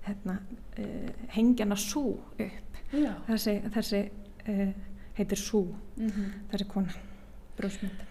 hérna, 0.05 0.39
uh, 0.79 1.09
hengja 1.27 1.65
hana 1.65 1.75
svo 1.75 2.19
upp. 2.39 2.77
Já. 2.91 3.13
Þessi, 3.27 3.61
þessi 3.73 4.09
uh, 4.47 4.73
heitir 5.17 5.39
Sú 5.39 5.63
mm 5.97 6.09
-hmm. 6.09 6.33
þessi 6.51 6.67
kona, 6.67 6.93
brúsmynd 7.57 8.03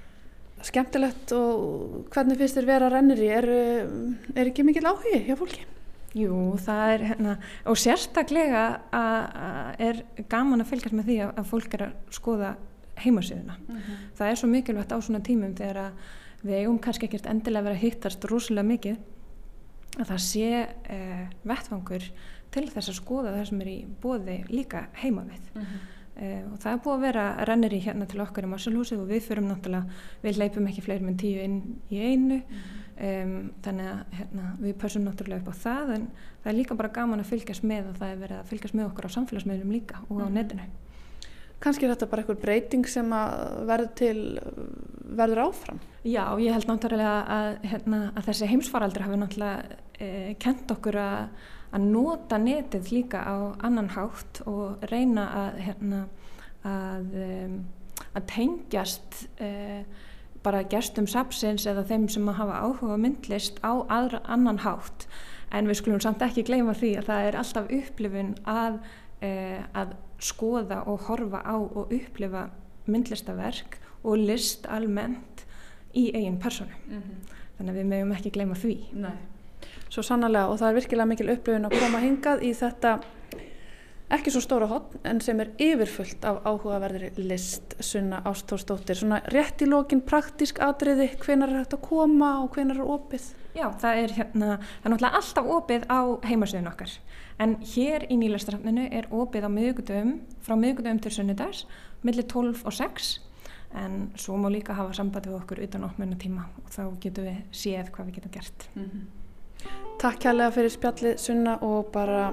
Skemmtilegt 0.65 1.33
og 1.33 2.09
hvernig 2.11 2.39
finnst 2.39 2.57
þér 2.57 2.67
vera 2.67 2.89
rennir 2.89 3.21
í 3.21 3.29
er, 3.29 3.49
er 4.35 4.47
ekki 4.49 4.65
mikil 4.65 4.87
áhugi 4.87 5.27
hjá 5.27 5.37
fólki? 5.37 5.67
Jú, 6.15 6.57
það 6.57 6.93
er 6.93 7.05
hérna 7.11 7.39
og 7.67 7.77
sérstaklega 7.77 8.81
að 8.93 9.75
er 9.79 10.05
gaman 10.29 10.63
að 10.63 10.71
fylgjast 10.71 10.95
með 10.95 11.05
því 11.05 11.19
að, 11.27 11.33
að 11.37 11.51
fólk 11.51 11.75
er 11.75 11.83
að 11.89 11.93
skoða 12.11 12.57
heimasíðuna 12.97 13.57
mm 13.59 13.77
-hmm. 13.77 13.97
það 14.15 14.31
er 14.31 14.37
svo 14.37 14.49
mikilvægt 14.49 14.93
á 14.93 14.99
svona 15.01 15.21
tímum 15.21 15.55
þegar 15.55 15.77
að 15.77 15.93
við 16.43 16.55
eigum 16.55 16.79
kannski 16.79 17.07
ekkert 17.07 17.27
endilega 17.27 17.65
verið 17.65 17.77
að 17.77 17.83
hittast 17.83 18.25
rosalega 18.25 18.69
mikið 18.69 18.97
að 19.99 20.09
það 20.13 20.23
sé 20.27 20.49
eh, 20.95 21.27
vettfangur 21.47 22.07
til 22.55 22.69
þess 22.71 22.91
að 22.91 23.01
skoða 23.01 23.35
það 23.35 23.51
sem 23.51 23.61
er 23.65 23.73
í 23.73 23.81
bóði 24.03 24.39
líka 24.51 24.89
heima 25.03 25.27
við 25.29 25.45
mm 25.55 25.63
-hmm. 25.63 25.91
Uh, 26.15 26.45
og 26.53 26.61
það 26.63 26.69
er 26.71 26.83
búið 26.85 26.95
að 26.95 27.01
vera 27.09 27.23
rennir 27.49 27.73
í 27.75 27.79
hérna 27.83 28.07
til 28.07 28.21
okkar 28.23 28.47
í 28.47 28.51
Marsalhúsið 28.53 29.01
og 29.03 29.09
við 29.09 29.25
fyrum 29.27 29.49
náttúrulega, 29.49 29.97
við 30.23 30.37
leipum 30.39 30.69
ekki 30.71 30.85
fleiri 30.85 31.03
með 31.03 31.17
tíu 31.19 31.41
inn 31.43 31.57
í 31.91 31.99
einu 31.99 32.37
um, 32.45 33.33
þannig 33.65 33.89
að 33.91 34.15
hérna, 34.21 34.53
við 34.61 34.77
pössum 34.79 35.03
náttúrulega 35.09 35.43
upp 35.43 35.51
á 35.51 35.55
það 35.65 35.91
en 35.97 36.05
það 36.45 36.53
er 36.53 36.57
líka 36.61 36.77
bara 36.79 36.93
gaman 36.95 37.25
að 37.25 37.33
fylgjast 37.33 37.67
með 37.67 37.89
og 37.91 37.99
það 37.99 38.13
er 38.13 38.23
verið 38.23 38.39
að 38.39 38.53
fylgjast 38.53 38.79
með 38.79 38.87
okkur 38.93 39.09
á 39.11 39.17
samfélagsmiðlum 39.17 39.75
líka 39.75 40.05
og 40.07 40.23
á 40.23 40.27
mhm. 40.29 40.37
netinu. 40.39 40.69
Kanski 41.65 41.89
er 41.89 41.95
þetta 41.97 42.11
bara 42.13 42.23
einhver 42.23 42.41
breyting 42.45 42.87
sem 42.95 43.11
verður 43.67 43.91
til, 43.99 44.19
verður 45.19 45.49
áfram? 45.49 45.83
Já, 46.07 46.29
ég 46.39 46.55
held 46.55 46.71
náttúrulega 46.71 47.17
að, 47.41 47.51
hérna, 47.73 48.01
að 48.15 48.31
þessi 48.31 48.53
heimsfaraldur 48.53 49.07
hafi 49.09 49.19
náttúrulega 49.19 49.83
eh, 49.99 50.35
kent 50.39 50.71
okkur 50.71 50.97
að 51.01 51.29
að 51.75 51.87
nota 51.91 52.39
netið 52.39 52.91
líka 52.95 53.21
á 53.27 53.37
annan 53.67 53.91
hátt 53.95 54.43
og 54.47 54.83
reyna 54.93 55.27
að, 55.41 55.61
hérna, 55.67 56.01
að, 56.63 57.15
um, 57.25 57.57
að 58.15 58.27
tengjast 58.31 59.25
uh, 59.43 59.83
bara 60.45 60.63
gerstum 60.71 61.09
sapsins 61.11 61.67
eða 61.67 61.87
þeim 61.89 62.07
sem 62.13 62.29
að 62.31 62.39
hafa 62.43 62.61
áhuga 62.63 62.99
myndlist 63.01 63.59
á 63.65 63.83
aðra, 63.89 64.23
annan 64.31 64.63
hátt. 64.63 65.09
En 65.55 65.71
við 65.71 65.81
skulum 65.81 66.03
samt 66.03 66.23
ekki 66.23 66.47
gleyma 66.47 66.77
því 66.79 66.95
að 67.01 67.11
það 67.11 67.29
er 67.29 67.39
alltaf 67.41 67.75
upplifun 67.81 68.33
að, 68.47 68.81
uh, 69.25 69.61
að 69.75 69.99
skoða 70.23 70.85
og 70.91 71.09
horfa 71.09 71.43
á 71.43 71.57
og 71.59 71.91
upplifa 71.91 72.49
myndlistaverk 72.87 73.81
og 74.05 74.21
list 74.21 74.69
almennt 74.71 75.47
í 75.97 76.11
eigin 76.15 76.39
personu 76.39 76.75
mm 76.87 77.01
-hmm. 77.01 77.39
þannig 77.59 77.73
að 77.73 77.79
við 77.79 77.87
mögum 77.91 78.13
ekki 78.13 78.31
gleyma 78.31 78.55
því. 78.55 78.77
Nei 78.93 79.34
svo 79.95 80.03
sannarlega 80.03 80.51
og 80.51 80.59
það 80.61 80.71
er 80.71 80.81
virkilega 80.81 81.11
mikil 81.11 81.31
upplifun 81.37 81.69
að 81.69 81.77
koma 81.85 82.03
hingað 82.03 82.43
í 82.43 82.51
þetta 82.59 82.99
ekki 84.15 84.33
svo 84.35 84.43
stóra 84.45 84.67
hotn 84.69 85.01
en 85.09 85.21
sem 85.25 85.39
er 85.43 85.53
yfirfullt 85.63 86.25
af 86.29 86.43
áhugaverðri 86.45 87.25
list 87.25 87.77
Sunna 87.83 88.21
Ástórsdóttir 88.29 88.99
svona 88.99 89.23
rétt 89.33 89.65
í 89.65 89.69
lókin 89.69 90.05
praktísk 90.05 90.61
atriði 90.65 91.09
hvenar 91.23 91.53
er 91.53 91.65
þetta 91.65 91.79
að 91.79 91.87
koma 91.89 92.31
og 92.43 92.51
hvenar 92.55 92.83
er 92.83 92.93
opið? 92.95 93.31
Já, 93.55 93.67
það 93.81 94.03
er 94.03 94.15
hérna 94.19 94.51
það 94.59 94.85
er 94.85 94.93
náttúrulega 94.93 95.21
alltaf 95.21 95.51
opið 95.57 95.87
á 95.89 96.01
heimasöðun 96.29 96.71
okkar 96.73 96.95
en 97.45 97.57
hér 97.75 98.07
í 98.11 98.21
nýlastarafninu 98.21 98.87
er 98.93 99.09
opið 99.15 99.49
á 99.49 99.51
miðugudöfum 99.57 100.15
frá 100.45 100.57
miðugudöfum 100.59 101.03
til 101.07 101.15
sunnudags 101.17 101.65
millir 102.05 102.29
12 102.29 102.67
og 102.69 102.77
6 102.77 103.13
en 103.81 103.99
svo 104.21 104.37
má 104.39 104.51
líka 104.53 104.77
hafa 104.77 104.95
sambandi 104.95 105.33
við 105.33 105.41
okkur 105.41 105.65
utan 105.65 105.89
opnuna 105.89 106.19
tíma 106.21 106.47
og 106.63 106.71
þá 106.71 106.83
getum 107.03 107.31
við 107.31 107.45
séð 107.51 107.91
hvað 107.95 108.11
við 108.11 108.19
getum 108.21 108.35
gert 108.37 108.69
mm 108.75 108.85
-hmm. 108.85 109.24
Takk 110.01 110.21
kærlega 110.25 110.53
fyrir 110.57 110.73
spjallið 110.75 111.21
sunna 111.23 111.55
og 111.65 111.91
bara 111.95 112.27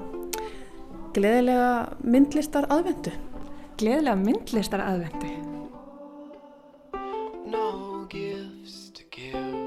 gleðilega 1.16 1.72
myndlistar 2.04 2.68
aðvendu. 2.72 3.12
Gleðilega 3.80 4.18
myndlistar 4.20 4.84
aðvendu. 4.84 5.32
No 7.52 8.06
gifts 8.12 8.90
to 8.96 9.02
give, 9.10 9.61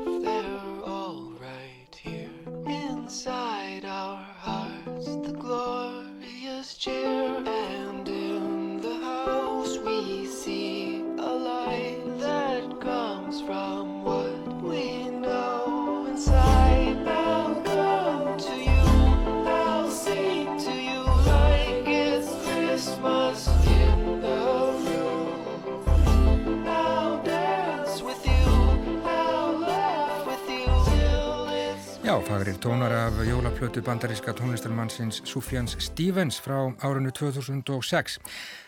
tónar 32.66 32.92
af 32.92 33.14
jólaplötu 33.28 33.82
bandaríska 33.82 34.34
tónlistarmannsins 34.34 35.22
Sufjans 35.24 35.76
Stevens 35.80 36.42
frá 36.42 36.74
árunnu 36.82 37.12
2006. 37.12 38.20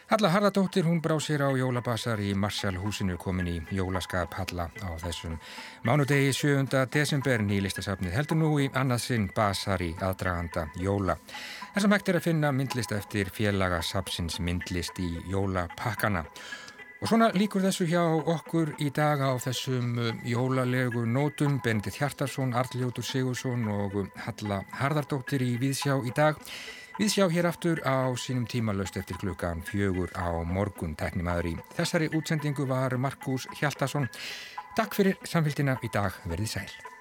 Halla 0.07 0.29
Harðardóttir 0.29 0.85
hún 0.85 1.01
brá 1.01 1.17
sér 1.19 1.41
á 1.41 1.49
jólabasar 1.57 2.21
í 2.21 2.35
Marshallhúsinu 2.37 3.17
komin 3.17 3.49
í 3.49 3.55
jólaskap 3.73 4.37
Halla 4.37 4.69
á 4.85 4.89
þessum 5.01 5.39
mánudegi 5.81 6.29
7. 6.29 6.85
desember 6.93 7.41
nýlistasafnið 7.41 8.13
heldur 8.13 8.37
nú 8.37 8.51
í 8.61 8.69
annarsinn 8.77 9.31
basar 9.33 9.81
í 9.81 9.89
aðdraganda 9.97 10.67
jóla. 10.77 11.17
Þessam 11.73 11.97
hægt 11.97 12.13
er 12.13 12.21
að 12.21 12.27
finna 12.29 12.53
myndlist 12.53 12.93
eftir 12.93 13.33
félaga 13.33 13.81
sapsins 13.81 14.37
myndlist 14.37 15.01
í 15.01 15.09
jólapakkana. 15.33 16.27
Og 16.97 17.11
svona 17.11 17.27
líkur 17.37 17.61
þessu 17.61 17.85
hjá 17.91 18.01
okkur 18.01 18.71
í 18.81 18.87
dag 18.89 19.21
á 19.21 19.37
þessum 19.37 19.99
uh, 20.01 20.07
jólalegu 20.25 21.03
nótum, 21.05 21.59
Benedikt 21.61 21.99
Hjartarsson, 21.99 22.55
Arljótur 22.57 23.05
Sigursson 23.05 23.67
og 23.69 23.99
um, 24.01 24.09
Halla 24.25 24.63
Harðardóttir 24.79 25.45
í 25.45 25.51
Víðsjá 25.61 25.99
í 26.01 26.15
dag. 26.17 26.41
Víðsjá 26.97 27.29
hér 27.29 27.51
aftur 27.51 27.83
á 27.85 28.09
sínum 28.17 28.49
tímalöst 28.49 28.97
eftir 28.97 29.21
klukkan 29.21 29.61
fjögur 29.61 30.09
á 30.17 30.41
morgun 30.41 30.97
teknimaður 30.97 31.53
í. 31.53 31.55
Þessari 31.77 32.09
útsendingu 32.17 32.65
var 32.65 32.97
Markus 32.97 33.45
Hjaltarsson. 33.61 34.09
Takk 34.73 34.97
fyrir 34.97 35.21
samfélgina 35.21 35.77
í 35.85 35.93
dag, 35.93 36.17
verði 36.25 36.49
sæl. 36.57 36.96